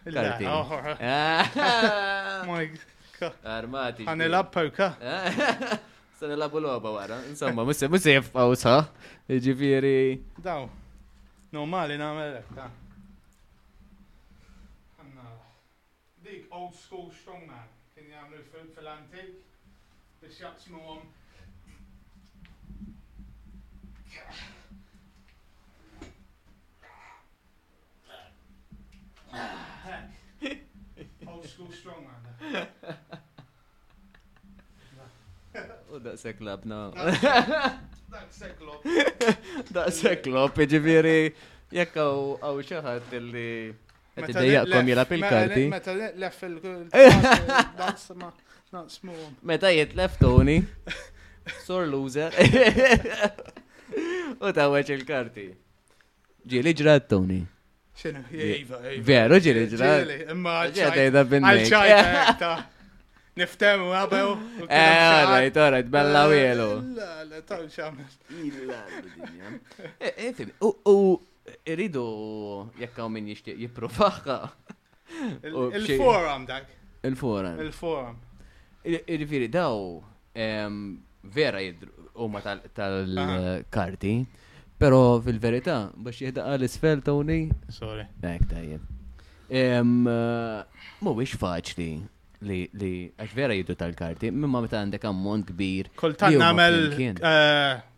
Karti. 0.00 0.48
Oh, 0.48 0.70
oh. 0.72 2.58
Armati. 3.54 4.06
Għan 4.08 4.24
il-lab 4.24 4.48
perka. 4.54 4.88
San 6.16 6.32
il-labu 6.32 6.62
loba 6.64 6.94
wara. 6.96 7.18
Insomma, 7.28 7.66
musse, 7.68 7.84
musse 7.92 8.14
jifqaw 8.16 8.56
sa. 8.56 8.78
Ġifiri. 9.28 9.98
Daw. 10.40 10.64
Normali 11.52 12.00
namel 12.00 12.38
ta' 12.56 12.70
dik 16.30 16.44
old 16.54 16.74
school 16.78 17.06
strongman 17.20 17.66
kien 17.94 18.06
jagħmlu 18.06 18.40
fil-antik 18.54 19.42
biex 20.22 20.38
jaqsmuhom 20.44 21.08
Old 31.30 31.44
school 31.46 31.70
strongman. 31.70 32.24
U 35.94 36.00
daqsek 36.04 36.40
labna. 36.46 36.80
Daqsek 38.16 38.64
lop. 38.66 38.88
Daqsek 39.76 40.26
lop, 40.34 40.58
ġiviri, 40.74 41.30
jekk 41.78 42.02
għaw 42.02 42.60
xaħat 42.72 43.16
illi. 43.22 43.48
Tidejjaqkom 44.26 44.88
jela 44.92 45.04
pil 45.04 45.20
karti 45.24 45.66
Meta 45.70 45.94
lef 46.16 46.42
il 49.72 50.18
Tony. 50.20 50.64
Sor 51.66 51.84
loser. 51.90 52.30
U 54.46 54.50
taweċ 54.54 54.92
il-karti. 54.94 55.46
Ġili 56.46 56.74
ġrat 56.78 57.08
Tony. 57.10 57.40
ċinu, 58.00 58.20
jiva, 58.32 58.78
jiva. 58.96 59.38
ġili 59.46 60.20
Imma 60.30 60.68
ġadajda 60.74 61.26
Niftemu 63.38 63.90
għabew. 63.94 64.30
Eh, 64.66 65.00
għarajt, 65.00 65.58
għarajt, 65.64 65.90
bella 65.94 66.22
u 66.26 66.32
jelu. 66.34 66.64
La, 66.96 67.10
la, 67.30 67.38
ta' 67.46 67.60
xamil. 67.70 68.02
Eh, 70.02 70.10
eh, 70.10 70.40
u 70.60 70.98
iridu 71.66 72.66
jekk 72.80 72.98
hawn 72.98 73.12
min 73.12 73.28
jixtieq 73.32 73.58
jipprovaha. 73.62 74.38
Il-forum 75.42 76.46
dak. 76.48 76.66
Il-forum. 77.04 77.58
Il-forum. 77.66 78.18
Irrifiri 78.84 79.48
daw 79.52 80.02
vera 81.24 81.60
huma 82.14 82.40
tal-karti, 82.76 84.14
però 84.80 85.02
fil-verità 85.24 85.78
biex 85.96 86.22
jihda 86.22 86.46
l-isfel 86.56 87.02
toni. 87.08 87.42
Sorry. 87.80 88.06
Dak 88.24 88.46
tajjeb. 88.50 88.86
biex 91.18 91.36
faċli 91.44 91.90
li 92.48 92.62
li 92.80 92.94
għax 93.20 93.34
vera 93.36 93.52
jiddu 93.56 93.74
tal-karti, 93.82 94.30
mimma 94.32 94.62
meta 94.64 94.80
għandek 94.80 95.04
ammont 95.10 95.48
kbir. 95.52 95.90
Kultant 96.00 96.38
nagħmel 96.40 96.80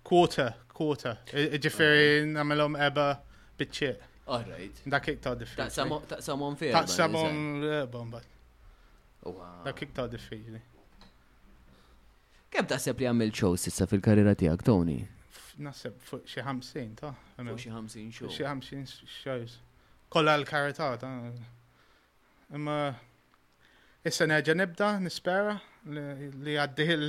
kota, 0.03 0.47
eh, 0.49 0.57
kwota. 0.73 1.13
Ġifieri 1.63 2.25
namelom 2.33 2.75
eba 2.89 3.13
bitċe. 3.59 3.93
All 4.31 4.45
right. 4.47 4.83
Da 4.87 5.01
kik 5.03 5.19
ta' 5.21 5.35
Ta' 5.35 5.65
di 5.65 5.71
samon 5.71 6.05
Ta' 6.09 6.21
samon 6.21 7.61
rebon, 7.63 8.09
eh. 8.09 8.11
bat. 8.11 8.27
Wow. 9.25 9.65
Da 9.65 9.73
kik 9.73 9.93
ta' 9.95 10.07
di 10.07 10.17
diffiċli. 10.17 10.61
Kem 12.53 12.67
ta' 12.67 12.79
sepp 12.79 13.01
li 13.01 13.07
għamil 13.09 13.33
show 13.35 13.57
sissa 13.57 13.87
fil-karriera 13.87 14.35
tijak, 14.35 14.63
Tony? 14.63 14.99
Nasib 15.59 15.99
fuq 16.01 16.25
xie 16.27 16.43
ħamsin 16.47 16.95
ta' 16.97 17.13
Fuq 17.37 17.59
xie 17.61 17.73
ħamsin 17.75 18.13
xow. 18.15 18.31
Xie 18.31 18.47
ħamsin 18.47 18.87
shows. 18.91 19.59
Kolla 20.09 20.35
l-karità 20.39 20.93
eh. 20.95 22.55
Imma 22.55 22.95
issa 24.05 24.27
nerġa' 24.27 24.57
nibda 24.57 24.95
nispera 25.01 25.59
li 25.89 26.57
għaddi 26.61 26.89
il 26.97 27.09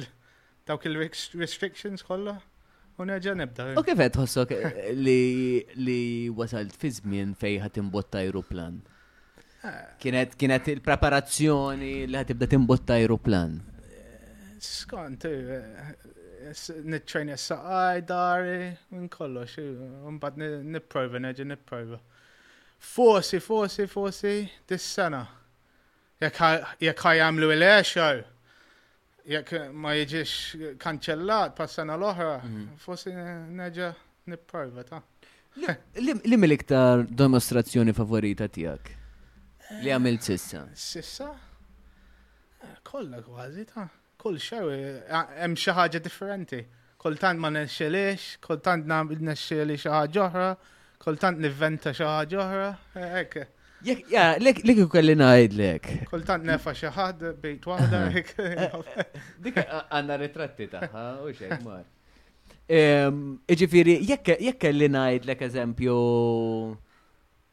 dawk 0.65 0.85
il-restrictions 0.89 2.03
kolla. 2.07 2.39
Unerġa 3.01 3.33
nibda. 3.37 3.65
Eh. 3.71 3.77
U 3.79 3.83
kif 3.85 3.97
qed 3.97 4.17
ħossok 4.21 4.51
eh, 4.53 4.81
li 4.95 6.29
wasalt 6.37 6.75
fi 6.77 6.91
żmien 6.93 7.31
fejn 7.37 7.61
ħadd 7.65 7.79
imbotta 7.81 8.21
aeroplan? 8.21 8.77
Eh. 8.77 9.77
Kienet 10.03 10.35
kienet 10.37 10.67
il-preparazzjoni 10.75 11.93
li 12.05 12.17
ħadd 12.19 12.33
tibda 12.33 12.49
timbotta 12.51 12.97
aeroplan. 12.99 13.57
Skont, 14.63 15.25
nit 16.87 17.09
s-saqaj 17.09 18.03
dari, 18.07 18.69
minn 18.93 19.09
kollox, 19.11 19.57
mbagħad 20.19 20.61
nipprova, 20.75 21.19
neġa 21.25 21.47
nipprova. 21.49 21.99
Forsi, 22.93 23.39
forsi, 23.41 23.87
forsi, 23.91 24.35
dis-sena. 24.69 25.23
Jek 26.23 27.01
ħajamlu 27.03 27.49
il-air 27.51 28.23
jekk 29.27 29.51
ma 29.73 29.93
jiġix 29.95 30.31
kanċellat 30.81 31.53
passana 31.55 31.95
l-oħra, 31.97 32.37
mhm. 32.43 32.63
fossi 32.83 33.13
neġa 33.13 33.93
nipparva 34.29 34.83
ta' 34.89 35.01
Li 36.01 36.33
mill-iktar 36.39 37.03
demonstrazzjoni 37.05 37.93
favorita 37.93 38.47
tijak? 38.49 38.87
Li 39.83 39.91
għamil 39.93 40.17
sissa? 40.25 40.63
Sissa? 40.73 41.27
Eh, 42.63 42.73
kolla 42.83 43.21
kważi 43.21 43.67
ta' 43.69 43.87
kull 44.23 44.39
xew 44.41 44.71
eh, 44.73 45.03
hemm 45.43 45.53
xi 45.59 45.75
ħaġa 45.75 46.01
differenti. 46.01 46.61
Kultant 47.03 47.37
ma 47.39 47.51
nexxelix, 47.51 48.37
kultant 48.41 48.87
nexxeli 48.89 49.75
xi 49.77 49.91
ħaġa 49.91 50.21
oħra, 50.25 50.47
kultant 51.05 51.41
nivventa 51.43 51.91
xi 51.93 52.07
ħaġa 52.07 52.39
oħra, 52.47 52.69
eh, 52.97 53.45
Jek, 53.83 54.05
ja, 54.15 54.21
lek, 54.39 54.61
lek 54.63 54.77
u 54.79 54.85
kelli 54.87 55.11
najdlek. 55.19 55.87
Kultant 56.07 56.45
nefa 56.47 56.71
xaħad, 56.77 57.23
bejt 57.43 57.65
wahda, 57.67 57.99
jek. 58.15 58.29
Eh, 58.39 58.61
eh, 58.71 59.17
dik 59.43 59.57
għanna 59.59 60.15
ritratti 60.21 60.69
taħħa, 60.71 61.03
u 61.25 61.33
xejk 61.35 61.65
mar. 61.65 61.81
Iġifiri, 62.77 63.97
jek 64.07 64.55
kelli 64.63 64.87
najdlek 64.93 65.43
eżempju, 65.49 65.97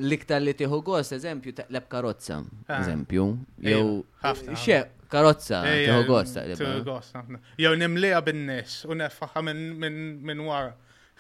liktar 0.07 0.45
li 0.47 0.55
tiħu 0.61 0.79
gos, 0.87 1.11
eżempju, 1.19 1.57
taqleb 1.65 1.91
karozza, 1.97 2.39
eh. 2.63 2.77
eżempju. 2.79 3.27
Jew, 3.73 3.91
xe, 4.55 4.85
karozza, 5.11 5.65
tiħu 5.67 6.05
gos, 6.13 6.37
taqleb. 6.39 6.63
Tiħu 6.63 6.87
gos, 6.87 7.59
jew 7.67 7.75
nimlija 7.83 8.23
bin-nis, 8.31 8.85
u 8.87 8.95
nefaħa 9.03 9.43
minn 9.51 10.47
wara. 10.47 10.77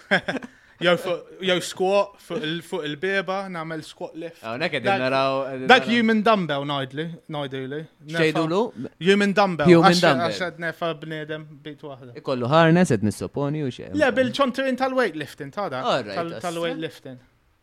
Jow 0.81 1.61
squat 1.61 2.14
fuq 2.20 2.85
il-beba, 2.87 3.49
namel 3.53 3.83
squat 3.85 4.14
lift. 4.16 4.39
Hawnhekk 4.41 4.72
ah, 4.76 4.76
qegħdin 4.78 5.03
naraw. 5.05 5.41
Eh, 5.51 5.64
dak 5.68 5.89
human 5.91 6.22
dumbbell 6.24 6.64
najdli, 6.70 7.05
ngħiduli. 7.28 7.81
Xejdulu? 8.14 8.61
Human 9.05 9.35
dumbbell. 9.37 9.74
Human 9.74 9.99
dumbbell. 10.01 10.31
Għaxed 10.31 10.62
nefa 10.64 10.89
b'nedem 11.03 11.45
bit 11.66 11.85
wahda. 11.85 12.14
Ikollu 12.16 12.49
harness 12.49 12.95
qed 12.95 13.05
nissoponi 13.05 13.61
u 13.66 13.68
xejn. 13.74 13.93
Le 14.01 14.09
bil-ċonturin 14.16 14.81
tal-weightlifting 14.81 15.51
ta' 15.53 15.68
dak. 15.76 16.09
Tal-weightlifting. 16.49 17.20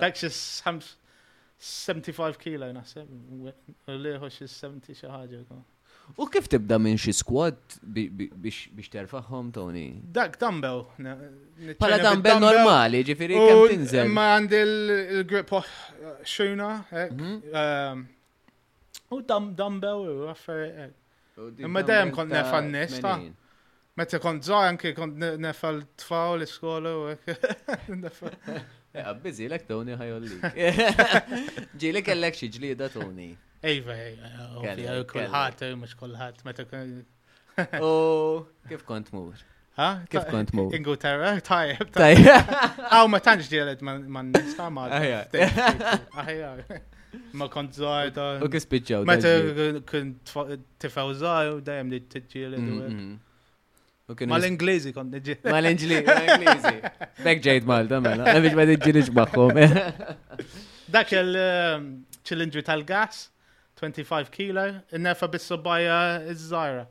Dak 0.00 0.16
xis 0.18 0.40
75 1.62 2.40
kilo 2.42 2.72
nasib, 2.74 3.06
liħu 3.86 4.32
xis 4.40 4.56
70 4.64 4.98
xaħġa. 5.04 5.62
U 6.18 6.26
kif 6.28 6.48
tibda 6.50 6.76
minn 6.82 6.98
xi 7.00 7.12
squad 7.16 7.56
biex 7.88 8.90
terfaħħom, 8.92 9.50
Tony? 9.54 9.84
Dak 10.12 10.36
dumbbell. 10.40 10.82
Pala 11.80 11.98
dumbbell 12.02 12.40
normali, 12.42 13.00
ġifiri 13.08 13.36
kem 13.38 13.60
tinżel. 13.70 14.10
Ma 14.12 14.26
għandi 14.34 14.60
l-grip 14.62 15.52
uh, 15.56 15.70
xuna, 16.28 16.68
mhm. 16.92 17.38
um, 17.60 18.02
u 19.16 19.20
dumbbell 19.24 20.10
u 20.12 20.26
għaffer. 20.26 20.66
Ma 21.72 21.80
dajem 21.86 22.12
kont 22.18 22.32
nefan 22.36 22.68
nesta. 22.74 23.14
Meta 23.96 24.20
kont 24.24 24.44
zaħ, 24.48 24.66
anki 24.72 24.92
kont 24.96 25.16
nefal 25.40 25.82
tfaw 26.00 26.36
l-iskola 26.38 26.92
u 26.98 27.06
għek. 27.12 27.48
l-ek 29.48 29.64
Tony 29.68 29.96
ħajolli. 30.00 30.36
Ġili 31.82 32.04
kellek 32.04 32.40
xieġli 32.42 32.74
da 32.76 32.90
Tony. 32.92 33.30
Ejva, 33.62 33.94
ejva, 33.94 34.94
kullħat, 35.12 35.60
mux 35.78 35.92
kullħat, 35.98 36.40
meta 36.48 36.64
U 37.78 38.42
kif 38.66 38.80
kont 38.88 39.12
mur? 39.14 39.36
Ha? 39.78 39.86
Kif 40.10 40.24
kont 40.30 40.50
mur? 40.58 40.72
Ingilterra, 40.74 41.28
tajjeb. 41.46 41.92
Tajjeb. 41.94 42.50
Aw, 42.90 43.06
ma 43.12 43.20
tantx 43.22 43.46
dielet 43.52 43.84
man 43.86 44.32
nista 44.34 44.66
ma. 44.74 44.88
Aħja. 44.90 46.52
Ma 47.38 47.46
kont 47.52 47.78
zaħda. 47.78 48.26
U 48.42 48.50
kif 48.50 48.66
spiċċaw? 48.66 49.04
Meta 49.06 49.32
kont 49.90 50.32
tifaw 50.82 51.12
zaħu, 51.22 51.60
dajem 51.66 51.92
li 51.94 52.00
t-ġielet. 52.10 52.72
Ma 54.26 54.40
l-Ingliżi 54.42 54.90
kont 54.96 55.14
nġi. 55.20 55.38
Ma 55.46 55.60
l-Ingliżi, 55.62 56.80
Bek 57.22 57.46
ġejt 57.46 57.70
Malta, 57.70 58.02
mela. 58.02 58.26
Għabiex 58.32 58.58
ma 58.58 58.66
t-ġilix 58.72 59.12
maħħom. 59.20 59.62
Dak 60.98 61.14
il-ċilindri 61.20 62.66
tal-gas? 62.66 63.28
25 63.82 64.30
kilo, 64.30 64.64
nefa 64.98 65.28
bissu 65.32 65.58
bajja 65.64 66.20
iż-żajra. 66.32 66.86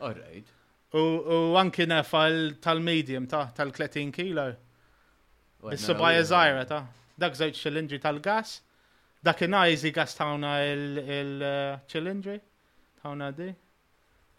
All 0.00 0.14
right. 0.14 0.48
U 0.94 1.56
anki 1.56 1.86
nefa 1.86 2.24
tal-medium 2.62 3.26
ta' 3.28 3.48
tal-30 3.56 4.12
kilo. 4.16 4.46
Bissu 5.70 5.94
bajja 5.94 6.20
iż 6.22 6.28
żajra 6.32 6.64
ta' 6.66 6.84
dak 7.20 7.36
żewġ 7.36 7.60
ċilindri 7.60 8.00
tal-gas. 8.00 8.56
Dak 9.22 9.42
jizi 9.42 9.90
gas 9.92 10.14
tawna 10.16 10.54
il-ċilindri 10.64 12.38
uh, 12.38 12.46
tawna 13.02 13.28
di. 13.36 13.50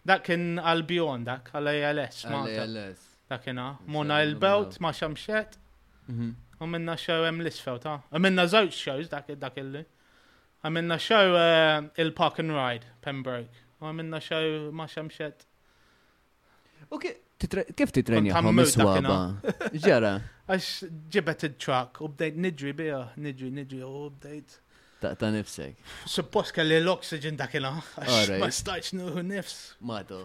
Dak 0.04 0.24
kien 0.26 0.56
għal-bjon 0.58 1.24
dak, 1.28 1.50
għal-ALS. 1.54 2.24
Għal-ALS. 2.26 3.06
Dak 3.30 3.44
kien 3.44 3.62
muna 3.86 4.18
il-belt 4.26 4.80
ma' 4.82 4.90
xamxet. 4.96 5.60
Mm-hmm. 6.08 6.34
U 6.62 6.66
minna 6.70 6.98
xew 6.98 7.22
hemm 7.28 7.42
l 7.42 7.50
U 8.10 8.18
minna 8.20 8.46
żewġ 8.50 8.74
xew, 8.78 9.08
dak 9.10 9.56
il-li 9.58 9.84
għamilna 10.64 10.96
uh, 10.96 11.90
il-Park 11.98 12.38
and 12.42 12.52
Ride, 12.54 12.86
Pembroke. 13.02 13.50
U 13.82 13.88
għamilna 13.90 14.20
show 14.22 14.70
ma' 14.74 14.86
xamxet. 14.86 15.46
U 16.92 16.98
kif 17.02 17.90
titrenja 17.96 18.38
għom 18.38 18.54
miswaba? 18.54 19.16
Ġara. 19.86 20.16
Għax 20.46 20.68
ġibet 21.14 21.46
il-truck, 21.48 22.02
u 22.04 22.10
bdejt 22.12 22.38
nidri 22.38 22.74
bija, 22.78 23.02
nidri, 23.18 23.50
nidri, 23.54 23.82
u 23.86 24.04
bdejt. 24.12 24.58
Ta' 25.02 25.16
ta' 25.18 25.32
nifsek. 25.34 25.74
Suppos 26.06 26.52
kelli 26.54 26.78
l-oxygen 26.78 27.34
da' 27.38 27.48
kena. 27.50 27.74
ma 28.38 28.50
staċ 28.54 28.92
nuhu 29.00 29.24
nifs. 29.26 29.74
Madu. 29.82 30.22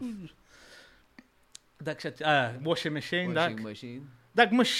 Dak 1.81 1.99
xat, 2.01 2.21
ah, 2.25 2.43
eh, 2.53 2.61
washing 2.65 2.93
machine, 2.93 3.33
dak. 3.33 3.53
Washing 3.53 3.65
machine. 3.65 4.05
Dak 4.37 4.53
mux 4.53 4.75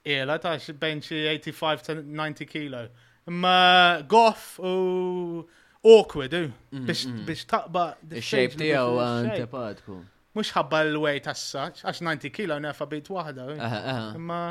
t-ela, 0.00 0.38
ta' 0.40 0.56
bejn 0.80 1.04
85 1.04 1.84
to 1.84 1.98
90 2.02 2.48
kilo. 2.48 2.86
Ma 3.26 4.00
goff 4.02 4.58
u 4.62 5.44
awkward, 5.82 6.32
u 6.34 6.36
eh, 6.44 6.48
mm, 6.72 6.84
mm. 6.86 7.26
biex 7.26 7.44
taqba. 7.46 7.96
Il-shape 8.10 8.56
tijaw 8.56 8.96
antipatku. 9.04 10.00
Mux 10.34 10.50
ħabba 10.54 10.80
l 10.88 10.96
as 11.28 11.38
such. 11.42 11.82
għax 11.84 12.00
90 12.06 12.30
kilo 12.32 12.58
nefa 12.58 12.86
bit 12.86 13.08
wahda. 13.10 14.14
Ma. 14.18 14.42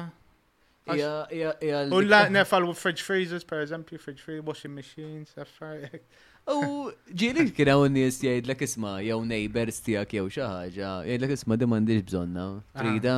U 1.89 2.01
la 2.01 2.27
nefa 2.29 2.57
l-fridge 2.57 3.01
freezers, 3.01 3.43
per 3.43 3.59
eżempju, 3.63 3.99
fridge 3.99 4.21
free 4.21 4.39
washing 4.39 4.73
machines, 4.75 5.33
affarijiet. 5.37 6.03
U 6.49 6.89
ġiri 7.13 7.43
kien 7.53 7.69
hawn 7.69 7.93
nies 7.93 8.15
jgħidlek 8.23 8.63
isma' 8.65 8.95
jew 9.05 9.17
neighbors 9.29 9.77
tiegħek 9.85 10.15
jew 10.17 10.29
xi 10.33 10.41
ħaġa, 10.41 10.91
jgħidlek 11.05 11.33
isma' 11.35 11.57
din 11.61 11.69
m'għandix 11.69 12.03
bżonna. 12.07 12.45
Ah. 12.49 12.81
Frida. 12.81 13.13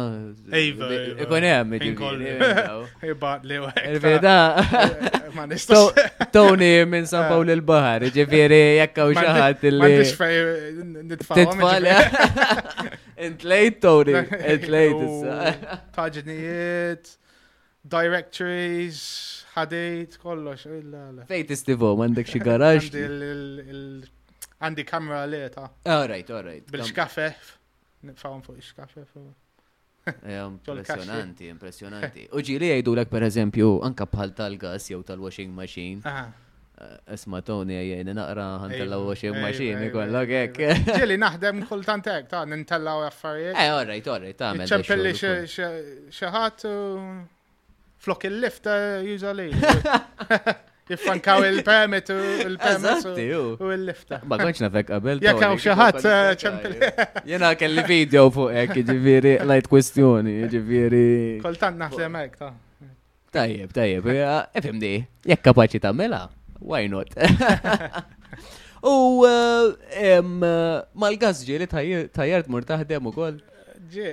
Ejva. 0.60 0.90
Ikun 1.24 1.48
hemm 1.48 1.78
jiġifieri. 1.78 2.34
Il-verità. 3.88 4.38
Ma 5.38 5.46
nistax. 5.48 6.28
Tony 6.36 6.74
minn 6.92 7.08
San 7.08 7.30
Pawl 7.32 7.48
ah. 7.48 7.56
il 7.56 7.64
bahar 7.72 8.06
ġifieri 8.12 8.60
jekk 8.82 9.04
hawn 9.06 9.16
xi 9.20 9.32
ħadd 9.40 9.68
illi. 9.72 9.94
M'għandix 10.82 11.32
fejn 11.32 13.00
Intlejt 13.22 13.82
Tony, 13.86 14.16
intlejt 14.50 15.08
issa. 15.08 15.82
Paġinijiet, 15.96 17.14
directories 17.86 19.04
ħadejt 19.52 20.18
kollox. 20.22 20.70
Fejt 21.30 21.52
istivu, 21.56 21.90
mandek 22.00 22.30
xi 22.32 22.40
garaġ. 22.44 22.90
Għandi 24.62 24.84
kamera 24.86 25.24
li 25.26 25.40
ta' 25.54 25.68
Alright, 25.90 26.30
alright. 26.30 26.68
bil 26.70 26.84
xkafef 26.86 27.56
Nifawm 28.06 28.42
fuq 28.46 28.58
il-xkafef. 28.60 29.10
Eh, 30.10 30.38
impressionanti, 30.40 31.46
impressionanti. 31.54 32.24
Uġi 32.34 32.56
li 32.58 32.72
għajdu 32.74 32.96
l-ek 32.98 33.12
per 33.12 33.26
eżempju, 33.28 33.68
anka 33.86 34.08
bħal 34.10 34.32
tal-gas 34.40 34.88
jew 34.90 35.04
tal-washing 35.06 35.52
machine. 35.54 36.00
Eh, 36.02 37.12
esma 37.14 37.44
Tony 37.46 37.76
jgħin 37.92 38.10
naqra 38.18 38.48
għantella 38.64 38.98
washing 39.06 39.38
machine, 39.38 39.84
ikollok 39.92 40.34
ek. 40.40 40.58
Ġili 40.98 41.20
naħdem 41.22 41.62
kultant 41.70 42.10
ek, 42.16 42.26
ta' 42.34 42.42
nintella 42.50 42.96
u 42.98 43.06
affarijiet. 43.06 43.54
Eh, 43.62 43.70
all 43.70 43.86
right, 43.86 44.10
all 44.10 44.26
right, 44.26 44.38
ta' 44.40 44.54
Ċempelli 44.74 45.14
xaħat 45.52 46.66
flok 48.02 48.24
il-lifta 48.24 48.72
jużali. 49.06 49.48
Uh, 49.48 49.58
lej. 49.60 50.60
Jiffankaw 50.90 51.44
il-permit 51.46 52.10
u 52.10 52.16
il-permit 52.48 53.06
u 53.06 53.70
il-lifta. 53.76 54.18
Ma 54.28 54.40
konċ 54.42 54.64
nafek 54.66 54.90
għabel. 54.96 55.22
Ja 55.26 55.36
kaw 55.38 55.54
xaħat 55.62 56.08
ċempil. 56.42 56.76
Jena 57.32 57.52
kelli 57.60 57.84
video 57.88 58.26
fuq 58.34 58.56
ek, 58.64 58.74
ġiviri, 58.90 59.36
lajt 59.52 59.70
kwestjoni, 59.72 60.40
ġiviri. 60.52 61.06
Koltan 61.46 61.78
naħsem 61.86 62.20
ek, 62.26 62.38
ta' 62.42 62.52
Tajjeb, 63.32 63.70
tajjeb, 63.72 64.08
FMD, 64.60 64.88
jekk 64.98 65.30
jek 65.30 65.44
kapaċi 65.46 65.80
ta' 65.86 65.94
mela, 65.96 66.26
why 66.60 66.82
not? 66.92 67.14
U 68.82 69.24
eh, 69.24 69.88
eh, 69.96 70.20
mal 70.20 71.16
gazġi 71.22 71.62
li 71.62 71.68
tajjart 71.72 72.50
mur 72.52 72.66
taħdem 72.68 73.08
u 73.08 73.14
koll. 73.16 73.38
Ġi, 73.92 74.08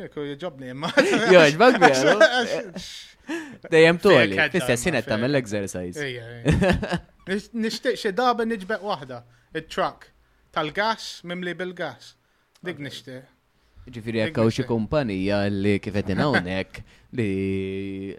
Kieku 0.00 0.22
jġobni 0.32 0.70
imma. 0.72 0.88
Jo, 1.28 1.42
ġbak 1.58 1.74
bieħu. 1.82 2.14
Dejjem 3.70 3.98
toli, 4.00 4.38
fistess 4.54 4.86
jinet 4.88 5.06
tamel 5.08 5.28
l-exercise. 5.34 6.06
Nishtiq 7.52 7.98
xie 8.00 8.14
daba 8.16 8.46
nġbeq 8.48 8.82
wahda, 8.86 9.20
il-truck, 9.54 10.08
tal-gas, 10.56 11.18
mimli 11.28 11.52
bil-gas. 11.58 12.14
Dik 12.64 12.80
nishtiq. 12.80 13.28
Ġifiri 13.90 14.24
għakkaw 14.26 14.48
xie 14.54 14.64
kumpanija 14.68 15.42
li 15.50 15.76
kifet 15.82 16.10
hawnhekk 16.14 16.80
li 17.18 17.28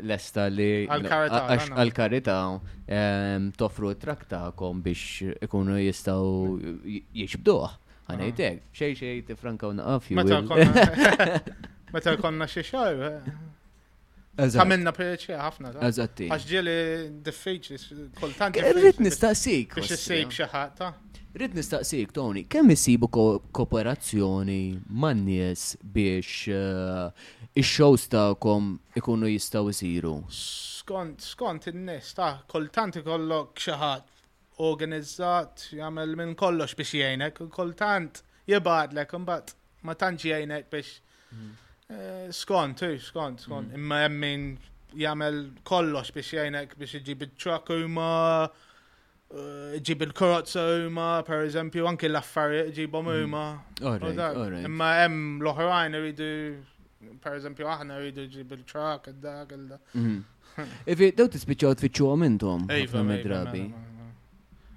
l-esta 0.02 0.48
li 0.52 0.84
għal-karita 0.90 2.36
ehm, 2.92 3.52
toffru 3.56 3.92
il-truck 3.94 4.26
ta' 4.28 4.50
kom 4.58 4.82
biex 4.86 5.30
ikunu 5.48 5.78
jistaw 5.80 6.20
jiexbduħ. 6.90 7.68
Ah. 7.70 7.78
Għanajtek, 8.12 8.64
xej 8.76 8.96
xej 9.00 9.20
tifranka 9.30 9.70
u 9.72 9.78
naqaf. 9.78 10.10
Meta 11.94 12.16
konna 12.18 12.48
xi 12.48 12.64
xar. 12.64 12.96
Eh. 13.08 13.32
Għamilna 14.56 14.94
preċi 14.96 15.36
ħafna. 15.36 15.74
Eżatti. 15.90 16.30
Għaxġieli 16.32 16.82
diffiċli 17.26 18.06
kultant. 18.20 18.60
Rrid 18.64 19.02
nistaqsik. 19.04 19.76
Biex 19.76 19.96
issib 19.98 20.32
xi 20.32 20.48
ħadd. 20.54 20.86
Rrid 21.36 21.56
nistaqsik, 21.56 22.12
Tony, 22.16 22.46
kemm 22.52 22.72
isibu 22.74 23.08
kooperazzjoni 23.12 24.62
man 25.04 25.22
nies 25.28 25.76
biex 25.84 26.48
eh, 26.56 27.60
ix-shows 27.62 28.08
tagħkom 28.12 28.66
ikunu 29.00 29.30
jistgħu 29.32 29.72
isiru? 29.72 30.12
Skont, 30.36 31.24
skont 31.24 31.68
in-nies 31.72 32.10
ta' 32.18 32.34
kultant 32.52 33.00
ikollok 33.04 33.60
xi 33.66 33.76
ħadd 33.80 34.12
organizzat 34.64 35.68
jagħmel 35.76 36.16
minn 36.20 36.36
kollox 36.40 36.76
biex 36.80 36.96
jgħinek, 37.00 37.44
kultant 37.56 38.24
jibgħatlek 38.52 39.18
imbagħad 39.22 39.54
ma 39.88 39.96
tantx 40.00 40.32
jgħinek 40.34 40.70
biex 40.76 40.96
mm. 41.32 41.52
Eh, 41.92 42.32
skont, 42.32 42.84
skont, 43.00 43.42
skont. 43.42 43.68
Mm. 43.68 43.80
Imma 43.80 43.98
jemmin 44.06 44.44
jagħmel 45.00 45.40
kollox 45.68 46.12
biex 46.16 46.30
jgħinek 46.38 46.76
biex 46.80 46.96
iġib 47.02 47.26
il-truck 47.26 47.72
huma, 47.84 48.12
eh, 49.34 49.80
iġib 49.80 50.06
il-karozza 50.08 50.64
huma, 50.86 51.10
per 51.28 51.44
eżempju, 51.50 51.88
anki 51.92 52.08
l-affarijiet 52.08 52.72
iġibhom 52.78 53.12
mm. 53.12 53.24
huma. 53.26 54.64
Imma 54.70 54.90
hemm 55.02 55.44
l-oħrajn 55.44 56.00
rridu, 56.00 56.30
per 57.26 57.36
eżempju 57.42 57.68
aħna 57.76 58.00
rridu 58.00 58.28
ġib 58.38 58.56
il-truck 58.60 59.12
id-dak 59.12 59.56
il-dak. 59.58 59.96
Mhm. 60.00 60.22
Ifi 60.96 61.12
daw 61.16 61.30
tispiċċaw 61.32 61.78
tfittxu 61.82 62.08
għom 62.12 62.24
intom 62.30 62.66
iva, 62.68 62.84
ħafna 62.86 63.20
iva, 63.20 63.24
drabi. 63.28 63.62
Iva, 63.70 64.08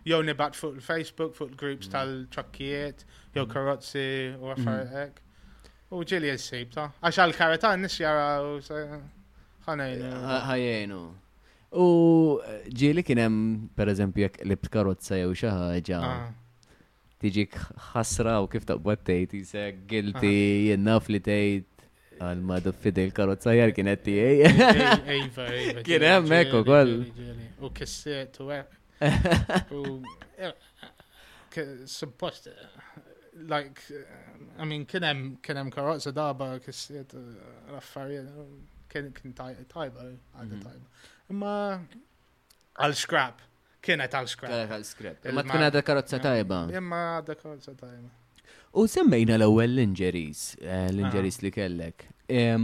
jew 0.07 0.21
nibat 0.33 0.55
fuq 0.59 0.77
il-Facebook, 0.81 1.35
fuq 1.39 1.51
il-groups 1.53 1.89
mm. 1.89 1.95
tal 1.95 2.15
truckiet 2.35 3.03
jew 3.39 3.47
karotzi, 3.51 4.09
u 4.41 4.51
għaffariet 4.53 5.23
U 5.95 6.03
ġili 6.09 6.27
jessib, 6.33 6.73
ta' 6.75 6.89
għax 7.07 7.19
għal-karata 7.25 7.71
nis 7.79 7.95
jara 8.01 8.41
u 8.43 8.57
ħanajnu. 9.65 10.09
ħajjenu. 10.49 10.97
U 11.79 11.87
ġili 12.81 13.03
kienem, 13.07 13.35
per 13.79 13.91
eżempju, 13.93 14.25
jek 14.27 14.41
li 14.47 14.57
karozza 14.75 15.19
jew 15.21 15.31
xaħġa. 15.39 16.01
Ah. 16.03 16.73
Tiġik 17.23 17.55
ħasra 17.93 18.41
u 18.43 18.49
kif 18.53 18.67
ta' 18.69 18.77
tejt, 19.07 19.37
jisek 19.39 19.85
guilty, 19.91 20.35
ah. 20.39 20.65
jennaf 20.73 21.07
li 21.09 21.21
tejt. 21.23 21.69
Għalma 22.15 22.61
duffidi 22.63 23.09
l 23.09 23.13
karotza 23.15 23.55
jar 23.59 23.73
kienet 23.75 24.05
ti 24.07 24.13
ej. 24.23 24.45
Ejva, 24.47 25.47
ejva. 25.51 25.83
Kienem 25.83 26.29
mekko 26.31 26.61
kol. 26.67 26.95
U 27.67 27.71
kessiet 27.75 28.39
u 28.43 28.51
għek. 28.55 28.81
U 29.75 29.85
eh, 30.39 30.47
eh, 30.47 31.73
suppost 31.91 32.47
eh, 32.47 32.69
like, 33.47 33.81
I 34.59 34.65
mean, 34.65 34.87
kienem, 34.87 35.39
kienem 35.43 35.71
karotza 35.71 36.13
daba, 36.15 36.61
kis 36.65 36.83
kissiet, 36.91 37.15
eh, 37.15 37.73
raffariet, 37.73 38.29
kien 38.93 39.11
kien 39.17 39.33
tajba, 39.35 40.05
għadda 40.09 40.59
mhm. 40.59 40.63
tajba. 40.63 41.13
Imma 41.35 41.53
għal-scrap, 42.85 43.43
kienet 43.85 44.15
għal-scrap. 44.19 44.51
Kienet 44.55 44.75
għal-scrap. 44.77 45.29
Imma 45.33 45.45
tkun 45.49 45.67
għadda 45.69 45.83
karotza 45.87 46.19
mm. 46.19 46.25
tajba. 46.29 46.61
Imma 46.79 47.01
għadda 47.21 47.37
karotza 47.41 47.75
tajba. 47.79 48.53
U 48.75 48.85
semmejna 48.91 49.37
l-ewel 49.39 49.77
l 49.79 49.85
injeris 49.87 50.43
eh, 50.61 50.89
l 50.91 51.05
injeris 51.05 51.39
ah. 51.41 51.45
li 51.47 51.51
kellek. 51.55 52.05
Eh, 52.29 52.59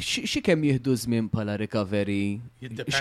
xikem 0.00 0.62
jihdu 0.64 0.94
zmin 0.96 1.28
pala 1.28 1.56
recovery? 1.58 2.40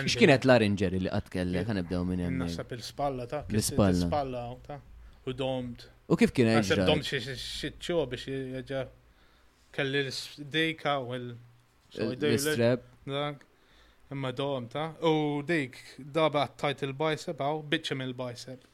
X'kienet 0.05 0.45
l-arinġeri 0.45 0.99
li 1.03 1.09
kelle, 1.31 1.61
għan 1.61 1.69
ħanibdew 1.69 2.05
minn 2.07 2.23
hemm. 2.25 2.39
Naħseb 2.45 2.73
il-spalla 2.77 3.25
ta' 3.31 3.43
l-spalla. 3.49 4.07
Spalla 4.07 4.43
ta' 4.65 4.79
u 5.29 5.33
domt. 5.37 5.85
U 6.11 6.17
kif 6.19 6.33
kien 6.35 6.49
hemm? 6.51 6.61
Naħseb 6.63 6.83
domt 6.89 7.07
xi 7.07 7.19
ċċo 7.27 8.01
biex 8.11 8.27
jaġa 8.59 8.83
kelli 9.77 10.03
l-dejka 10.07 10.97
u 11.05 11.15
l-strep. 12.07 12.91
Imma 14.11 14.31
dom 14.35 14.65
ta' 14.71 14.89
u 15.07 15.41
dik 15.47 15.77
daba 15.99 16.45
għattajt 16.47 16.85
il-bicep 16.89 17.39
għaw, 17.41 17.61
bitċem 17.71 18.05
il-bicep. 18.09 18.67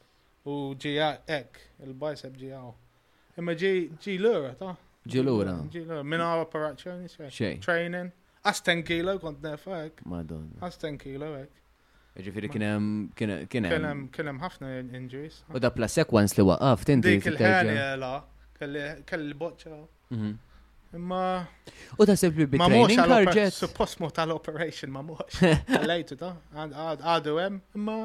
U 0.48 0.58
ġija 0.80 1.12
ek, 1.30 1.58
il-bicep 1.86 2.36
ġija 2.40 2.64
Imma 3.38 3.52
ġi 3.58 3.90
l 3.90 4.20
lura 4.22 4.54
ta' 4.58 4.72
Ġilura. 5.08 5.52
Ġilura, 5.72 6.02
minna 6.04 6.26
apparat 6.42 6.82
xejn, 6.84 7.06
xejn. 7.32 7.62
Training. 7.64 8.10
As 8.44 8.60
10 8.64 8.82
kilo 8.88 9.14
kont 9.22 9.40
nefa 9.44 9.80
ek. 9.86 10.02
Madonna. 10.08 10.58
As 10.68 10.76
10 10.82 10.98
kilo 11.00 11.30
ek. 11.40 11.54
Ġifiri 12.18 12.50
kienem, 12.50 12.82
kienem. 13.18 13.46
Kienem, 13.52 14.02
kienem 14.16 14.40
ħafna 14.42 14.70
injuries. 14.98 15.40
U 15.54 15.60
da 15.62 15.70
plus 15.72 15.94
sequence 16.00 16.36
li 16.38 16.44
waqqaf, 16.48 16.84
tinti. 16.88 17.12
Dik 17.20 17.28
il-ħenja 17.32 17.88
la, 18.02 18.12
kelli 18.58 19.34
boċċa. 19.38 19.78
Ma. 20.12 20.18
Mhm. 20.18 21.96
U 22.00 22.06
ta' 22.08 22.16
sebbi 22.18 22.48
bi 22.50 22.58
training 22.58 22.98
karġet. 23.14 23.54
Suppost 23.56 24.00
mu 24.02 24.10
tal-operation 24.14 24.90
ma' 24.92 25.04
mux. 25.06 25.40
Għalajtu 25.46 26.18
ta' 26.20 26.34
għadu 26.54 27.38
għem, 27.46 27.60
imma. 27.78 27.98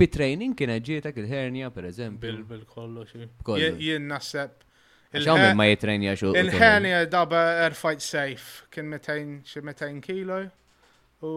Bi 0.00 0.10
training 0.12 0.54
kien 0.58 0.74
ġietak 0.88 1.16
il 1.22 1.28
hernia 1.30 1.70
per 1.74 1.90
eżempju. 1.92 2.44
bil 2.50 2.64
kollu 2.68 3.06
xie. 3.08 3.28
Jien 3.80 4.10
nasib 4.10 4.62
Ġawmin 5.22 5.54
ma 5.56 5.66
jitrenja 5.68 6.14
xo. 6.18 6.32
Il-ħeni 6.38 6.90
daba 7.12 7.38
er 7.66 7.74
fight 7.78 8.02
safe 8.02 8.66
kien 8.74 8.92
200 8.96 9.92
kilo. 10.04 10.40
U 11.24 11.30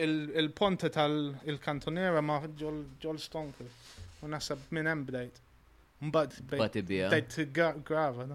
il 0.00 0.50
ponta 0.56 0.88
tal-kantonera 0.92 2.22
ma 2.24 2.38
ġol 2.46 3.18
stonkel. 3.20 3.68
U 4.22 4.28
nasab 4.30 4.62
minn 4.76 4.88
hemm 4.90 5.02
bdejt. 5.08 5.42
Mbagħad 6.06 6.92
bdejt 6.92 7.40
grava. 7.88 8.28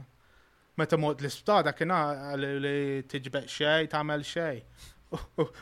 Meta 0.77 0.99
mod 0.99 1.23
l-isptada 1.23 1.71
kien 1.75 1.93
li 2.43 2.75
t-ġbet 3.07 3.47
xej, 3.51 3.87
tamel 3.95 4.25
xej. 4.27 4.59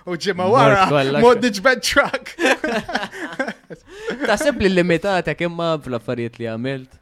U 0.10 0.16
ġimma 0.18 0.48
wara, 0.50 0.88
mod 1.22 1.44
niġbed 1.46 1.84
truck. 1.86 2.32
Tasib 4.28 4.60
li 4.64 4.70
limitata 4.72 5.36
kemma 5.38 5.76
fl-affarijiet 5.84 6.40
li 6.42 6.48
għamilt. 6.50 7.00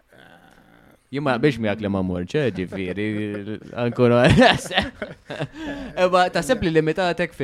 Jimma 1.12 1.34
biex 1.44 1.58
mi 1.60 1.68
għakli 1.68 1.90
ma 1.92 2.00
murċe, 2.08 2.42
eh, 2.48 2.54
ġifiri, 2.56 3.76
ankunu 3.82 4.16
Eba, 6.00 6.22
ta' 6.32 6.40
sepp 6.42 6.62
li 6.64 6.72
limitatek 6.72 7.34
eh, 7.34 7.38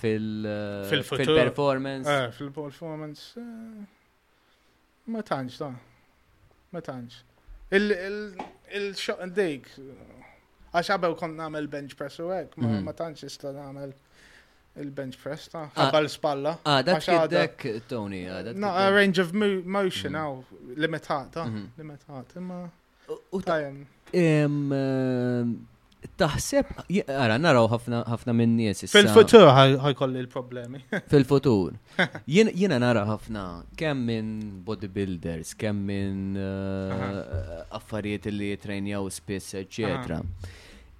fil-performance. 0.00 2.08
Fil-performance. 2.38 3.36
Eh, 3.36 3.82
ma 5.12 5.20
tanċ, 5.28 5.52
ta' 5.60 5.76
ma 6.72 6.80
tanċ. 6.86 7.12
Il-shot 7.76 9.20
and 9.28 9.36
dig, 9.36 9.68
għax 10.72 10.88
għabew 10.96 11.12
kon 11.20 11.36
namel 11.36 11.68
bench 11.68 11.98
press 12.00 12.16
u 12.24 12.32
għek, 12.32 12.56
ma 12.56 12.68
mhm. 12.78 12.88
tanċ 13.02 13.24
jista 13.28 13.52
namel 13.58 13.92
il-bench 14.80 15.16
press 15.20 15.48
ta' 15.52 15.68
għabal 15.68 16.00
ah. 16.08 16.12
spalla. 16.16 16.52
Ah, 16.64 16.80
dak 16.80 17.02
dak 17.28 17.60
Tony. 17.92 18.24
Ah, 18.24 18.40
no, 18.56 18.68
a 18.72 18.88
range 18.94 19.18
of 19.20 19.34
motion, 19.36 20.14
għaw, 20.16 20.40
mhm. 20.48 20.72
limitat, 20.86 21.32
ta' 21.36 21.44
mhm. 21.44 21.66
limitat, 21.76 22.36
imma. 22.40 22.64
Eh, 24.12 24.44
taħseb, 26.16 26.68
għara, 27.10 27.36
naraw 27.42 27.66
ħafna 27.72 28.34
minn 28.38 28.52
nies. 28.56 28.84
Fil-futur 28.90 29.48
ħajkolli 29.52 30.20
l-problemi. 30.24 30.80
Fil-futur. 31.10 31.74
Jena 32.26 32.78
nara 32.82 33.02
ħafna, 33.08 33.44
kemm 33.78 34.10
minn 34.12 34.30
bodybuilders, 34.66 35.54
kemm 35.60 35.88
minn 35.88 36.38
eh, 36.38 37.22
affarijiet 37.78 38.30
li 38.32 38.52
jitrenjaw 38.54 39.08
spiss, 39.18 39.56
eccetera. 39.62 40.20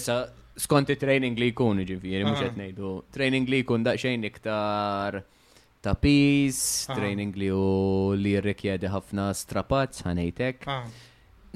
issa 0.00 0.20
skont 0.56 0.92
training 1.00 1.38
li 1.38 1.48
jkun 1.52 1.80
ġifiri, 1.88 2.24
mux 2.26 2.40
qed 2.42 2.58
ngħidu. 2.58 2.90
Training 3.14 3.48
li 3.48 3.60
jkun 3.62 3.86
daqsxejn 3.86 4.26
iktar 4.28 5.22
ta' 5.82 5.94
peace, 5.98 6.84
training 6.92 7.34
li 7.40 7.48
u 7.50 8.12
li 8.18 8.34
rikjedi 8.44 8.90
ħafna 8.92 9.30
strapazz 9.36 10.04
ħanejtek. 10.06 10.66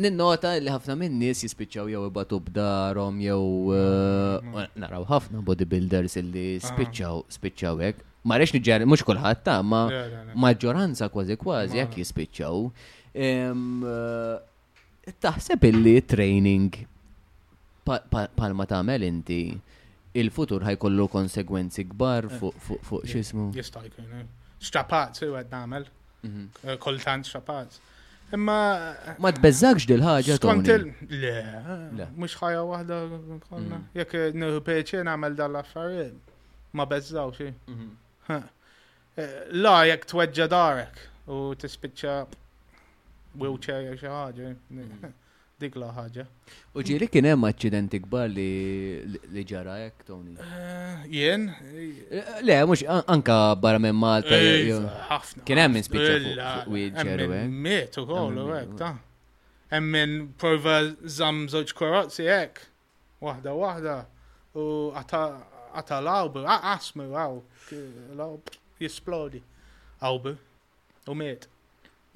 Ninnota 0.00 0.54
li 0.60 0.72
ħafna 0.72 0.96
minn 1.00 1.18
nies 1.20 1.44
jispiċċaw 1.44 1.88
jew 1.92 2.02
ibatu 2.08 2.40
b'darom 2.48 3.20
jew 3.22 3.76
eh, 3.76 4.66
naraw 4.84 5.06
ħafna 5.08 5.40
bodybuilders 5.46 6.18
illi 6.20 6.58
spiċċaw 6.64 7.22
spiċċaw 7.32 7.80
hekk. 7.86 8.02
Ma 8.26 8.40
rex 8.42 8.52
niġġer 8.56 8.84
mhux 8.90 9.04
kulħadd 9.06 9.44
ta' 9.46 9.58
ma 9.64 9.84
maġġoranza 10.36 11.08
kważi 11.14 11.38
kważi 11.40 11.80
jekk 11.82 12.00
jispiċċaw. 12.02 12.68
Eh, 13.24 15.16
taħseb 15.22 15.64
illi 15.70 15.96
training 16.04 16.82
palma 17.86 18.66
ta' 18.66 18.80
tagħmel 18.80 19.04
inti 19.06 19.38
il-futur 20.22 20.64
ħajkollu 20.66 21.06
konsegwenzi 21.12 21.84
gbar 21.92 22.26
eh. 22.28 22.38
fuq 22.38 23.04
xismu. 23.06 23.50
Jista' 23.54 23.82
jkun. 23.86 24.24
Xtrapat, 24.60 25.20
eh. 25.26 25.30
u 25.30 25.36
għed 25.40 25.52
namel. 25.54 25.86
Mhm. 26.26 26.46
Eh, 26.72 26.78
kultant 26.82 27.28
strapat. 27.28 27.76
Imma. 28.34 28.56
Ma 29.22 29.30
tbeżakx 29.36 29.86
dil-ħagġa. 29.86 30.38
Skont 30.40 30.70
il. 30.74 30.88
Le, 31.10 31.36
mux 32.18 32.34
ħajja 32.40 32.64
wahda 32.66 33.00
konna. 33.46 33.78
Mm. 33.78 33.92
Jek 34.00 34.16
nuhu 34.42 34.64
peċi 34.66 35.04
namel 35.06 35.36
dal-affarijiet. 35.38 36.34
Ma 36.76 36.88
bezzaw 36.90 37.30
xie. 37.36 37.52
Mhm. 37.70 38.48
La, 39.64 39.76
jek 39.88 40.08
tweġġa 40.10 40.48
darek 40.52 40.98
u 41.32 41.44
t-spicċa 41.60 42.16
wheelchair 43.40 43.94
xi 44.00 44.10
ħaġa. 44.10 44.50
Mhm 44.80 45.14
dik 45.60 45.76
la 45.80 45.88
ħaġa. 45.96 46.24
U 46.76 46.82
ġiri 46.84 47.06
kien 47.08 47.26
hemm 47.30 47.46
aċċidenti 47.48 48.00
kbar 48.04 48.28
li 48.28 49.44
ġara 49.48 49.78
hekk 49.86 50.04
Tony. 50.04 50.34
Eh, 50.36 51.06
jien? 51.14 51.46
Le, 52.44 52.58
mhux 52.68 52.82
anka 53.14 53.38
barra 53.60 53.80
minn 53.80 53.96
Malta. 53.96 54.36
Eh, 54.36 54.68
kien 55.48 55.60
hemm 55.62 55.78
inspiċċa 55.80 56.50
fuq 56.64 56.74
wheelchair 56.74 57.24
Miet 57.48 57.96
ukoll 58.02 58.36
hekk 58.52 58.76
ta. 58.82 58.90
Hemm 59.72 59.88
minn 59.96 60.16
prova 60.40 60.76
żamm 61.16 61.46
żewġ 61.54 61.72
karozzi 61.80 62.28
hekk. 62.28 62.60
Waħda 63.24 63.56
waħda. 63.62 63.96
U 64.56 64.68
għata 64.96 65.98
l-awbu, 66.02 66.44
għasmu 66.48 67.08
għaw, 67.14 67.40
l 68.14 68.24
awbu 68.28 68.56
jisplodi. 68.80 69.40
Awbu. 70.04 70.36
U 71.08 71.14
miet. 71.16 71.46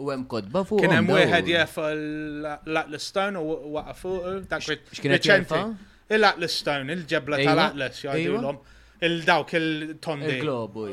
U 0.01 0.11
hemm 0.11 0.25
kodba 0.35 0.63
fuq. 0.69 0.81
Kien 0.83 0.95
hemm 0.95 1.11
wieħed 1.15 1.51
jefa 1.55 1.89
l 1.95 2.81
atlas 2.83 3.09
Stone 3.13 3.41
u 3.41 3.57
waqa' 3.77 3.97
fuq 3.99 4.47
dak 4.51 4.69
eh, 4.75 4.83
x'kienet 4.97 5.29
jefa? 5.33 5.65
Il-Atlaston, 6.11 6.89
il-ġebla 6.91 7.37
tal-Atlas 7.47 8.01
jgħidulhom. 8.03 8.57
Il-dawk 9.07 9.53
il-tondi. 9.55 10.31
Il-globu 10.41 10.87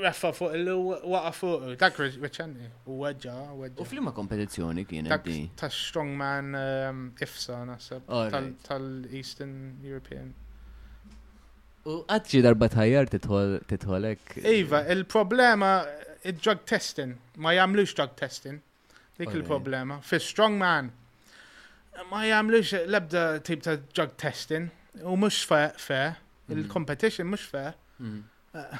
Reffa 0.00 0.30
eh, 0.30 0.36
fuq 0.38 0.54
il-waqa' 0.56 1.32
fuq 1.36 1.66
dak 1.82 1.98
riċenti. 2.00 2.70
u 2.88 2.96
weġġa 3.02 3.34
weġġa. 3.58 3.84
U 3.84 3.88
flimma 3.90 4.14
kompetizzjoni 4.16 4.86
kien. 4.88 5.10
di? 5.26 5.40
Ta' 5.60 5.68
strongman 5.72 6.48
ehm, 6.60 7.02
ifsa 7.20 7.58
naħseb 7.68 8.08
tal-Eastern 8.68 9.58
European. 9.84 10.30
U 11.88 11.98
għadġi 12.08 12.40
darba 12.44 12.68
tħajjar 12.72 13.08
titħolek. 13.12 14.34
Iva, 14.54 14.84
il-problema 14.96 15.74
drug 16.24 16.58
testing, 16.66 17.14
ma 17.36 17.50
jamlux 17.52 17.94
drug 17.96 18.16
testing. 18.16 18.60
Dik 19.18 19.30
il-problema. 19.34 20.00
Fi 20.02 20.18
strong 20.18 20.58
man, 20.58 20.92
ma 22.10 22.22
jamlux 22.24 22.72
lebda 22.86 23.38
tip 23.42 23.62
ta' 23.62 23.76
drug 23.96 24.16
testing 24.18 24.70
u 25.02 25.16
mux 25.16 25.42
fair, 25.42 26.18
il-competition 26.48 27.26
mux 27.26 27.36
fair. 27.50 27.72
Mm-hmm. 27.98 28.22
Mm-hmm. 28.56 28.78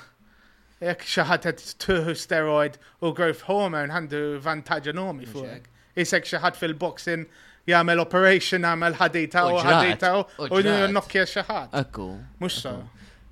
Eh, 0.81 0.89
jekk 0.89 1.03
xaħat 1.13 1.45
ħadd 1.45 1.61
tuħu 1.85 2.15
steroid 2.17 2.79
u 3.05 3.11
growth 3.15 3.45
hormone 3.51 3.93
għandu 3.93 4.21
vantaġġ 4.43 4.95
enormi 4.95 5.29
fuq 5.29 5.99
Isek 6.01 6.25
xaħat 6.31 6.57
fil-boxing 6.57 7.27
jgħamil 7.69 8.01
operation 8.01 8.65
jgħamil 8.65 8.97
ħadita 9.03 9.43
u 9.51 9.59
ħadita 9.67 10.13
u 10.17 10.61
n 10.63 10.89
nokkja 10.97 11.27
xaħat. 11.29 11.75
Akku. 11.85 12.07
Mux 12.41 12.63
so. 12.65 12.77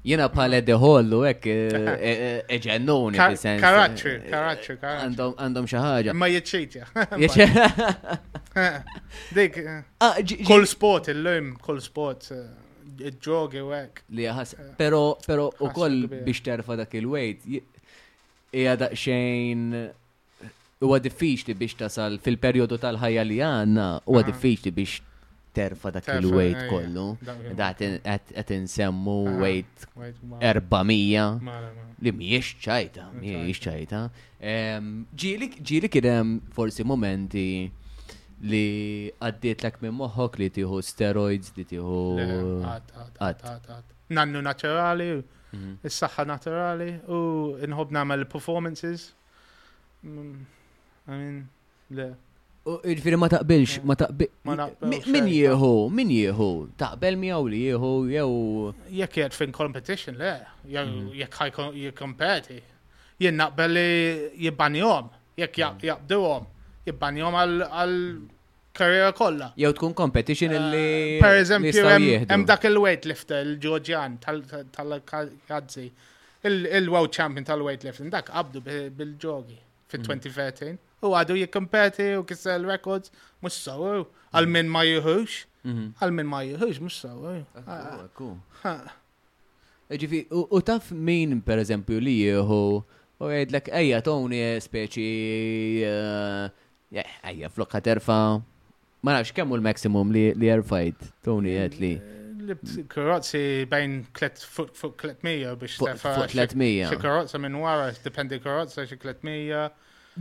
Jena 0.08 0.26
pale 0.32 0.60
deħollu, 0.64 1.18
ek, 1.28 1.46
eġennuni. 2.56 3.18
E, 3.18 3.34
e, 3.34 3.34
e, 3.34 3.60
karatċi, 3.60 4.12
karatċi, 4.32 4.76
karatċi. 4.80 5.16
Għandhom 5.42 5.68
xaħġa. 5.68 6.14
Ma 6.16 6.28
jieċċitja. 6.32 6.88
Eh, 8.58 8.80
dik, 9.36 9.58
eh, 9.60 9.82
ah, 10.02 10.16
kol 10.48 10.64
sport, 10.66 11.12
il-lum, 11.12 11.52
kol 11.62 11.76
sport, 11.84 12.24
eh, 12.34 13.06
il-drogi 13.06 13.60
u 13.62 13.68
ek. 13.76 14.00
Li 14.16 14.24
jaħas, 14.24 14.56
pero, 14.80 15.02
pero 15.28 15.44
u 15.62 15.68
koll 15.76 16.08
biex 16.10 16.42
terfa 16.42 16.74
dak 16.80 16.96
il-wejt, 16.98 17.44
ija 18.58 18.74
daqxejn 18.80 19.68
huwa 20.82 20.98
diffiċli 21.04 21.54
biex 21.60 21.78
tasal 21.84 22.18
fil 22.24 22.40
periodu 22.42 22.80
tal-ħajja 22.82 23.26
li 23.30 23.38
għanna, 23.46 23.86
huwa 24.08 24.24
ah. 24.24 24.28
diffiċli 24.32 24.74
biex 24.80 25.04
terfa 25.58 25.88
dak 25.96 26.06
il-weight 26.16 26.62
eh, 26.62 26.70
kollu. 26.70 27.06
Għat 28.38 28.54
insemmu 28.58 29.14
ah, 29.26 29.40
weight 29.42 29.86
400 29.98 31.58
li 32.06 32.12
miex 32.18 32.52
ċajta, 32.62 33.08
miex 33.18 33.58
ċajta. 33.66 34.02
Ġili 35.18 35.90
kidem 35.98 36.36
forsi 36.54 36.86
momenti 36.86 37.46
li 38.48 38.66
għaddiet 39.18 39.64
l-ek 39.66 39.80
minn 39.82 39.96
moħħok 39.98 40.38
li 40.44 40.50
tiħu 40.60 40.78
steroids, 40.86 41.52
li 41.58 41.66
tiħu. 41.72 42.04
Nannu 44.14 44.40
naturali, 44.44 45.08
mhm. 45.50 45.74
s-saxħa 45.90 46.28
naturali, 46.30 46.92
u 47.12 47.18
nħob 47.66 47.96
namel 47.98 48.28
performances. 48.30 49.10
Mm, 50.06 50.46
I 51.10 51.14
mean, 51.18 51.36
le. 51.90 52.12
Ġifiri 52.68 53.16
ma 53.16 53.28
taqbilx, 53.32 53.80
ma 53.88 53.94
taqbilx. 53.96 54.84
Min 55.12 55.28
jieħu, 55.32 55.70
min 55.98 56.10
jieħu, 56.12 56.48
taqbel 56.80 57.16
mi 57.20 57.30
għaw 57.32 57.46
li 57.52 57.60
jieħu, 57.64 57.92
jew. 58.12 58.32
Jek 59.00 59.14
jgħed 59.22 59.36
fin 59.38 59.54
competition, 59.56 60.18
le, 60.20 60.32
mm-hmm. 60.66 61.12
jek 61.22 61.38
ħaj 61.38 61.78
jikompeti. 61.84 62.58
Jien 63.24 63.38
naqbel 63.40 63.72
li 63.72 63.92
jibbanjom, 64.44 65.08
jek 65.40 65.60
jabduwom, 65.64 66.44
mm-hmm. 66.44 66.90
jibbanjom 66.90 67.38
għal 67.40 67.94
karriera 68.78 69.14
kolla. 69.16 69.48
Jew 69.64 69.70
tkun 69.78 69.94
competition 70.02 70.52
eh, 70.58 70.62
li. 70.74 70.90
Per 71.24 71.38
eżempju, 71.40 71.88
jem 72.28 72.44
dak 72.50 72.66
il-weightlifter, 72.68 73.48
il-Ġorġjan 73.48 74.18
tal-Kazzi, 74.74 75.86
il-World 76.52 77.16
Champion 77.16 77.48
tal-weightlifting, 77.48 78.12
dak 78.12 78.28
qabdu 78.28 78.60
bil-ġogi 78.68 79.56
fit-2013. 79.88 80.36
Mm-hmm 80.36 80.82
u 81.06 81.12
għadu 81.14 81.36
jikkompeti 81.42 82.06
u 82.18 82.24
kissel 82.26 82.64
records, 82.68 83.12
mux 83.44 83.54
sawu, 83.62 84.06
għal 84.34 84.48
minn 84.50 84.70
ma 84.72 84.82
juhux, 84.86 85.44
mhm. 85.62 85.92
għal 86.02 86.14
minn 86.16 86.30
ma 86.30 86.40
juhux, 86.46 86.80
mux 86.82 86.96
sawu. 87.02 87.36
Ah, 87.64 88.02
ah, 88.02 88.72
ah, 88.72 88.96
Ġifi, 89.88 90.24
u 90.28 90.58
taf 90.60 90.90
min 90.92 91.38
per 91.40 91.62
eżempju 91.62 92.00
li 92.04 92.16
jieħu, 92.18 92.58
u 93.24 93.30
għedlek, 93.32 93.70
eja 93.78 94.02
toni 94.04 94.40
eh, 94.44 94.58
speċi, 94.60 95.04
eja 95.80 97.04
eh, 97.04 97.22
eh, 97.32 97.48
flokka 97.54 97.80
terfa, 97.80 98.18
ma 99.06 99.14
nafx 99.16 99.32
kemmu 99.38 99.56
l-maximum 99.56 100.10
li 100.12 100.50
erfajt, 100.58 101.06
toni 101.24 101.54
għed 101.62 101.78
li. 101.80 101.94
Karozzi 102.88 103.46
klet 104.16 104.40
fuq 104.42 104.94
300 105.00 105.56
biex 105.60 105.74
terfa. 105.84 106.14
Fuq 106.24 106.54
mija. 106.56 106.88
Xi 106.88 106.96
karozza 107.00 107.36
minn 107.40 107.56
wara, 107.60 107.90
karotza 107.94 108.38
karozza 108.44 108.84
klet 108.96 109.20
mija. 109.24 109.66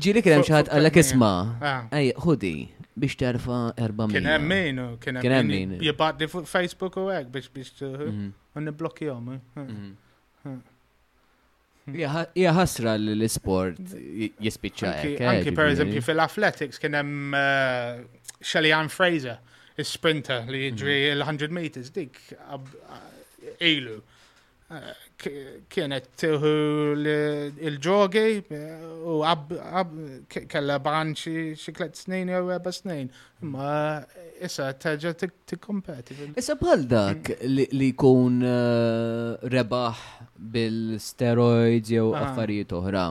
Ġiri 0.05 0.21
kien 0.21 0.35
hemm 0.37 0.45
xi 0.45 0.53
ħadd 0.53 0.71
għalek 0.75 0.99
isma' 1.01 1.33
ah. 1.57 1.85
ej 1.97 2.11
ħudi 2.21 2.53
biex 2.97 3.17
terfa 3.17 3.57
erba' 3.81 4.05
min. 4.09 4.17
Kien 4.19 4.29
hemm 4.29 4.51
min, 4.53 4.81
kien 5.03 5.17
hemm 5.23 5.49
min. 5.51 5.73
Jibgħatni 5.85 6.27
fuq 6.31 6.49
Facebook 6.51 6.99
u 7.01 7.07
hekk 7.13 7.31
biex 7.33 7.49
biex 7.53 7.73
uh, 7.81 8.03
mhm. 8.05 8.27
u 8.59 8.63
niblokkjahom. 8.65 9.31
Mhm. 9.61 10.57
Ja 11.97 12.53
ħasra 12.57 12.97
l-sport 12.99 13.81
jispiċċa 13.95 14.93
hekk. 15.01 15.19
Eh, 15.23 15.29
anki 15.31 15.53
pereżempju 15.55 16.03
fil-athletics 16.03 16.81
kien 16.83 16.97
hemm 16.99 17.37
uh, 17.37 18.67
Ann 18.77 18.91
Fraser, 18.93 19.39
is-sprinter 19.81 20.45
li 20.51 20.67
mhm. 20.67 20.77
jiġri 20.77 20.99
l-100 21.15 21.57
meters 21.57 21.93
dik 21.95 22.21
ilu. 23.65 24.01
Uh, 24.67 24.89
kienet 25.67 26.07
tiħu 26.13 26.49
il-ġogi 27.65 28.25
eh, 28.53 28.81
u 29.09 29.17
kella 30.49 30.75
ban 30.83 31.13
xi 31.17 31.55
tlet 31.73 31.97
snin 31.97 32.29
jew 32.33 32.51
erba' 32.53 32.73
snin. 32.73 33.09
Ma 33.41 33.99
issa 34.43 34.69
t-kompeti. 34.77 36.17
Issa 36.37 36.55
bħal 36.61 36.85
dak 36.91 37.31
li 37.47 37.89
kun 37.97 38.43
eh, 38.43 39.47
rebaħ 39.55 40.03
bil-steroids 40.37 41.95
jew 41.95 42.11
ah. 42.13 42.27
affarijiet 42.29 42.77
oħra. 42.77 43.07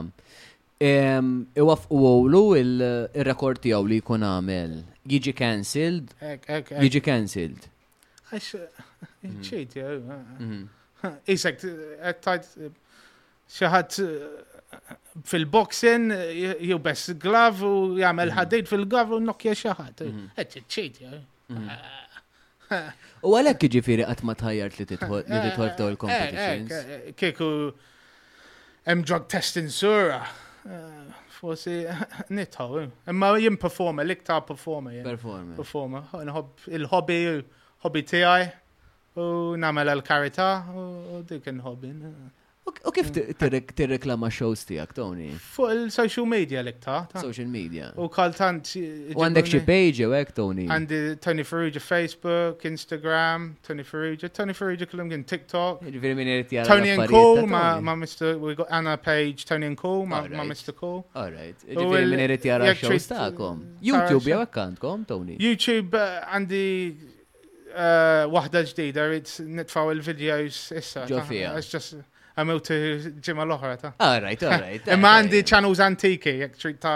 u 0.81 1.99
għolu 2.13 2.43
il-rekord 2.61 3.61
tiegħu 3.67 3.91
li 3.91 3.99
kun 4.01 4.23
għamil. 4.23 4.79
jiġi 5.07 5.33
cancelled. 5.35 6.15
Jiġi 6.19 7.03
cancelled. 7.03 7.67
Għax, 8.27 8.53
eh, 8.59 8.83
mhm. 9.23 9.35
ċejt, 9.47 9.77
Isek, 11.33 11.61
għattajt, 12.01 12.47
eh, 12.57 12.67
eh, 12.67 13.05
xaħat 13.57 13.99
eh, 14.03 14.95
fil 15.27 15.47
boxin 15.51 16.11
jew 16.13 16.77
bess 16.87 17.11
glav 17.21 17.61
u 17.63 17.71
jgħamil 17.97 18.31
mhm. 18.31 18.37
ħaddejt 18.37 18.71
fil-glav 18.71 19.15
u 19.17 19.21
nokja 19.25 19.53
xaħat. 19.63 20.05
Għet, 20.35 20.59
ċejt, 20.75 21.01
U 23.25 23.31
għalek 23.37 23.61
ġifiri 23.75 24.03
għatma 24.05 24.33
tħajjart 24.37 24.77
li 24.81 24.85
titħol 24.89 25.21
f'daw 25.29 25.91
il-competitions? 25.93 27.13
Kieku, 27.17 27.47
hemm 28.85 29.05
drug 29.07 29.25
testing 29.31 29.71
sura. 29.73 30.19
Fossi, 31.37 31.83
nittħaw. 32.37 32.79
imma 33.13 33.31
jim 33.39 33.57
performa, 33.61 34.03
liktar 34.05 34.41
performa. 34.45 34.93
Performa. 35.05 35.55
Performa, 35.57 36.03
il-hobby, 36.17 37.19
il-hobby 37.31 38.01
tijaj 38.09 38.47
u 39.21 39.57
namel 39.57 39.89
l-karita 39.99 40.49
u 40.73 41.23
dik 41.27 41.49
nħobbin. 41.57 42.01
U 42.67 42.91
kif 42.91 43.07
tirreklama 43.39 44.27
shows 44.27 44.65
tijak, 44.67 44.89
Tony? 44.91 45.29
Fuq 45.55 45.69
il-social 45.71 46.25
media 46.27 46.59
l 46.59 46.73
ta' 46.83 46.97
Social 47.15 47.47
media. 47.47 47.93
U 47.95 48.09
kaltant. 48.11 48.73
U 49.15 49.23
għandek 49.23 49.47
xie 49.47 49.61
page 49.63 50.03
u 50.03 50.11
ek, 50.17 50.33
Tony? 50.35 50.65
Għandi 50.67 50.99
Tony 51.23 51.45
Ferrugia 51.47 51.79
Facebook, 51.79 52.65
Instagram, 52.67 53.47
Tony 53.63 53.87
Ferrugia, 53.87 54.27
Tony 54.27 54.51
Ferrugia 54.51 54.83
għin 54.89 55.23
TikTok. 55.31 55.79
Tony 56.67 56.91
and 56.91 57.07
Cool 57.07 57.47
ma' 57.47 57.79
Mr. 57.95 58.35
We 58.37 58.53
got 58.53 58.67
Anna 58.69 58.97
Page, 58.97 59.45
Tony 59.45 59.65
and 59.71 59.77
Cool 59.79 60.05
ma' 60.05 60.27
Mr. 60.27 60.75
Cool. 60.75 61.07
All 61.15 61.31
right. 61.31 61.55
minn 61.71 62.19
irriti 62.27 62.51
għara 62.51 62.75
shows 62.75 63.07
ta'kom. 63.15 63.63
YouTube 63.81 64.27
jew 64.27 64.43
ek 64.43 64.89
Tony? 65.07 65.37
YouTube 65.39 65.95
eh, 65.95 66.19
għandi 66.35 66.65
Uh, 67.77 68.25
wahda 68.33 68.63
ġdida, 68.65 69.03
rrid 69.09 69.29
nitfaw 69.55 69.91
il-videos 69.93 70.55
issa. 70.81 71.03
Ġofija. 71.11 71.51
Għamil 72.37 72.61
ġimma 73.27 73.45
l-oħra 73.45 73.75
ta' 73.81 73.91
All 74.07 74.17
right, 74.23 74.45
all 74.49 74.63
right. 74.63 74.89
Imma 74.95 75.11
għandi 75.19 75.43
ċanus 75.49 75.81
antiki, 75.85 76.33
jek 76.41 76.79
ta' 76.81 76.95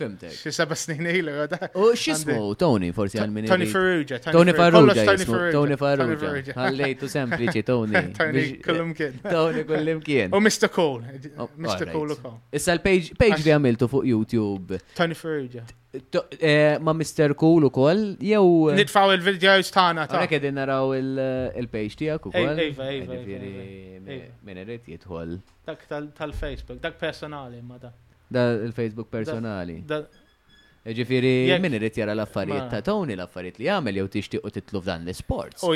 Fimtek. 0.00 0.32
Xi 0.40 0.50
seba' 0.56 0.76
snin 0.80 1.04
ilu 1.12 1.32
għada. 1.44 1.58
U 1.76 1.90
xie 1.98 2.14
smu, 2.16 2.54
Tony 2.58 2.88
forsi 2.96 3.18
għal 3.20 3.34
minni. 3.34 3.50
Tony 3.50 3.66
Ferrugia. 3.68 4.18
Tony 4.24 4.54
Ferrugia. 4.56 5.16
Tony 5.52 5.76
Ferrugia. 5.76 6.88
tu 7.00 7.10
sempliċi 7.14 7.64
Tony. 7.68 8.00
Tony 8.16 8.46
kullum 8.64 8.94
kien. 8.96 9.18
Tony 9.34 9.66
kullum 9.68 10.00
kien. 10.06 10.32
U 10.34 10.40
Mr. 10.40 10.70
Cole. 10.72 11.20
Oh, 11.36 11.50
Mr. 11.60 11.92
Cole 11.92 12.16
u 12.16 12.22
Cole. 12.22 12.38
Issa 12.56 12.76
l-page 12.78 13.42
li 13.44 13.52
għamiltu 13.54 13.90
fuq 13.92 14.08
YouTube. 14.08 14.80
Tony 14.96 15.16
Ferrugia. 15.18 15.66
Eh, 15.92 16.78
ma 16.86 16.92
Mr. 16.94 17.34
Cole 17.36 17.66
u 17.68 17.72
Cole, 17.74 18.14
jew. 18.24 18.50
Nidfaw 18.78 19.12
il 19.16 19.24
video 19.26 19.56
tana 19.74 20.04
ta' 20.08 20.20
Għek 20.24 20.36
edin 20.38 20.58
naraw 20.62 20.94
il-page 20.96 21.98
tijak 22.00 22.30
u 22.30 22.36
koll. 22.36 22.62
Ejva, 22.70 22.92
ejva. 22.94 24.20
Minn 24.46 24.58
irrit 24.64 24.86
jitħol. 24.94 25.36
Dak 25.68 25.82
tal-Facebook, 25.90 26.80
dak 26.82 26.96
personali 27.02 27.60
ma 27.62 27.76
da. 27.82 27.92
Da 28.30 28.44
il-Facebook 28.64 29.08
personali. 29.10 29.80
E 30.82 30.94
ġifiri, 30.96 31.32
min 31.60 31.74
irrit 31.76 31.96
jara 32.00 32.12
l-affarijiet 32.16 32.70
ta' 32.72 32.78
toni 32.86 33.12
l-affarijiet 33.16 33.58
li 33.60 33.66
għamel 33.68 33.98
jew 34.00 34.06
tixtieq 34.14 34.46
u 34.46 34.52
titlu 34.54 34.80
f'dan 34.80 35.02
l 35.04 35.12
sport 35.12 35.60
U 35.66 35.74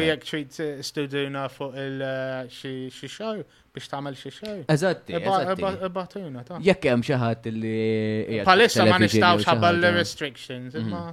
jekk 0.00 0.22
trid 0.24 0.54
studuna 0.86 1.42
fuq 1.52 1.74
il-xi 1.82 2.70
eh, 2.86 3.10
xar 3.14 3.42
biex 3.76 3.90
tagħmel 3.92 4.16
xi 4.20 4.32
xar. 4.38 4.60
Eżatti. 4.74 5.18
Ibatuna 5.90 6.44
ta'. 6.48 6.56
Jekk 6.66 6.88
hemm 6.92 7.04
xi 7.10 7.18
ħadd 7.24 7.50
li. 7.56 8.38
Palissa 8.48 8.86
ma 8.88 8.96
nistgħux 9.02 9.66
le 9.80 9.92
restrictions. 9.98 10.78
Mhm. 10.86 11.12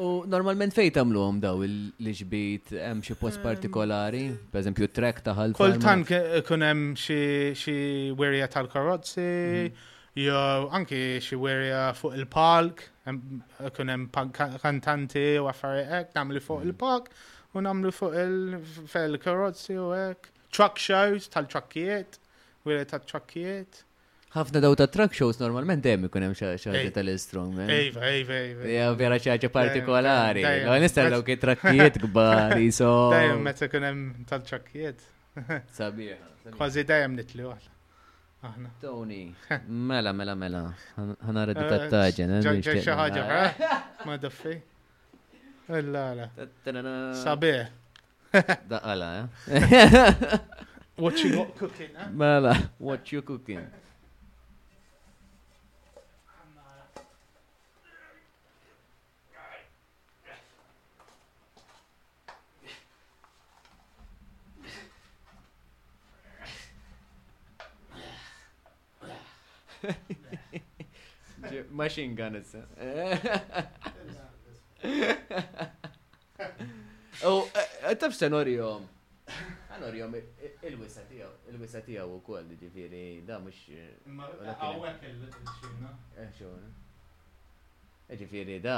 U 0.00 0.08
normalment 0.30 0.74
fejn 0.76 0.92
tagħmluhom 0.94 1.38
daw 1.42 1.62
il 1.66 2.10
ġbit 2.20 2.72
hemm 2.78 3.00
xi 3.04 3.16
post 3.18 3.40
ehm. 3.40 3.44
partikolari, 3.46 4.22
pereżempju 4.52 4.88
trek 4.94 5.22
taħal. 5.26 5.54
Kultan 5.58 6.04
eh, 6.14 6.38
kun 6.46 6.64
hemm 6.66 6.84
xi 6.96 7.76
werja 8.18 8.48
tal-karozzi, 8.50 9.20
mm-hmm. 9.20 9.86
jew 10.24 10.74
anki 10.78 11.00
xi 11.24 11.38
werja 11.42 11.84
fuq 11.98 12.18
il-park, 12.20 12.84
kun 13.08 13.94
hemm 13.94 14.08
kantanti 14.12 15.26
u 15.42 15.48
affarijiet 15.52 15.90
hekk 15.98 16.16
nagħmlu 16.20 16.44
fuq 16.44 16.62
mm-hmm. 16.62 16.68
il-park 16.70 17.54
u 17.54 17.66
nagħmlu 17.66 17.94
fuq 18.00 18.94
il-karozzi 19.10 19.78
u 19.78 19.90
hekk. 19.96 20.30
Truck 20.54 20.78
shows 20.78 21.26
tal-truckijiet, 21.34 22.20
werja 22.68 22.90
tal-truckijiet 22.94 23.82
ħafna 24.34 24.60
daw 24.64 24.74
ta' 24.78 24.88
track 24.90 25.14
shows 25.14 25.36
normalment 25.38 25.84
hemm 25.86 26.08
ikun 26.08 26.24
hemm 26.26 26.34
xi 26.34 26.80
tal 26.94 27.10
instrument 27.12 27.70
Ejva, 27.70 28.02
ejva, 28.10 28.38
ejva. 28.46 28.70
Ja, 28.72 28.88
vera 28.98 29.18
xi 29.22 29.30
ħaġa 29.30 29.50
partikolari. 29.54 30.42
Nistar 30.82 31.10
daw 31.14 31.22
it-trakkijiet 31.34 32.00
kbar 32.06 32.56
iso. 32.68 32.90
Dejjem 33.14 33.44
meta 33.46 33.68
ikun 33.68 33.86
hemm 33.88 34.24
tal-trakkijiet. 34.30 35.06
Sabiħ. 35.74 36.18
Kważi 36.56 36.84
dejjem 36.88 37.14
nitlu 37.20 37.52
għal. 37.52 37.68
Aħna. 38.44 38.72
Tony. 38.82 39.20
Mela, 39.92 40.12
mela, 40.12 40.34
mela. 40.36 40.64
Ħanara 40.98 41.54
di 41.56 41.62
eh, 41.62 41.70
tattaġen. 41.70 42.34
Ġaġġa 42.44 42.74
xi 42.82 42.98
ħaġa, 42.98 43.22
eh? 43.36 43.62
ma 44.04 44.18
daffi. 44.20 44.56
La, 45.94 46.04
la. 46.18 46.26
Sabiħ. 47.22 47.62
Daqala, 48.68 49.08
eh? 49.22 50.36
What 50.98 51.22
you 51.22 51.32
got 51.38 51.54
cooking, 51.58 51.96
eh? 51.96 52.10
Mela, 52.12 52.56
what 52.82 53.14
you 53.14 53.22
cooking? 53.22 53.62
Machine 71.70 72.14
gun 72.14 72.34
issa. 72.36 72.64
U 77.24 77.28
oh, 77.30 77.46
eh, 77.56 77.68
eh, 77.88 77.94
tabx 77.96 78.18
tenorjom. 78.20 78.82
Għanorjom 79.72 80.16
ah, 80.18 80.24
eh, 80.44 80.56
il-wisa 80.68 81.02
tijaw, 81.08 81.30
il-wisa 81.48 81.80
tijaw 81.86 82.08
u 82.10 82.18
koll, 82.26 82.50
ġifiri, 82.58 83.04
da 83.26 83.36
mux. 83.40 83.58
Għawek 84.04 85.06
il-xuna. 85.08 85.92
Ġifiri, 88.24 88.56
da. 88.66 88.76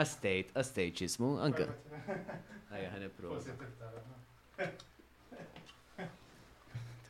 Estate, 0.00 0.50
estate 0.62 0.86
ċismu, 1.02 1.30
anka. 1.50 1.66
Għajja, 2.14 2.88
ħanipru 2.94 3.28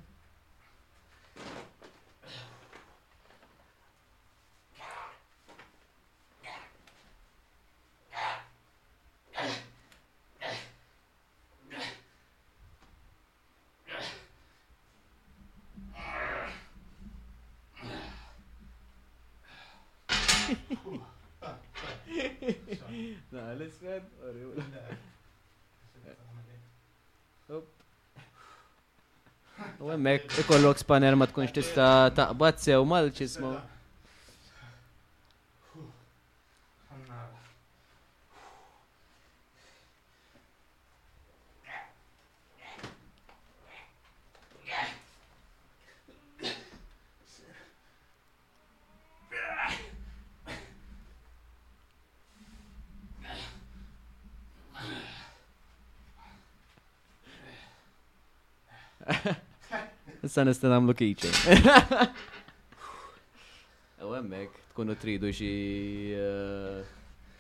l-isfed, 23.60 24.04
orju. 24.28 24.48
U 29.84 29.88
għemmek, 29.92 30.24
ikollok 30.40 30.76
spanner 30.80 31.14
ma 31.20 31.26
tkunx 31.28 31.50
tista 31.56 31.84
taqbad 32.16 32.56
sew 32.64 32.80
malċ 32.88 33.18
ismu. 33.26 33.50
Issa 60.30 60.44
nista' 60.44 60.68
namlu 60.70 60.94
kitchen. 60.94 61.30
U 64.06 64.12
emmek, 64.16 64.48
tkunu 64.70 64.94
tridu 64.94 65.32
xi 65.34 65.48
eh, 66.14 66.82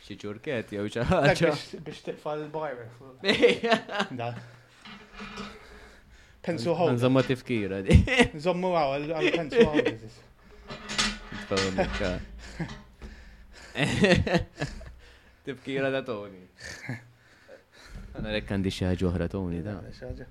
xie 0.02 0.16
ċurket 0.18 0.72
jew 0.74 0.82
xi 0.90 1.04
ħaġa. 1.06 1.50
Biex 1.86 1.98
tiqfal 2.08 2.42
il-bajra. 2.48 4.26
Pensu 6.48 6.74
ħol. 6.74 6.96
Nżomma 6.98 7.22
tifkira 7.30 7.78
di. 7.86 7.90
Nżommu 8.40 8.68
għaw, 8.74 8.90
għal-pensu 9.20 9.58
ħol. 9.70 9.76
Tifkira 15.46 15.88
da 15.94 16.00
Tony. 16.10 16.42
Għana 18.18 18.28
rekkan 18.40 18.58
di 18.66 18.70
xaħġu 18.80 19.04
uħra 19.14 19.26
Tony 19.30 19.60
da. 19.62 19.78
Xaħġa. 19.94 20.30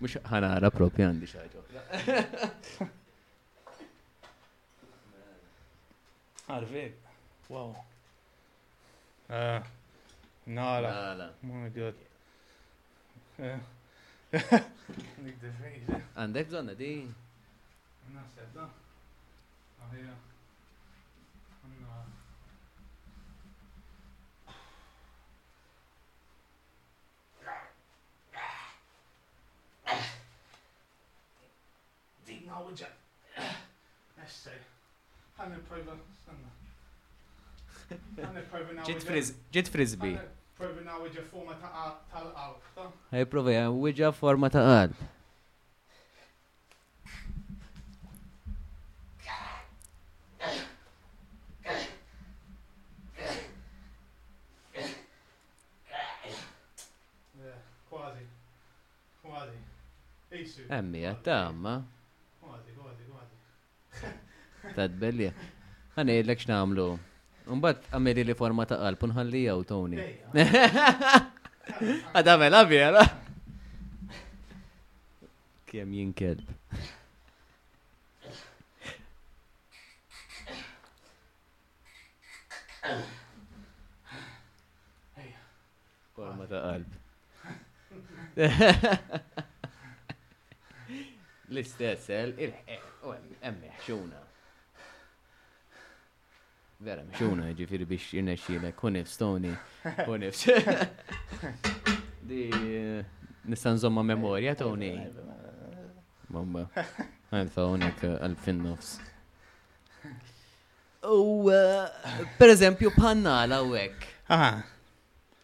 Mux 0.00 0.14
ħanara 0.24 0.70
propju 0.72 1.04
għandi 1.04 1.26
xaġa. 1.28 1.58
Għarvek, 6.54 6.94
wow. 7.52 7.74
Uh, 9.28 9.60
Nara. 10.56 10.90
Nara. 10.96 11.28
Oh 11.44 11.48
my 11.50 11.70
Għandek 16.16 16.46
bżonna 16.48 16.74
di? 16.80 16.90
Nasa, 18.16 18.42
da. 18.56 18.66
Għahija. 19.84 20.14
knowledge 32.50 32.84
necessário. 34.18 34.62
Hani 35.38 35.56
prova. 35.68 35.96
Hani 38.22 38.42
prova 38.50 38.72
knowledge. 38.74 39.34
Jet 39.52 39.68
frisbee. 39.70 40.18
Prova 40.58 40.82
knowledge 40.84 41.18
a 41.18 41.22
uh, 41.22 41.24
é 41.24 41.28
forma 41.28 41.54
tal 42.10 42.32
alta. 42.36 42.92
Aí 43.12 43.22
ah. 43.22 43.26
provei 43.26 43.56
a 43.58 43.64
knowledge 43.66 44.02
a 44.04 44.12
forma 44.12 44.50
tal 44.50 44.66
alta. 44.66 44.94
Quase. 57.90 58.24
Quase. 59.22 59.56
Isso. 60.30 60.60
É 60.68 60.82
meia 60.82 61.14
tama. 61.22 61.86
Tad 64.76 64.92
belli. 65.00 65.30
Għani, 65.96 66.14
l-ek 66.24 66.42
xnamlu. 66.44 66.86
Umbat, 67.50 67.78
għameli 67.96 68.22
li 68.28 68.34
forma 68.38 68.64
ta' 68.68 68.78
għal, 68.84 68.98
unħalli 69.08 69.40
jaw, 69.46 69.60
Tony. 69.66 69.98
Għadamela, 72.14 72.60
vera. 72.68 73.02
Kem 75.70 75.88
jinkelb. 75.96 76.46
Forma 86.16 86.44
ta' 86.46 86.62
qalb. 86.70 86.90
L-istess, 91.50 92.04
il-ħeq, 92.14 92.56
emmeħ, 93.42 93.74
xuna. 93.86 94.18
Vera, 96.80 97.02
mxuna, 97.04 97.50
ġifiri 97.58 97.84
biex 97.84 98.06
jirnexxilek, 98.16 98.72
kunif, 98.80 99.10
stoni, 99.12 99.50
kunif. 100.06 100.38
Di, 102.30 102.46
nistan 103.44 103.76
zomma 103.82 104.00
memoria, 104.08 104.54
Tony. 104.56 104.88
Mamma, 106.32 106.62
għalfa 107.36 107.66
unik 107.74 108.00
għalfin 108.08 108.62
nofs. 108.64 108.94
U, 111.04 111.50
eh, 111.52 112.24
per 112.40 112.54
eżempju, 112.54 112.94
panna 112.96 113.42
la 113.52 113.60
wek. 113.66 114.08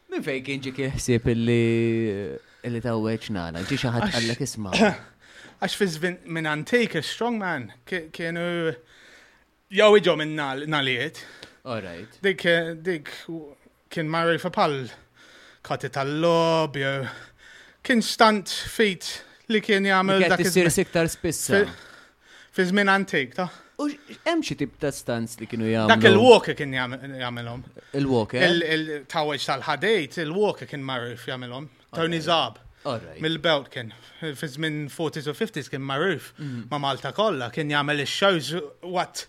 Min 0.09 0.25
fej 0.25 0.41
kien 0.49 0.65
ġi 0.65 0.73
kieħsib 0.81 1.29
illi 1.35 1.63
illi 2.65 2.81
ta' 2.81 2.97
weċ 2.97 3.35
nana, 3.37 3.61
ġi 3.69 3.77
xaħat 3.85 4.09
għallek 4.17 4.47
isma. 4.49 4.73
Għax 5.61 5.77
fizz 5.85 6.01
minn 6.37 6.49
antik, 6.49 6.97
strong 7.05 7.39
man, 7.45 7.75
kienu. 7.89 8.51
Ke, 8.73 8.81
Jow 9.67 9.97
iġo 9.99 10.13
minn 10.17 10.37
naliet. 10.39 11.19
right. 11.67 12.15
Dik, 12.23 12.45
eh, 12.47 12.75
dik, 12.79 13.09
kien 13.91 14.07
marri 14.09 14.39
fa 14.39 14.51
pal 14.55 14.87
kati 15.67 15.89
tal-lob, 15.91 16.77
kien 17.83 18.03
stant 18.03 18.47
fit 18.49 19.25
li 19.51 19.59
kien 19.61 19.83
jagħmel 19.85 20.29
dak 20.31 20.41
isir 20.45 20.71
siktar 20.71 21.09
spissa. 21.11 21.65
Fiz 22.55 22.71
minn 22.73 22.89
antik, 22.89 23.35
ta? 23.35 23.49
Ux, 23.83 23.91
emxi 24.25 24.55
tip 24.57 24.79
ta' 24.81 24.93
stanz 24.95 25.35
li 25.43 25.47
kienu 25.47 25.67
jagħmlu. 25.69 25.89
Dak 25.91 26.05
il 26.09 26.17
woke 26.17 26.55
kien 26.57 26.71
jagħmelhom. 26.73 27.65
il 27.95 28.07
woke 28.09 28.39
Il-tawweġ 28.39 29.45
tal-ħadejt, 29.47 30.19
il 30.23 30.31
woke 30.33 30.65
kien 30.67 30.81
marruf 30.81 31.27
jagħmelhom. 31.27 31.67
Tony 31.91 32.21
Zab. 32.21 32.63
Mill-belt 33.21 33.69
kien, 33.73 33.91
fizz 34.23 34.57
minn 34.63 34.87
40s 34.89 35.27
u 35.29 35.35
50s 35.35 35.69
kien 35.69 35.83
marruf 35.83 36.31
mm. 36.39 36.69
ma' 36.71 36.79
Malta 36.79 37.11
kolla, 37.13 37.51
kien 37.51 37.67
jgħamil 37.69 38.05
ix-shows 38.05 38.55
what 38.87 39.27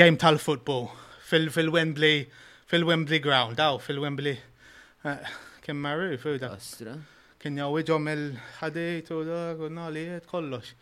game 0.00 0.16
tal-futbol 0.18 0.90
fil-Wembley 1.30 2.26
fil-Wembley 2.66 3.18
ground, 3.22 3.60
aw, 3.62 3.78
fil-Wembley 3.78 4.36
eh, 5.04 5.18
kien 5.64 5.76
marruf 5.78 6.20
food. 6.26 6.40
da. 6.42 6.94
Kien 7.40 7.58
jaw 7.60 7.72
iġom 7.80 8.08
il 8.14 8.24
hadit 8.60 9.10
u 9.12 9.22
da, 9.28 9.40
kunna 9.58 9.90
li 9.94 10.04
kollox. 10.30 10.72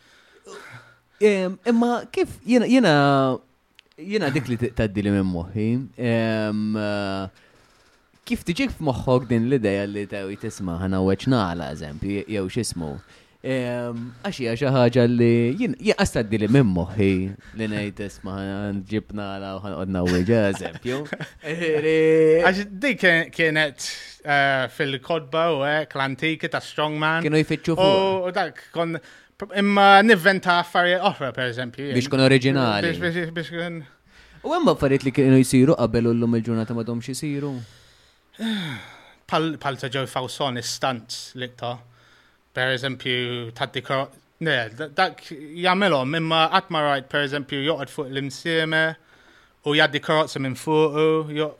Imma 1.22 1.90
kif 2.14 2.36
jena 2.47 2.66
jena 2.70 2.93
jena 3.98 4.30
dik 4.34 4.48
li 4.51 4.56
taddi 4.74 5.05
li 5.06 5.12
minn 5.14 5.28
moħi. 5.32 5.66
Eh, 6.10 7.26
kif 8.28 8.47
tiġik 8.47 8.74
f'moħħok 8.78 9.26
din 9.32 9.48
l-ideja 9.51 9.89
li 9.90 10.06
ta' 10.10 10.22
tisma' 10.44 10.78
ħana 10.84 11.02
weċ 11.09 11.28
naħla 11.34 11.70
eżempju, 11.76 12.24
jew 12.30 12.44
xismu. 12.51 12.94
Għaxi 13.43 14.44
għaxa 14.52 14.69
ħagġa 14.70 15.05
li 15.10 15.31
jien 15.59 15.73
għastaddi 15.82 16.39
li 16.44 16.48
minn 16.55 16.69
moħi 16.77 17.09
li 17.59 17.66
nejt 17.73 17.98
isma 18.06 18.36
ġibna 18.86 19.24
la 19.43 19.51
għodna 19.59 20.02
u 20.06 20.12
eżempju. 20.20 21.01
Għaxi 21.43 22.66
di 22.78 22.93
kienet 23.02 23.89
eh, 24.23 24.70
fil-kodba 24.70 25.48
u 25.56 25.64
għek 25.66 25.97
l-antiki 25.98 26.52
ta' 26.55 26.62
Strongman. 26.62 27.27
Kienu 27.27 27.43
jfittxu 27.43 27.74
fuq. 27.82 28.31
U 28.31 28.32
dak 28.32 28.62
kon 28.77 28.94
imma 29.59 29.89
nivventa 30.06 30.60
affarijiet 30.62 31.02
oħra 31.10 31.32
per 31.35 31.51
eżempju. 31.51 31.90
Biex 31.98 32.12
kun 32.14 32.23
oriġinali. 32.23 32.94
Biex 32.94 33.51
kun. 33.59 33.82
U 34.47 34.55
għemma 34.55 34.77
affarijiet 34.78 35.09
li 35.10 35.16
kienu 35.19 35.43
jisiru 35.43 35.74
qabel 35.82 36.12
u 36.12 36.14
l-lum 36.14 36.39
il-ġurnata 36.39 36.78
ma 36.78 36.86
domx 36.86 37.10
jisiru. 37.10 37.56
Pal 39.32 39.55
ta' 39.59 39.89
ġew 39.90 40.06
fawson 40.10 40.60
istant 40.62 41.24
li 41.40 41.51
ta' 41.59 41.81
per 42.54 42.66
eżempju, 42.76 43.52
taddika, 43.56 44.06
ne, 44.44 44.56
dak 44.96 45.22
jamelom, 45.54 46.12
imma 46.18 46.42
għatma 46.52 46.82
rajt 46.86 47.06
per 47.12 47.24
eżempju 47.26 47.62
joqgħod 47.64 47.92
fuq 47.92 48.10
l-imsieme 48.12 48.82
u 49.64 49.74
jaddi 49.78 50.00
karotza 50.04 50.42
minn 50.42 50.56
fuq, 50.58 50.98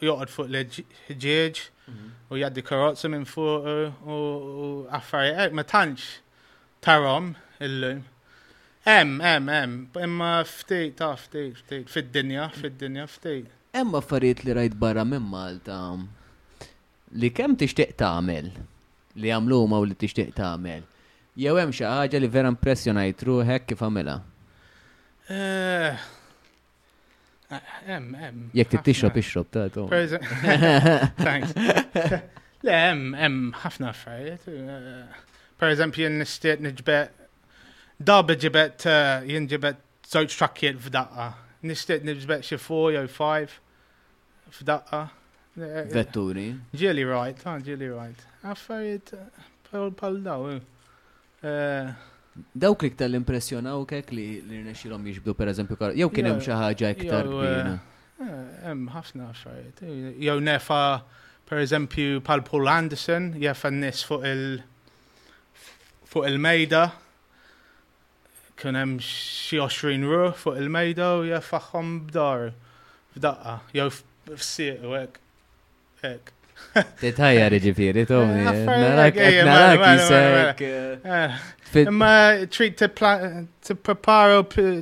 joqad 0.05 0.33
fuq 0.33 0.51
l-ġieġ 0.51 1.63
u 2.33 2.41
jaddi 2.43 2.65
karotza 2.67 3.09
minn 3.13 3.25
fuq 3.29 3.69
u 4.05 4.71
affarijiet, 4.99 5.49
eh, 5.53 5.57
ma 5.57 5.65
tanċ 5.73 6.09
tarom 6.85 7.33
illum. 7.69 8.05
Em, 8.85 9.21
em, 9.33 9.49
em, 9.49 9.77
imma 10.03 10.33
ftejt, 10.45 10.97
ta' 10.99 11.13
ah, 11.13 11.17
ftejt, 11.17 11.61
ftit, 11.63 11.89
fid-dinja, 11.89 12.49
fid-dinja, 12.57 13.07
ftejt. 13.07 13.47
Emma 13.73 14.01
farit 14.03 14.43
li 14.45 14.53
rajt 14.53 14.75
barra 14.77 15.05
minn 15.05 15.25
Malta 15.25 15.79
li 17.13 17.31
kemm 17.33 17.55
tixtieq 17.57 17.95
tagħmel 17.97 18.51
li 19.21 19.33
għamlu 19.33 19.59
ma 19.69 19.81
u 19.83 19.87
li 19.87 19.97
t-ixtiq 19.99 20.33
ta' 20.33 20.55
tagħmel. 20.55 20.85
Jew 21.43 21.57
hemm 21.59 21.73
xi 21.75 21.87
ħaġa 21.89 22.21
li 22.21 22.29
vera 22.33 22.51
impressjonajt 22.53 23.23
ruħek 23.29 23.67
kif 23.73 23.85
għamela? 23.85 24.19
għamilha. 27.49 28.31
Eh, 28.31 28.43
Jekk 28.61 28.81
tixrob 28.89 29.17
ixrob 29.21 29.49
ta' 29.53 29.67
tu. 29.73 29.87
Thanks. 31.27 31.53
Le, 32.63 32.77
hemm 32.79 33.17
hemm 33.19 33.41
ħafna 33.63 33.91
affarijiet. 33.91 34.45
Eh, 34.47 35.31
per 35.59 35.73
eżempju, 35.75 36.11
nistiet 36.21 36.61
niġbet 36.63 37.23
dab 38.07 38.31
ġibet 38.45 38.87
eh, 38.89 39.25
jien 39.33 39.49
ġibet 39.51 39.81
zoċ 40.13 40.37
trakkiet 40.39 40.79
f'daqqa. 40.85 41.31
Nistiet 41.69 42.03
niġbet 42.07 42.45
xi 42.49 42.59
four 42.63 42.95
jew 42.97 43.07
five 43.11 43.51
f'daqqa. 44.57 45.05
Vetturi. 45.55 46.49
Ġeli 46.77 47.05
right, 47.09 47.41
ha, 47.45 47.59
ġeli 47.61 47.89
right. 47.93 48.21
Affarijiet 48.49 49.13
pal 49.71 50.17
daw. 50.25 50.49
Dawk 52.57 52.85
li 52.87 52.93
ktar 52.95 53.13
impressjonaw 53.19 53.83
kek 53.91 54.13
li 54.17 54.25
rnexxilhom 54.49 55.05
jiġbdu 55.11 55.35
pereżempju 55.37 55.77
kar. 55.77 55.93
Jew 55.99 56.09
kien 56.15 56.31
hemm 56.31 56.41
xi 56.41 56.57
ħaġa 56.57 56.93
iktar 56.97 57.29
kbira. 57.29 57.75
Em, 58.71 58.87
ħafna 58.95 59.29
affarijiet. 59.35 59.83
Jew 60.25 60.41
nefa 60.47 60.81
per 61.49 61.61
eżempju 61.67 62.23
pal 62.25 62.45
Paul 62.47 62.71
Anderson 62.73 63.33
jaf 63.43 63.67
n-nies 63.69 64.05
fuq 64.09 64.25
il- 64.25 64.65
fuq 66.09 66.31
il-mejda 66.31 66.87
kien 68.57 68.75
hemm 68.79 68.97
xi 69.05 69.61
20 69.61 70.07
ruħ 70.09 70.33
fuq 70.47 70.57
il-mejda 70.63 71.11
u 71.21 71.29
jaffaħħom 71.29 72.01
b'dar 72.09 72.55
f'daqqa 73.19 73.59
jew 73.75 73.91
f'sieq 73.91 74.87
u 74.89 74.97
hekk. 74.97 75.19
Hek. 76.03 76.33
Titajja 76.99 77.45
reġifiri, 77.53 78.03
Tommy. 78.09 78.41
Narak, 78.67 79.15
narak 79.47 79.83
jisek. 79.87 80.63
Ma 81.95 82.09
trid 82.55 82.75
t-preparo, 82.81 84.41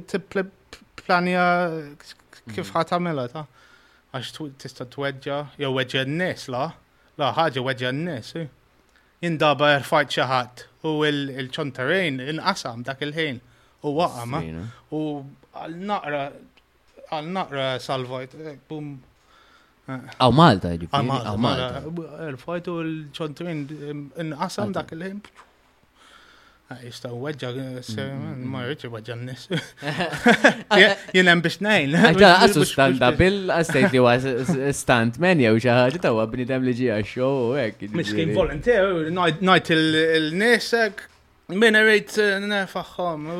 t-planja 0.09 1.45
kif 2.01 2.65
mm. 2.65 2.71
ħatamela 2.75 3.25
ta' 3.33 3.45
għax 4.15 4.29
tista 4.65 4.85
t-wedġa, 4.93 5.39
jew 5.61 5.71
wedġa 5.77 6.01
n-nis 6.09 6.43
la, 6.55 6.65
la 7.23 7.27
ħagġa 7.37 7.61
wedġa 7.69 7.89
n-nis. 7.95 8.29
Eh. 8.43 8.49
Jindaba 9.27 9.65
rfajt 9.83 10.11
xaħat 10.17 10.55
u 10.89 10.91
il 11.07 11.19
in-qasam 11.45 12.79
dak 12.89 13.01
il-ħin 13.07 13.37
u 13.85 13.87
waqama 14.01 14.39
u 14.97 14.99
għal-naqra 15.53 16.23
għal-naqra 17.11 17.65
salvajt, 17.85 18.33
eh, 18.41 18.57
bum, 18.69 18.89
Aw 20.21 20.31
Malta, 20.35 20.71
ġifiri. 20.79 21.13
Aw 21.13 21.37
Malta. 21.37 21.85
Mela, 21.91 22.27
il-fajtu 22.31 22.75
l-ċontrin, 22.87 23.63
n-qasam 24.27 24.75
dak 24.75 24.93
l 24.95 25.05
ħin 25.09 25.23
ah, 26.71 26.79
Jistaw 26.85 27.17
weġġa, 27.25 27.49
mm-hmm. 27.99 28.43
ma 28.47 28.61
jirċi 28.69 28.91
weġġa 28.95 29.17
n-nis. 29.17 29.47
Jenem 31.17 31.41
biex 31.43 31.59
nejn. 31.67 31.97
Għadda, 31.99 32.31
għassu 32.47 32.67
standa 32.71 33.09
bil-għastajt 33.19 33.97
li 33.97 34.03
għas 34.13 34.77
stand 34.79 35.19
men 35.25 35.43
jew 35.43 35.57
xaħġa 35.67 36.05
ta' 36.05 36.15
għabni 36.15 36.47
dem 36.53 36.69
li 36.69 36.77
ġi 36.81 36.93
għaxxu 37.01 37.25
u 37.33 37.51
għek. 37.59 37.89
Miskin 37.99 38.35
volontier, 38.37 38.93
najt 39.17 39.75
il-nisek, 39.75 41.09
Mena 41.59 41.81
rejt 41.85 42.15
eh, 42.21 42.39
nefaxħom. 42.43 43.21
U 43.31 43.33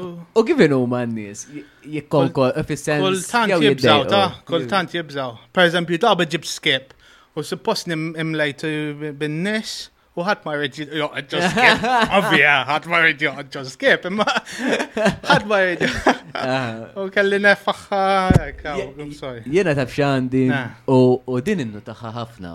għivin 0.43 0.73
u 0.75 0.83
mannis, 0.91 1.41
jikkonko, 1.87 2.51
fissens. 2.69 3.03
Kultant 3.05 3.53
jibżaw, 3.63 4.03
ta' 4.11 4.25
kultant 4.49 4.91
jibżaw. 4.95 5.33
Per 5.55 5.65
eżempju, 5.71 5.97
ta' 6.03 6.15
bħġib 6.19 6.45
skip. 6.49 6.87
U 7.35 7.37
suppost 7.47 7.85
imlejt 7.91 8.61
eh, 8.67 8.71
bin-nis, 9.21 9.71
u 10.19 10.21
ħat 10.27 10.39
ma 10.47 10.53
rejt 10.59 10.75
joqgħod 10.87 11.27
ġo 11.31 11.39
skip. 11.53 11.77
Ovvija, 12.19 12.55
ħat 12.73 12.85
ma 12.91 12.97
rejt 13.05 13.21
joqgħod 13.27 13.49
ġo 13.55 13.63
skip, 13.71 14.01
imma 14.11 14.27
ħat 15.31 15.45
ma 15.47 15.57
rejt. 15.69 15.81
U 16.99 17.01
kelli 17.15 17.39
nefaxħa, 17.47 18.05
Jena 19.47 19.73
tabxan 19.79 20.23
din, 20.33 20.53
u 20.91 20.95
din 21.47 21.59
innu 21.69 21.81
taħħa 21.91 22.09
ħafna. 22.19 22.53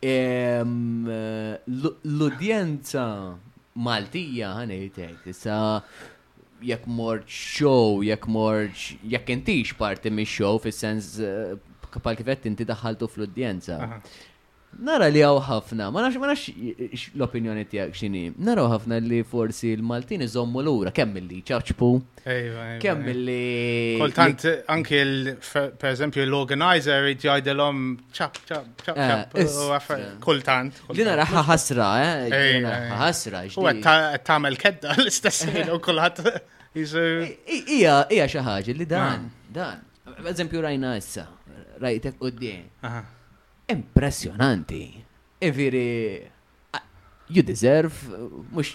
Eh, 0.00 0.64
l-udjenza 0.64 3.06
Maltija 3.78 4.48
ħanejtek, 4.58 5.20
issa 5.30 5.56
jekk 6.60 6.86
morġ 6.90 7.28
show, 7.30 8.02
jekk 8.04 8.26
morġ, 8.26 8.86
jekk 9.12 9.32
intix 9.36 9.74
parti 9.78 10.10
mi 10.10 10.26
show 10.28 10.58
fis-sens 10.60 11.14
eh, 11.22 11.54
kapal 11.90 12.18
kifett 12.18 12.46
inti 12.50 12.66
daħħaltu 12.68 13.08
fl-udjenza. 13.14 13.78
Nara 14.78 15.08
li 15.10 15.20
għaw 15.24 15.40
ħafna, 15.44 15.88
ma 15.92 16.02
nax, 16.06 16.16
ma 16.22 16.28
nafx 16.30 17.02
l-opinjoni 17.18 17.64
tijak 17.68 17.90
xini, 17.98 18.20
nara 18.46 18.62
ħafna 18.70 19.00
li 19.04 19.18
forsi 19.26 19.72
l-Maltini 19.74 20.28
zommu 20.30 20.62
l-ura, 20.62 20.92
kemm 20.94 21.18
li 21.26 21.40
ċaċpu, 21.46 21.88
kemm 22.84 23.10
li. 23.16 23.42
Koltant 24.00 24.46
anki 24.76 25.00
l 25.02 25.34
per 25.50 25.90
eżempju 25.90 26.24
l-organizer 26.28 27.10
jgħidilom 27.12 27.82
ċap, 28.16 28.40
ċap, 28.52 28.86
ċap, 28.86 29.36
eh, 29.36 29.52
ċap, 29.56 30.08
koltant. 30.24 30.80
Li 30.94 31.06
nara 31.10 31.26
ħasra, 31.34 31.90
eh, 32.06 32.72
ħasra. 33.02 33.44
U 33.60 33.68
għattamel 33.74 34.56
kedda 34.62 34.94
l 34.96 35.10
istess 35.10 35.48
u 35.66 35.76
kullħat. 35.82 36.24
Ija, 36.78 38.00
ija 38.06 38.28
xaħġa 38.38 38.78
li 38.80 38.86
dan, 38.88 39.26
ah. 39.26 39.46
dan. 39.50 39.86
Per 40.20 40.28
Eżempju 40.30 40.60
rajna 40.62 40.94
issa, 41.00 41.26
rajtek 41.82 42.22
u 42.22 42.30
d-dien 42.30 42.68
impressjonanti. 43.70 45.04
Iviri, 45.40 46.22
you 47.30 47.42
deserve, 47.42 47.92
uh, 48.10 48.42
mux 48.52 48.72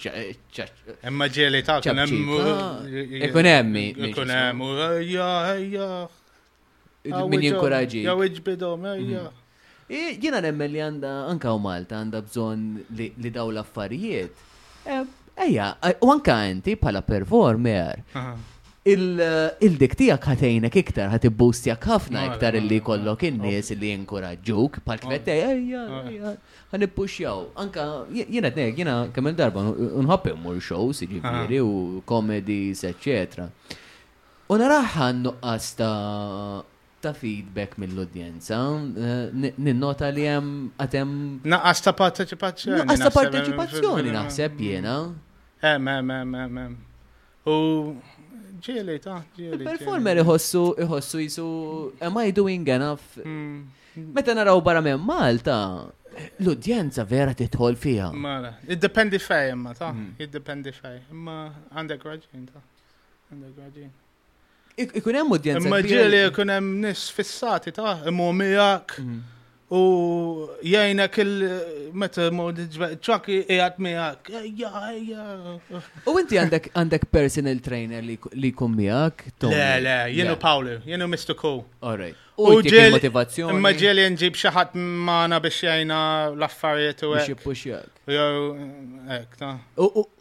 Emma 1.02 1.28
ġeli 1.28 1.60
ta' 1.64 1.80
kunemmu. 1.80 2.38
Uh, 2.40 3.24
Ikunemmi. 3.28 3.92
Ah, 3.92 4.02
e 4.04 4.08
Ikunemmu, 4.10 4.70
uh, 4.72 5.02
ja, 5.02 5.54
ja. 5.54 7.20
Min 7.28 7.44
jinkoraġi. 7.44 8.02
Ja, 8.08 8.16
iġbidom, 8.18 8.88
ja. 9.12 9.28
Mm. 9.30 10.14
Jina 10.18 10.40
nemmen 10.42 10.72
li 10.72 10.80
għanda, 10.82 11.12
anka 11.30 11.52
u 11.54 11.60
Malta 11.62 12.00
għanda 12.00 12.18
bżon 12.26 12.62
li 12.98 13.30
daw 13.30 13.52
l-affarijiet. 13.52 14.34
Eh, 14.90 15.04
eja, 15.46 15.68
u 16.02 16.10
anka 16.10 16.34
inti 16.50 16.74
pala 16.76 17.04
performer 17.06 18.02
il-dik 18.86 19.96
tijak 19.98 20.22
ħatajnek 20.30 20.76
iktar, 20.78 21.08
ħat 21.10 21.24
boostjak 21.34 21.82
ħafna 21.90 22.20
iktar 22.30 22.54
illi 22.60 22.78
kollok 22.86 23.24
in-nies 23.32 23.72
illi 23.74 23.88
jinkoraġġuk, 23.90 24.78
pal 24.86 25.00
kvettej, 25.02 25.74
ħan 26.70 26.86
ibbuxjaw. 26.86 27.40
Anka, 27.62 27.86
jena 28.14 28.52
t-nek, 28.54 28.78
jena 28.78 28.94
kemmel 29.14 29.34
darba, 29.38 29.64
unħabbi 29.74 30.36
mur 30.38 30.62
shows, 30.62 31.02
ġifiri, 31.10 31.58
ah. 31.58 31.66
u 31.66 32.02
comedies, 32.06 32.84
eccetera. 32.86 33.48
U 34.46 34.58
naraħħa 34.62 35.08
nuqqas 35.24 35.70
ta' 35.80 36.62
feedback 37.18 37.74
mill-udjenza, 37.82 38.60
eh, 39.42 39.46
ninnota 39.66 40.12
li 40.14 40.26
jem 40.26 40.50
għatem. 40.78 41.14
Naqqas 41.54 41.82
ta' 41.88 41.94
parteċipazzjoni. 42.02 42.82
Naqqas 42.84 43.02
ta' 43.08 43.14
parteċipazzjoni 43.18 44.10
eh, 44.10 44.14
naħseb 44.20 44.60
jena. 44.62 44.96
Em, 45.62 45.88
eh, 45.90 45.98
em, 45.98 46.10
em, 46.20 46.34
em, 46.44 46.58
em. 46.70 46.82
U 47.46 47.56
ġieli, 48.64 48.96
ta' 49.02 49.20
ġieli. 49.36 49.64
Performer 49.66 50.20
iħossu, 50.22 50.62
iħossu 50.84 51.20
jisu, 51.24 51.48
am 52.02 52.16
I 52.22 52.32
doing 52.34 52.68
enough? 52.72 53.18
Hmm. 53.18 53.66
Meta 54.14 54.34
naraw 54.36 54.60
barra 54.64 54.82
minn 54.84 55.00
Malta, 55.02 55.56
l-udjenza 56.38 57.04
vera 57.08 57.32
titħol 57.36 57.76
fija. 57.80 58.10
Mala, 58.12 58.54
id-dependi 58.68 59.20
fej, 59.20 59.52
imma 59.54 59.74
ta' 59.76 59.90
hmm. 59.94 60.10
id-dependi 60.24 60.74
fej, 60.76 60.98
imma 61.12 61.38
undergraduate 61.74 62.44
ta' 62.52 62.62
undergraduate. 63.34 63.92
Ikunem 65.00 65.30
udjenza. 65.32 65.64
Imma 65.64 65.78
ġieli 65.84 66.26
ikunem 66.30 66.66
nis 66.84 67.06
fissati 67.16 67.72
ta' 67.76 67.94
imma 68.02 68.10
immu 68.12 68.30
miegħek. 68.42 68.98
Hmm. 69.00 69.22
U 69.70 70.46
jajna 70.62 71.08
kill 71.10 71.42
meta 71.92 72.28
mod 72.30 72.60
ċak 73.02 73.24
jgħat 73.34 73.80
miħak. 73.82 74.30
U 76.06 76.14
inti 76.22 76.38
għandek 76.38 77.08
personal 77.10 77.58
trainer 77.64 78.06
li 78.06 78.52
kum 78.54 78.76
miħak? 78.78 79.24
Le, 79.50 79.64
le, 79.82 79.96
jenu 80.14 80.36
Paolo, 80.38 80.76
jenu 80.86 81.08
Mr. 81.10 81.34
Co. 81.34 81.52
Alright. 81.82 82.14
U 82.38 82.60
ġel 82.62 82.94
motivazzjoni. 82.94 83.56
Imma 83.56 83.74
ġel 83.74 84.04
jenġib 84.04 84.38
xaħat 84.38 84.78
maħna 84.78 85.40
biex 85.42 85.60
jajna 85.66 85.98
laffariet 86.38 87.02
u 87.02 87.14
għek. 87.16 87.34
Biex 87.34 87.34
jippuxjak. 87.34 88.00
ta. 89.34 89.54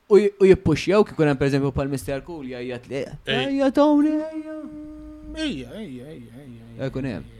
U 0.09 1.05
kikunan 1.05 1.37
per 1.37 1.51
eżempju 1.51 1.73
pal-Mr. 1.75 2.23
Cool 2.25 2.47
jgħajat 2.49 2.89
li. 2.89 3.05
Ejja, 3.37 3.69
Tony, 3.77 4.15
ejja. 4.33 4.57
Ejja, 5.35 5.73
ejja, 5.85 6.13
ejja. 6.15 6.73
Ekunem. 6.89 7.33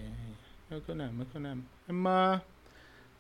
Ekunem, 0.76 1.22
ekunem. 1.26 1.66
Imma 1.90 2.42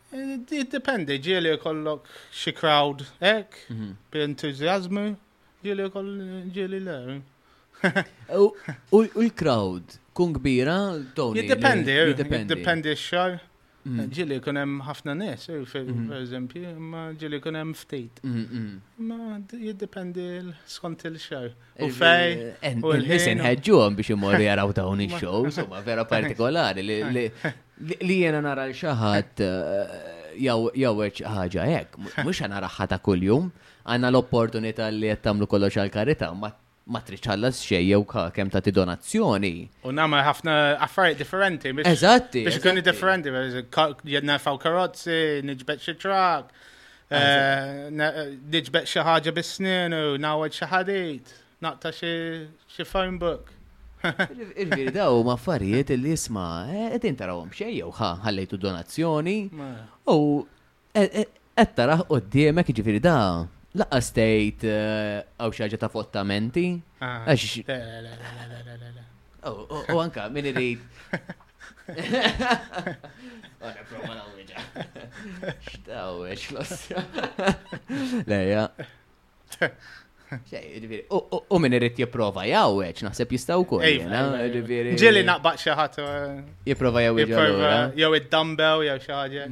eh, 0.09 0.61
Dipendi, 0.71 1.17
ġieli 1.25 1.53
kollok 1.61 2.07
xi 2.41 2.51
crowd 2.59 3.03
ek, 3.29 3.59
mhm. 3.69 3.89
bi 4.11 4.23
entuzjazmu, 4.25 5.03
ġieli 5.65 5.89
kollok 5.93 6.47
ġieli 6.55 6.79
le. 6.87 6.97
U 8.41 9.03
l-crowd, 9.03 9.97
kun 10.17 10.33
kbira, 10.39 10.79
toni. 11.17 11.43
Jiddependi, 11.43 11.99
jiddependi 12.15 12.97
xar. 13.03 13.37
Mm. 13.85 14.07
Ġili 14.17 14.37
kun 14.41 14.57
hemm 14.57 14.79
ħafna 14.81 15.13
nies, 15.17 15.43
eh, 15.53 15.57
mm-hmm. 15.59 16.05
per 16.09 16.21
eżempju, 16.25 16.69
ma 16.91 17.01
ġili 17.21 17.37
kun 17.43 17.53
hemm 17.59 17.73
ftit. 17.77 18.21
Ma 18.25 19.37
jiddependi 19.61 20.25
skont 20.73 21.03
il-xar. 21.05 21.51
U 21.85 21.89
fej. 21.93 22.31
U 22.81 22.95
l-ħisin 22.95 23.43
ħedġuhom 23.45 23.99
biex 23.99 24.09
jimmorri 24.15 24.47
jaraw 24.47 24.73
dawn 24.79 25.05
ix 25.05 25.21
xow 25.21 25.43
ma 25.69 25.83
vera 25.85 26.07
partikolari 26.09 26.81
li 26.81 28.09
jena 28.23 28.41
nara 28.47 28.65
l-xaħat 28.71 29.45
eh, 29.45 29.95
jawweċ 30.41 31.21
ħaġa 31.35 31.69
ek. 31.77 32.01
Mux 32.25 32.41
għana 32.41 32.65
raħħata 32.65 32.97
kull-jum, 33.05 33.53
għandna 33.85 34.15
l 34.15 34.21
opportunita 34.23 34.89
li 34.89 35.13
jettamlu 35.13 35.45
kollox 35.45 35.77
għal-karita, 35.85 36.33
ma 36.33 36.49
ma 36.85 37.01
triċallas 37.01 37.61
xej 37.65 37.81
jew 37.87 38.03
kemm 38.33 38.51
ta' 38.53 38.61
donazzjoni. 38.77 39.53
U 39.89 39.93
namel 39.95 40.21
ħafna 40.25 40.53
affarijiet 40.85 41.17
differenti 41.21 41.71
biex. 41.73 41.87
Eżatti. 41.89 42.43
Biex 42.45 42.59
ikunu 42.61 42.83
differenti, 42.85 43.33
faw 44.37 44.59
karozzi, 44.61 45.41
niġbet 45.47 45.81
xi 45.81 45.95
trak, 46.03 46.51
eh, 47.09 47.17
eh, 47.17 47.89
niġbet 47.89 48.85
xi 48.85 49.01
ħaġa 49.09 49.33
bis-snin 49.33 49.97
u 49.97 50.17
nawed 50.21 50.53
xi 50.53 50.65
ħadid, 50.73 51.33
naqta 51.61 51.91
xi 51.93 52.83
phone 52.85 53.17
book. 53.17 53.49
Il-veri 54.05 54.91
da' 54.91 55.09
u 55.09 55.25
affarijiet 55.33 55.89
li 55.97 56.11
jisma, 56.13 56.69
eh, 56.69 56.89
qed 56.91 57.05
intarawhom 57.09 57.49
xejn 57.49 57.73
jew 57.81 57.89
ħallejtu 57.93 58.59
donazzjoni 58.61 59.37
u 60.05 60.13
u 60.13 60.47
e, 60.93 61.25
e, 61.57 61.65
d 61.65 61.79
quddiemek 62.09 62.69
ġifiri 62.71 63.01
da' 63.01 63.47
laqqa 63.75 64.01
stejt 64.03 64.63
eh, 64.69 65.17
għaw 65.39 65.51
xaġa 65.55 65.79
ta' 65.81 65.89
fottamenti. 65.91 66.67
Ah, 67.03 67.25
oh, 69.45 69.51
oh, 69.51 69.65
oh, 69.69 69.89
u 69.95 69.99
anka, 70.01 70.29
minn 70.33 70.47
irrid. 70.49 70.85
Għana 71.89 73.83
prova 73.89 74.13
nawġa. 74.13 74.63
Xtaw, 75.67 76.23
xlossja. 76.45 77.03
Leja. 78.29 78.63
U 81.51 81.59
minn 81.61 81.75
irrit 81.77 81.99
jiprofa 82.01 82.47
jawweċ, 82.47 83.03
naħseb 83.09 83.35
jistaw 83.37 83.67
kol. 83.69 83.83
Ġili 83.83 85.25
naqbaq 85.27 85.61
xaħat. 85.67 85.99
Jiprofa 86.69 87.05
jawweċ. 87.09 87.93
Jew 87.99 88.23
dumbbell 88.31 88.87
jaw, 88.89 89.03
xaħġa. 89.09 89.51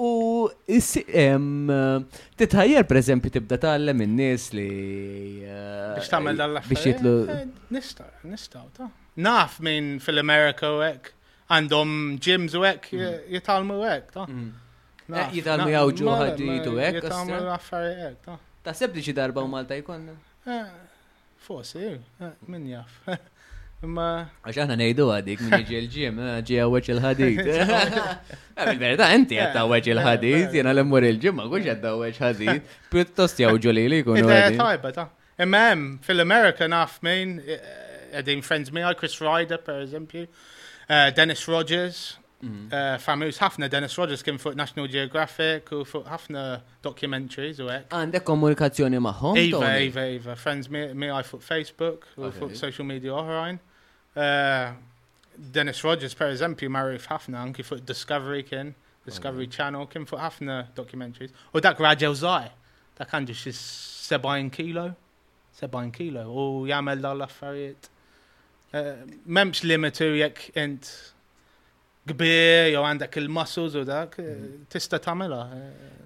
U 0.00 0.48
titħajjar 0.66 2.86
per 2.90 2.96
eżempju 2.98 3.30
tibda 3.36 3.58
tgħallem 3.62 4.00
in-nies 4.06 4.46
li 4.58 4.64
eh, 5.46 5.92
biex 5.94 6.10
tagħmel 6.10 6.38
dan 6.40 6.50
l-affarijiet. 6.54 6.70
Biex 6.70 6.84
jitlu. 6.90 7.12
Eh, 7.26 7.32
eh, 7.42 7.46
nista' 7.76 8.08
nistgħu 8.26 8.64
ta' 8.78 8.88
naf 9.28 9.52
minn 9.64 9.88
fil-Amerika 10.02 10.64
u 10.74 10.76
hekk 10.88 11.04
għandhom 11.54 11.90
gyms 12.26 12.52
u 12.58 12.60
hekk 12.66 12.84
mm. 12.98 13.04
jitalmu 13.36 13.76
hekk 13.86 14.06
ta' 14.16 14.26
mm. 14.26 14.50
jitalmu 15.36 15.68
jawġu 15.76 16.04
ħadġijiet 16.18 16.66
u 16.66 16.68
hekk. 16.82 16.96
Jitalmu 17.04 17.36
l-affarijiet 17.38 18.00
hekk 18.10 18.18
ta' 18.26 18.38
Taħseb 18.66 18.90
li 18.98 19.02
xi 19.06 19.14
darba 19.14 19.40
u 19.46 19.48
Malta 19.52 19.74
jkollna? 19.78 20.14
Forsi, 21.46 21.94
min 22.50 22.64
jaf. 22.72 22.90
Imma. 23.84 24.08
Għax 24.48 24.60
aħna 24.62 24.76
nejdu 24.80 25.04
għadik 25.12 25.40
minn 25.44 25.58
iġi 25.60 25.74
l-ġim, 25.82 26.20
eh, 26.26 26.36
ġi 26.50 26.58
għawet 26.62 26.90
il-ħadid. 26.94 27.48
Eh, 28.56 28.64
eh, 28.72 28.76
Verda, 28.80 29.10
enti 29.12 29.36
għed 29.36 29.56
għawet 29.60 29.88
il-ħadid, 29.92 30.54
jena 30.56 30.70
l-emmur 30.72 31.04
il-ġim, 31.04 31.34
ma 31.36 31.44
kux 31.52 31.66
għed 31.74 31.82
għawet 31.84 32.14
il-ħadid, 32.16 32.70
piuttost 32.88 33.42
jgħu 33.42 33.58
ġoli 33.66 33.82
li 33.92 33.98
kun. 34.06 34.22
Tajba, 34.56 34.92
ta' 34.96 35.04
Imma 35.44 35.60
fil-Amerika 36.06 36.64
naf 36.72 36.94
minn, 37.04 37.34
għedin 38.16 38.40
friends 38.46 38.72
mi 38.72 38.80
għal 38.80 38.96
Chris 38.96 39.18
Ryder, 39.20 39.60
per 39.66 39.82
eżempju, 39.84 40.24
Dennis 41.20 41.44
Rogers, 41.52 42.00
Mm. 42.48 43.60
Uh, 43.60 43.68
Dennis 43.68 43.98
Rogers 43.98 44.22
came 44.22 44.38
for 44.38 44.54
National 44.54 44.86
Geographic 44.86 45.70
u 45.70 45.84
for 45.84 46.02
ħafna 46.06 46.42
uh, 46.58 46.62
documentaries 46.82 47.58
and 47.58 47.70
hekk. 47.70 48.24
communication 48.24 48.92
komunikazzjoni 48.94 49.14
home, 49.20 49.38
Iva, 49.38 49.78
iva, 49.80 50.00
eh? 50.06 50.14
iva. 50.20 50.36
Friends 50.36 50.70
me 50.70 51.08
I 51.08 51.22
fuq 51.24 51.42
Facebook 51.42 52.06
u 52.16 52.24
okay. 52.28 52.54
social 52.54 52.84
media 52.86 53.12
or 53.14 53.58
Uh, 54.16 54.72
Dennis 55.52 55.84
Rogers, 55.84 56.14
per 56.14 56.28
example, 56.32 56.66
Maruf 56.70 57.04
Hafner 57.10 57.38
anki 57.42 57.62
for 57.62 57.76
Discovery 57.78 58.42
kien, 58.44 58.70
Discovery 59.04 59.44
okay. 59.44 59.52
Channel, 59.58 59.84
kien 59.92 60.06
for 60.08 60.18
ħafna 60.22 60.54
uh, 60.62 60.66
documentaries. 60.74 61.32
Oh, 61.52 61.60
that 61.60 61.76
dak 61.76 62.14
zai, 62.14 62.50
that 62.96 63.10
kind 63.10 63.28
of 63.28 63.36
xi 63.36 63.52
70 63.52 64.50
kilo, 64.56 64.94
70 65.60 65.90
kilo, 65.92 66.22
or 66.30 66.62
oh, 66.62 66.64
jagħmel 66.64 67.02
dal-affarijiet. 67.04 67.90
Uh, 68.72 68.94
memx 69.26 69.62
limitu 69.68 70.08
jekk 70.22 70.54
int 70.56 70.90
kbir 72.06 72.70
jew 72.74 72.82
għandek 72.86 73.16
il-muscles 73.18 73.74
u 73.78 73.82
dak, 73.88 74.14
eh, 74.22 74.42
tista' 74.70 74.98
tagħmilha. 75.02 75.38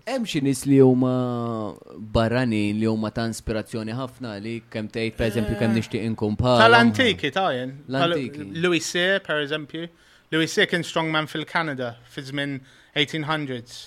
Hemm 0.06 0.24
xi 0.28 0.40
nies 0.44 0.62
li 0.68 0.78
huma 0.80 1.74
barranin 2.14 2.78
li 2.80 2.86
huma 2.88 3.10
ta' 3.14 3.26
inspirazzjoni 3.28 3.92
ħafna 3.98 4.38
li 4.42 4.56
kemm 4.72 4.88
tgħid 4.94 5.16
pereżempju 5.18 5.58
kemm 5.60 5.74
eh, 5.76 5.80
nixtieq 5.80 6.06
inkun 6.08 6.38
bħal. 6.40 6.58
Tal-antiki 6.64 7.30
tajjen. 7.36 7.76
L-antiki. 7.92 8.48
Louis 8.64 8.84
C, 8.86 9.18
pereżempju. 9.26 9.88
Louis 10.32 10.52
C 10.56 10.66
kien 10.70 10.84
strongman 10.86 11.28
fil-Kanada 11.28 11.92
fi 12.08 12.24
żmien 12.30 12.58
1800s. 12.96 13.82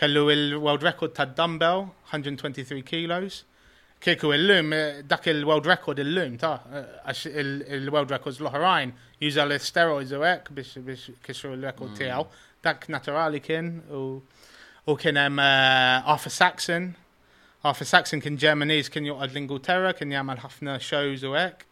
Kellu 0.00 0.26
il-world 0.34 0.82
record 0.82 1.14
ta' 1.14 1.26
dumbbell 1.30 1.86
123 2.10 2.82
kilos 2.86 3.44
kieku 4.02 4.32
il-lum, 4.34 4.72
eh, 4.74 5.02
dak 5.06 5.26
il-world 5.30 5.66
record 5.66 5.98
il-lum, 6.02 6.34
ta' 6.36 6.58
eh, 6.74 6.86
għax 7.06 7.20
il-world 7.78 8.10
records 8.10 8.40
l-oħrajn 8.42 8.90
juża 9.22 9.44
l-steroids 9.46 10.10
u 10.18 10.24
hekk 10.26 10.50
biex 10.56 11.12
kisru 11.22 11.52
il-record 11.56 11.92
mm. 11.94 11.98
tijaw, 12.00 12.26
Dak 12.62 12.84
naturali 12.88 13.40
kien 13.42 13.68
u 13.90 14.94
kien 14.94 15.18
hemm 15.18 15.40
eh, 15.42 16.10
Arthur 16.12 16.30
Saxon. 16.30 16.84
Arthur 17.66 17.88
Saxon 17.90 18.20
kien 18.22 18.36
Germanese, 18.38 18.90
kien 18.94 19.06
juqad 19.08 19.32
l-Ingilterra, 19.32 19.90
kien 19.98 20.14
jagħmel 20.14 20.38
ħafna 20.44 20.76
shows 20.78 21.24
u 21.26 21.32
hekk. 21.34 21.64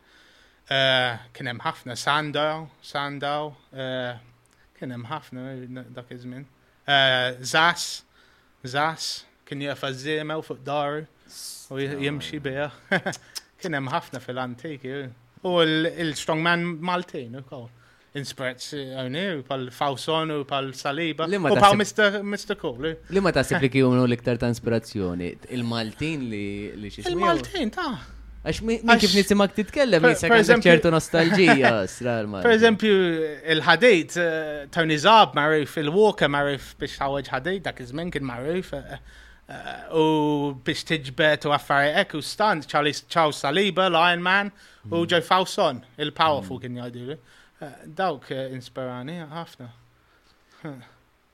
Kien 0.66 1.51
hemm 1.52 1.62
ħafna 1.62 1.94
Sandow, 1.98 2.65
Sandow, 2.82 3.52
kien 3.70 4.94
hemm 4.97 5.07
ħafna 5.12 5.44
dak 5.94 6.11
iż-żmien. 6.16 6.43
Zas, 7.47 7.86
Zas 8.66 9.07
kien 9.47 9.62
jafa' 9.62 9.94
Zimel 9.94 10.43
fuq 10.47 10.65
daru. 10.66 11.07
U 11.70 11.78
jimxi 12.05 12.36
eh. 12.39 12.43
bija. 12.43 12.70
Kienem 13.61 13.90
ħafna 13.93 14.23
fil-antiki. 14.24 14.94
U 15.48 15.52
l-strongman 15.65 16.65
Maltin 16.86 17.39
ukoll. 17.43 17.69
Insprezz 18.19 18.73
għawni, 18.74 19.20
eh, 19.39 19.43
pal 19.47 19.69
Fawson 19.74 20.32
u 20.35 20.40
pal 20.48 20.73
Saliba. 20.74 21.28
U 21.31 21.52
pal 21.55 21.77
Mr. 21.78 22.57
Cole. 22.61 22.97
Li 23.15 23.23
ma 23.23 23.31
tasib 23.35 23.62
li 23.62 23.70
kienu 23.73 24.02
liktar 24.11 24.40
ta' 24.43 24.48
inspirazzjoni? 24.51 25.28
Il-Maltin 25.59 26.24
li 26.32 26.90
xiex. 26.90 27.07
Il-Maltin, 27.12 27.74
ta' 27.77 27.93
Għax 28.40 28.59
minn 28.65 28.93
kif 28.97 29.12
nisimak 29.12 29.51
titkellem, 29.52 30.01
jisak 30.15 30.32
għandek 30.32 30.62
ċertu 30.65 30.90
nostalġija, 30.94 31.73
srar 31.93 32.24
ma. 32.32 32.39
Per 32.40 32.55
eżempju, 32.55 32.94
il-ħadejt, 33.52 34.15
eh, 34.16 34.55
Tony 34.73 34.97
Zab 35.02 35.35
marif, 35.36 35.74
il-Walker 35.82 36.32
marif 36.32 36.70
biex 36.81 36.97
ħawġ 37.02 37.28
ħadejt, 37.35 37.66
dak 37.66 37.82
iż-żmien 37.85 38.09
kien 38.15 38.24
marif. 38.24 38.73
Uh, 39.51 39.78
u 39.98 40.02
biex 40.62 40.85
tiġbet 40.86 41.43
u 41.48 41.51
għaffariek 41.51 42.12
u 42.14 42.20
stand 42.22 42.68
ċaw 42.70 43.32
Saliba, 43.35 43.89
Lion 43.90 44.20
Man 44.22 44.52
u 44.85 45.01
mm. 45.01 45.06
Joe 45.10 45.27
Fawson, 45.27 45.81
il-powerful 45.98 46.60
mm. 46.60 46.60
kien 46.66 46.77
jgħaddu. 46.78 47.16
Uh, 47.64 47.72
dawk 48.01 48.28
uh, 48.31 48.44
inspirani 48.55 49.16
ħafna. 49.32 49.66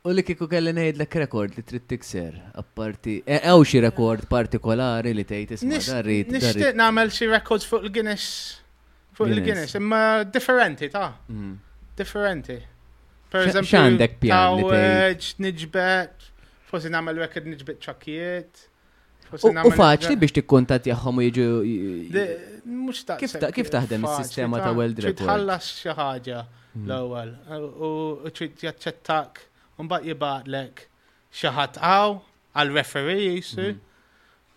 U 0.06 0.14
li 0.16 0.24
kiku 0.24 0.48
kelli 0.48 0.72
nejd 0.72 1.02
l 1.02 1.06
rekord 1.20 1.58
li 1.58 1.64
trid 1.66 1.84
tikser, 1.90 2.38
apparti, 2.62 3.18
e, 3.26 3.36
ew 3.52 3.58
xie 3.68 3.82
rekord 3.84 4.24
partikolari 4.30 5.12
li 5.12 5.24
tgħid 5.28 5.52
isma' 5.58 5.80
darri. 5.86 6.16
Nishtiq 6.32 6.72
namel 6.78 7.12
xie 7.12 7.28
rekord 7.34 7.66
fuq 7.68 7.84
l 7.84 7.92
guinness 7.98 8.30
Fuq 9.18 9.28
l 9.32 9.44
guinness 9.44 9.76
imma 9.76 10.22
differenti 10.28 10.88
ta' 10.92 11.10
mm. 11.28 11.52
differenti. 12.00 12.56
Per 13.28 13.44
eżempju, 13.50 13.72
x'għandek 13.74 14.18
pjan 14.24 14.56
li 14.56 15.52
forsi 16.76 16.92
namel 16.94 17.20
record 17.22 17.48
nġbit 17.48 17.86
ċakkiet. 17.88 18.64
U 19.36 19.72
faċli 19.74 20.14
biex 20.22 20.34
tikkuntat 20.38 20.86
jaħħom 20.90 21.20
u 21.20 21.24
jiġu. 21.26 21.48
kif 23.22 23.72
taħdem 23.76 24.06
il-sistema 24.06 24.60
ta' 24.62 24.70
World 24.76 25.02
Record? 25.02 25.24
Tħallas 25.24 25.70
xi 25.80 25.94
ħaġa 25.98 26.42
mm. 26.44 26.84
l-ewwel 26.84 27.34
u 27.56 28.30
trid 28.36 28.62
jaċċettak 28.68 29.42
u 29.82 29.86
mbagħad 29.88 30.10
jibgħatlek 30.12 30.86
xaħat 31.42 31.82
għaw 31.82 32.14
għal 32.60 32.74
referi 32.78 33.18
jisu. 33.32 33.68
Mm. 33.72 33.84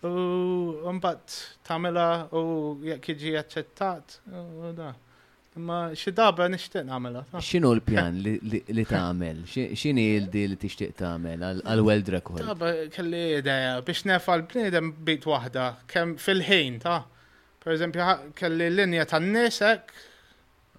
U 0.06 0.96
mbagħad 0.98 1.38
tamela 1.66 2.08
u 2.30 2.44
jekk 2.86 3.14
jiġi 3.18 3.36
aċċettat 3.44 4.20
u 4.30 4.74
da. 4.78 4.92
Ma 5.58 5.90
xi 5.98 6.12
daba 6.14 6.46
nixtieq 6.46 6.84
nagħmelha. 6.86 7.24
X'inhu 7.42 7.72
l-pjan 7.74 8.18
li 8.22 8.82
tagħmel? 8.86 9.40
X'inhi 9.50 10.04
l-di 10.20 10.42
li 10.52 10.58
tixtieq 10.62 10.92
tagħmel 11.00 11.42
għal 11.64 11.82
World 11.88 12.10
Record? 12.14 12.44
Daba 12.46 12.68
kelli 12.94 13.22
idea 13.40 13.72
biex 13.82 14.04
nefa 14.06 14.36
l-bniedem 14.38 14.92
bit 15.08 15.26
waħda 15.26 15.64
kemm 15.90 16.12
fil-ħin 16.22 16.76
ta' 16.84 17.00
per 17.64 17.74
eżempju 17.74 18.06
kelli 18.38 18.70
linja 18.76 19.08
tan-nies 19.10 19.58
hekk. 19.66 19.90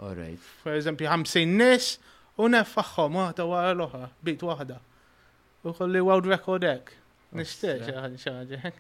Alright. 0.08 0.48
Per 0.64 0.78
eżempju 0.80 1.12
50 1.18 1.52
nies 1.52 1.90
u 2.40 2.48
neffaħħom 2.56 3.20
waħda 3.26 3.50
wara 3.52 3.76
l-oħra 3.76 4.08
bit 4.24 4.48
waħda. 4.48 4.80
U 5.68 5.76
kolli 5.82 6.00
World 6.00 6.32
Record 6.32 6.70
hekk. 6.72 6.96
Oh, 7.34 7.44
nixtieq 7.44 7.86
xi 8.24 8.38
ħaġa 8.40 8.74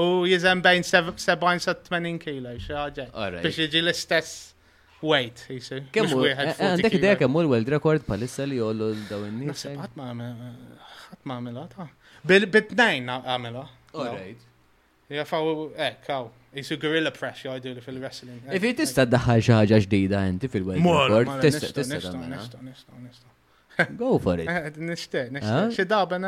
U 0.00 0.10
jiżem 0.28 0.60
bejn 0.64 0.84
70 0.86 1.24
sa 1.64 1.74
80 1.80 2.24
kilo 2.28 2.52
xi 2.60 2.76
ħaġa 2.76 3.08
biex 3.40 3.64
jiġi 3.64 3.86
l-istess. 3.86 4.40
Wait, 5.02 5.46
jisir. 5.48 5.80
Kemm 5.96 6.12
eh, 6.26 6.34
eh, 6.36 6.50
għandek 6.60 6.94
idea 6.98 7.16
kemm 7.22 7.36
hu 7.38 7.44
l-world 7.46 7.70
record 7.72 8.02
palissa 8.04 8.44
li 8.48 8.58
jollu 8.60 8.90
daw 9.08 9.22
in-nies. 9.24 9.62
Eh? 9.70 9.76
Ħadd 9.80 9.96
ma 9.96 11.36
għamilha 11.38 11.62
ta'. 11.72 11.86
Bit-tnejn 12.28 13.08
għamilha. 13.16 13.62
Ah. 13.72 13.94
Alright. 13.94 14.42
Ja 15.10 15.24
faw 15.26 15.68
ek, 15.72 16.02
kaw. 16.06 16.28
Isu 16.60 16.76
gorilla 16.82 17.12
press 17.16 17.46
jgħidu 17.46 17.72
li 17.78 17.82
fil-wrestling. 17.86 18.44
If 18.52 18.66
it 18.68 18.82
is 18.84 18.92
daħħal 18.98 19.40
xi 19.40 19.56
ħaġa 19.56 19.80
ġdida 19.86 20.22
inti 20.34 20.50
fil-world 20.52 20.84
record, 20.84 21.48
tista' 21.48 21.72
tista' 21.80 22.14
ah. 23.80 23.88
Go 23.96 24.18
for 24.20 24.36
it. 24.44 24.52
Nixtieq, 24.76 25.32
nixtieq. 25.32 25.76
Xi 25.78 25.88
darba 25.88 26.20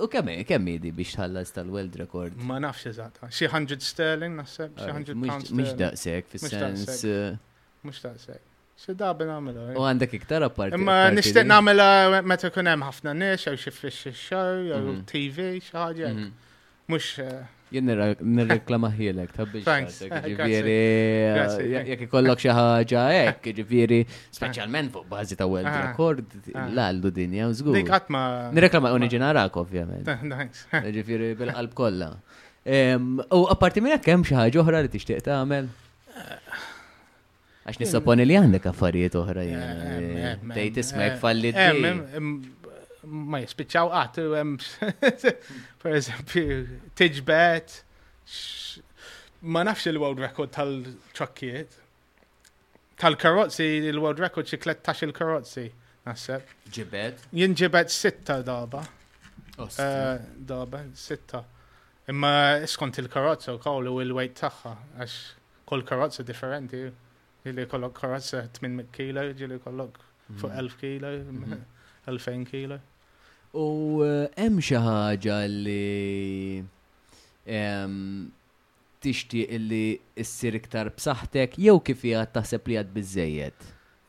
U 0.00 0.08
kemm 0.12 0.28
kemm 0.48 0.68
idi 0.72 0.92
biex 0.94 1.16
tħallas 1.16 1.50
tal-world 1.56 1.96
record? 2.00 2.36
Ma 2.46 2.58
nafx 2.62 2.86
eżatt. 2.92 3.18
Xi 3.28 3.48
100 3.52 3.84
sterling 3.90 4.36
naħseb, 4.38 4.74
xi 4.78 4.92
100 4.94 5.24
pounds. 5.24 5.52
Mhux 5.58 5.74
daqshekk 5.80 6.36
fis-sens. 6.36 7.02
Uh, 7.02 7.64
Mhux 7.86 8.00
daqshekk. 8.06 8.44
Xi 8.78 8.94
dabi 9.00 9.26
nagħmilha. 9.28 9.66
Eh? 9.72 9.78
U 9.78 9.86
għandek 9.88 10.14
iktar 10.20 10.46
apparti. 10.46 10.78
Imma 10.78 10.98
nixtieq 11.16 11.46
nagħmilha 11.50 11.88
eh, 12.20 12.24
meta 12.32 12.52
kun 12.54 12.70
hemm 12.70 12.86
ħafna 12.86 13.16
nies 13.18 13.48
jew 13.48 13.56
xi 13.58 13.74
fix 13.74 14.02
xi 14.04 14.14
show 14.22 14.58
jew 14.62 14.78
mhm. 14.82 15.04
TV 15.10 15.52
xi 15.62 15.74
ħaġa. 15.78 16.10
Mhm. 16.14 16.58
Mhux 16.88 17.10
eh, 17.26 17.46
Jien 17.68 17.84
nirreklama 17.84 18.88
ħielek, 18.94 19.32
tabbi. 19.36 19.60
biex. 19.66 20.08
Ġifiri, 20.08 20.76
eh, 21.36 21.90
jek 21.90 22.06
ikollok 22.06 22.40
xaħġa 22.40 23.02
ek, 23.16 23.48
ġifiri, 23.58 23.98
specialment 24.32 24.92
fuq 24.94 25.04
bazi 25.10 25.36
ta' 25.36 25.48
weld 25.50 25.68
ah. 25.68 25.82
rekord, 25.90 26.24
ah. 26.54 26.68
l-għaldu 26.70 27.12
dinja, 27.18 27.50
użgur. 27.52 27.76
Dik 27.76 27.92
għatma. 27.92 28.22
Nirreklama 28.56 28.92
uniġenarak, 28.98 29.60
ovvjament. 29.64 30.08
Eh, 30.78 30.84
ġifiri, 30.92 31.30
bil-qalb 31.36 31.72
kolla. 31.76 32.06
U 33.34 33.38
apparti 33.52 33.80
minn 33.84 33.96
kem 34.04 34.20
xaħġa 34.24 34.60
oħra 34.62 34.80
li 34.84 34.90
t-ixtiq 34.92 35.20
ta' 35.24 35.38
għamel? 35.42 35.68
Għax 37.66 37.76
eh. 37.78 37.82
nissaponi 37.82 38.24
li 38.28 38.36
għandek 38.38 38.68
affarijiet 38.70 39.16
oħra 39.20 39.44
jena. 39.48 40.34
Dejt 40.54 40.80
ismek 40.86 41.16
falli 41.20 41.52
ma 43.10 43.40
jispiċaw 43.42 43.90
ah, 43.94 44.08
għat, 44.08 45.00
per 45.82 45.96
eżempju, 45.98 46.56
tiġbet, 46.98 47.76
ma 49.54 49.62
nafx 49.66 49.88
il-world 49.90 50.20
record 50.22 50.52
tal-ċokkiet, 50.56 51.76
tal 53.00 53.16
karotzi 53.20 53.68
il-world 53.90 54.20
record 54.22 54.48
xi 54.50 54.58
13 54.62 55.06
il 55.08 55.14
karotzi 55.16 55.66
nasib. 56.06 56.48
Ġibet? 56.74 57.26
Jien 57.38 57.54
ġibet 57.56 57.92
sitta 57.94 58.40
daba. 58.46 58.82
Eh, 59.68 60.26
daba, 60.50 60.82
sitta. 60.98 61.42
Imma 62.12 62.32
iskont 62.64 62.98
il 63.02 63.08
karotzi 63.12 63.50
u 63.54 63.58
kawlu 63.62 63.96
il 64.04 64.14
wejt 64.16 64.36
taħħa, 64.42 64.74
għax 65.02 65.18
kol 65.68 65.82
karotzi 65.86 66.24
differenti. 66.26 66.84
Ġili 67.48 67.64
kollok 67.70 67.94
karotzi 68.02 68.36
800 68.42 68.88
kilo, 68.92 69.22
ġili 69.38 69.60
kollok 69.64 70.00
fuq 70.40 70.50
1000 70.52 70.58
mm. 70.58 70.78
kilo, 70.80 71.58
2000 72.08 72.08
mhm. 72.08 72.48
kilo. 72.50 72.76
U 73.56 74.02
eh, 74.04 74.26
hemm 74.36 74.60
xi 74.60 74.76
ħaġa 74.76 75.36
li 75.48 76.60
tixtieq 79.00 79.54
illi 79.56 79.96
ssir 80.22 80.58
iktar 80.58 80.90
b'saħħtek 80.92 81.56
jew 81.62 81.78
kif 81.86 82.02
hija 82.08 82.24
taħseb 82.34 82.66
li 82.68 82.76
għad 82.80 82.92
biżejjed? 82.96 83.58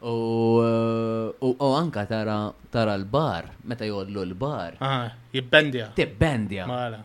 Eh, 0.00 1.34
u 1.40 1.56
anka 1.58 2.06
tara 2.06 2.52
tara 2.70 2.92
l-bar, 3.02 3.48
meta 3.66 3.84
jgħodlu 3.86 4.22
l-bar. 4.28 4.76
Ah, 4.80 5.08
jibbendja. 5.34 5.88
Tibbendja. 5.96 6.66
Mala. 6.70 7.00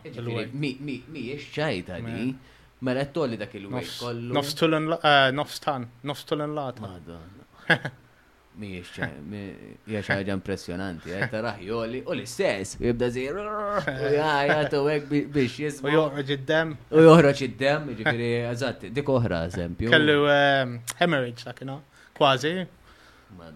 Mi 0.54 1.24
xċajta 1.42 1.98
di, 2.06 2.28
mela 2.86 3.02
tolli 3.10 3.36
dak 3.40 3.56
il-wej 3.58 3.90
kollu. 3.98 4.30
Nofs 4.36 4.54
tulen, 4.54 4.86
eh, 5.02 5.30
nofs 5.34 5.58
tan, 5.64 5.88
nofs 6.06 6.22
tulen 6.28 6.54
lata. 6.54 6.82
Madonna. 6.86 7.46
Mi 8.62 8.78
xċajta 8.86 10.30
impressionanti, 10.30 11.10
għetta 11.10 11.40
eh, 11.40 11.44
raħ 11.48 11.64
jolli, 11.66 12.04
u 12.06 12.14
l-istess, 12.14 12.76
jibda 12.78 13.08
zir, 13.10 13.42
u 13.42 14.06
jgħajatu 14.14 14.84
għek 14.94 15.10
biex 15.34 15.58
jizmu. 15.64 15.90
U 15.90 15.96
joħroġ 15.98 16.30
id-dem. 16.36 16.76
U 16.94 17.02
joħroġ 17.08 17.42
id-dem, 17.50 17.90
ġifiri, 18.04 18.30
għazat, 18.54 18.86
dik 18.94 19.10
oħra, 19.18 19.42
eżempju. 19.50 19.90
Kellu 19.98 20.28
hemorrhage, 21.02 21.50
dakina, 21.50 21.80
kważi. 22.14 22.54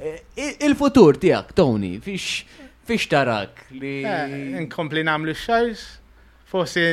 Eh, 0.01 0.17
eh, 0.35 0.55
il-futur 0.67 1.13
tijak, 1.21 1.53
Tony, 1.55 1.99
fiex 2.05 2.43
fiex 2.87 3.05
tarak 3.11 3.63
li. 3.71 3.95
Eh, 4.03 4.59
Nkompli 4.65 5.03
namlu 5.05 5.35
xajs, 5.45 5.83
fossi 6.49 6.85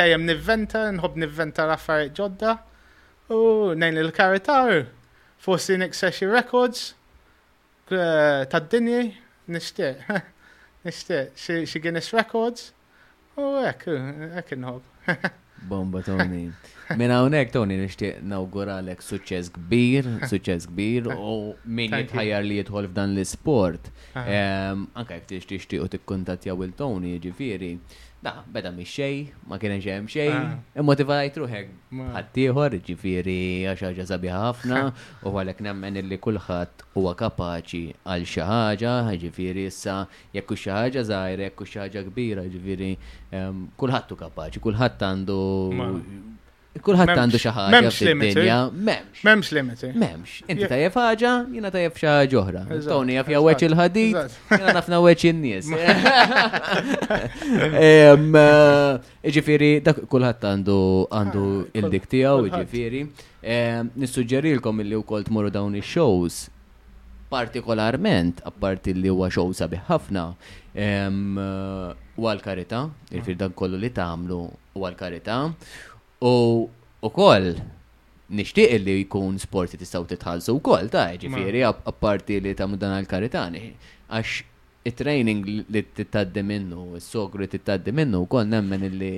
dajem 0.00 0.24
nivventa, 0.28 0.84
nħob 0.96 1.18
nivventa 1.24 1.66
raffariet 1.68 2.14
ġodda, 2.16 2.54
u 3.34 3.40
nejn 3.76 3.98
il-karitar, 4.04 4.86
forsi 5.42 5.76
nixeċi 5.82 6.28
records, 6.30 6.92
tad-dinji, 7.90 9.16
nishtiq, 9.50 10.06
nishtiq, 10.86 11.34
xie 11.42 11.82
Guinness 11.82 12.14
Records. 12.16 12.70
U 13.38 13.52
ek, 13.64 13.84
ek 14.42 14.52
nħob. 14.58 14.84
Bomba, 15.70 16.00
Tony. 16.02 16.48
Mena 16.98 17.20
unek, 17.22 17.52
Tony, 17.54 17.76
nishtiq 17.78 18.18
nawguralek 18.26 19.00
suċċess 19.06 19.52
kbir, 19.56 20.08
suċċess 20.26 20.66
kbir, 20.72 21.06
u 21.30 21.36
min 21.64 21.94
jitħajar 22.02 22.42
li 22.44 22.58
jitħol 22.58 22.90
f'dan 22.90 23.14
l-sport. 23.16 23.88
Anka 24.18 25.20
jek 25.20 25.28
tixtiq 25.36 25.78
u 25.84 25.88
t-kuntat 25.94 26.48
jawil 26.50 26.74
tony 26.76 27.14
ġifiri. 27.22 27.76
Da, 28.22 28.30
beda 28.46 28.70
mi 28.70 28.84
xej, 28.86 29.16
ma 29.50 29.56
kien 29.58 29.72
ġem 29.82 30.04
xej, 30.12 30.28
ah. 30.30 30.52
immotivajt 30.78 31.40
ruħek. 31.42 31.72
Ħattijħor, 32.14 32.76
ġifiri, 32.86 33.34
għaxħaġa 33.72 34.06
sabiħa 34.12 34.42
ħafna, 34.44 34.78
u 35.26 35.32
għalek 35.40 35.62
nemmen 35.66 35.98
illi 36.04 36.20
kullħat 36.22 36.84
huwa 36.94 37.16
kapaċi 37.18 37.82
għal 38.06 38.28
xaħġa, 38.36 38.94
ġifiri 39.26 39.66
issa, 39.72 39.96
jekku 40.38 40.54
xaħġa 40.62 41.02
zaħir, 41.10 41.46
jekku 41.48 41.66
xaħġa 41.72 42.04
kbira, 42.12 42.46
ġifiri, 42.54 42.92
ehm, 43.40 43.66
kullħat 43.82 44.14
u 44.14 44.20
kapaċi, 44.22 44.62
kullħat 44.68 45.08
għandu 45.10 45.42
Kulħadd 46.80 47.10
għandu 47.20 47.38
xi 47.38 47.50
ħaġa 47.52 47.90
fid-dinja. 47.92 48.54
M'hemmx. 48.72 49.50
limiti. 49.52 49.90
Memx. 49.92 50.40
Inti 50.48 50.68
tajjeb 50.70 50.94
ħaġa, 50.96 51.32
jiena 51.52 51.70
tajjeb 51.70 51.98
xi 52.00 52.06
ħaġa 52.08 52.38
oħra. 52.40 52.62
Tony 52.86 53.18
jaf 53.18 53.28
jawweġ 53.34 53.64
il-ħadid, 53.66 54.16
jiena 54.54 54.72
nafna 54.78 55.00
weċ 55.04 55.26
in-nies. 55.30 55.68
Eh, 57.82 59.30
ġifieri 59.34 59.68
dak 59.84 59.98
kulħadd 60.10 60.44
għandu 60.48 60.76
għandu 61.14 61.42
ah, 61.58 61.76
il-dik 61.78 62.08
tiegħu, 62.10 62.48
ġifieri. 62.54 63.02
Nissuġġerilkom 64.02 64.80
illi 64.82 64.98
wkoll 64.98 65.26
tmorru 65.28 65.52
dawn 65.54 65.76
ix-shows 65.78 66.46
partikolarment, 67.32 68.42
apparti 68.48 68.92
li 68.96 69.08
huwa 69.12 69.30
show 69.32 69.52
sabiħ 69.56 69.86
ħafna, 69.88 70.24
eh, 70.72 71.06
u 72.16 72.28
għal-karita, 72.28 72.82
il-firdan 73.16 73.54
kollu 73.56 73.80
li 73.80 73.92
tagħmlu 73.96 74.40
u 74.78 74.86
għal-karita. 74.88 75.38
U 76.22 76.68
ukoll 77.02 77.54
nixtieq 78.30 78.78
li 78.86 78.94
jkun 79.02 79.38
sporti 79.42 79.76
tistgħu 79.80 80.06
titħallsu 80.14 80.54
wkoll 80.60 80.88
ta' 80.92 81.08
ġifieri 81.20 81.64
apparti 81.66 82.38
li 82.44 82.54
ta' 82.58 82.68
dan 82.78 82.94
għal-karitani 83.00 83.62
għax 84.06 84.38
it-training 84.86 85.42
li 85.70 85.80
tittaddi 85.94 86.42
minnu, 86.42 86.98
s 86.98 87.10
t 87.14 87.46
tittaddi 87.54 87.92
minnu, 87.94 88.24
kol 88.26 88.42
nemmen 88.46 88.82
li 88.98 89.10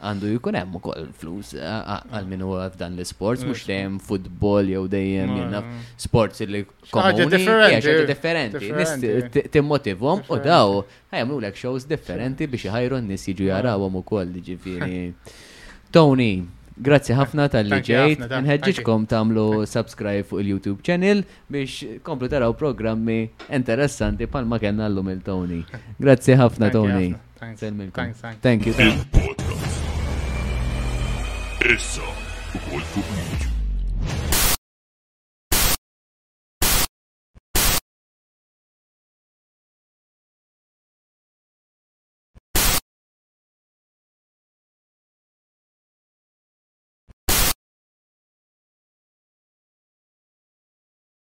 għandu 0.00 0.30
jkun 0.36 0.56
hemm 0.56 0.78
ukoll 0.80 1.10
flus 1.16 1.50
għal 1.60 2.24
minnu 2.28 2.48
f'dan 2.72 2.96
l-sports, 2.96 3.44
mux 3.48 3.66
dejjem 3.68 3.98
futbol 4.04 4.70
jew 4.74 4.86
dejjem 4.88 5.34
jenna 5.42 5.60
sports 6.00 6.40
li 6.40 6.62
komuni, 6.92 7.44
xaġa 7.80 8.08
differenti, 8.08 9.44
timmotivhom 9.52 10.24
u 10.28 10.40
daw 10.40 10.80
ħajamlu 11.12 11.40
l 11.42 11.52
shows 11.56 11.88
differenti 11.90 12.48
biex 12.48 12.72
ħajru 12.76 13.00
n-nis 13.02 13.28
jiġu 13.32 13.50
jarawhom 13.52 14.00
ukoll 14.04 14.38
ġifieri. 14.40 15.08
Tony, 15.90 16.46
Grazzi 16.80 17.12
ħafna 17.16 17.48
tal-li 17.52 17.78
ġejt. 17.84 18.22
Nħedġiġkom 18.30 19.04
tamlu 19.10 19.66
subscribe 19.68 20.22
fuq 20.30 20.40
il-YouTube 20.42 20.84
channel 20.86 21.20
biex 21.52 21.98
komplu 22.06 22.30
taraw 22.32 22.54
programmi 22.56 23.26
interessanti 23.52 24.24
palma 24.30 24.58
kena 24.62 24.88
l-lum 24.88 25.10
il-Tony. 25.16 25.60
Grazzi 26.00 26.38
ħafna, 26.40 26.70
Tony. 26.72 27.12
Thank 28.40 28.66
you. 28.66 28.72
Thank 31.60 31.70
you. 31.74 33.39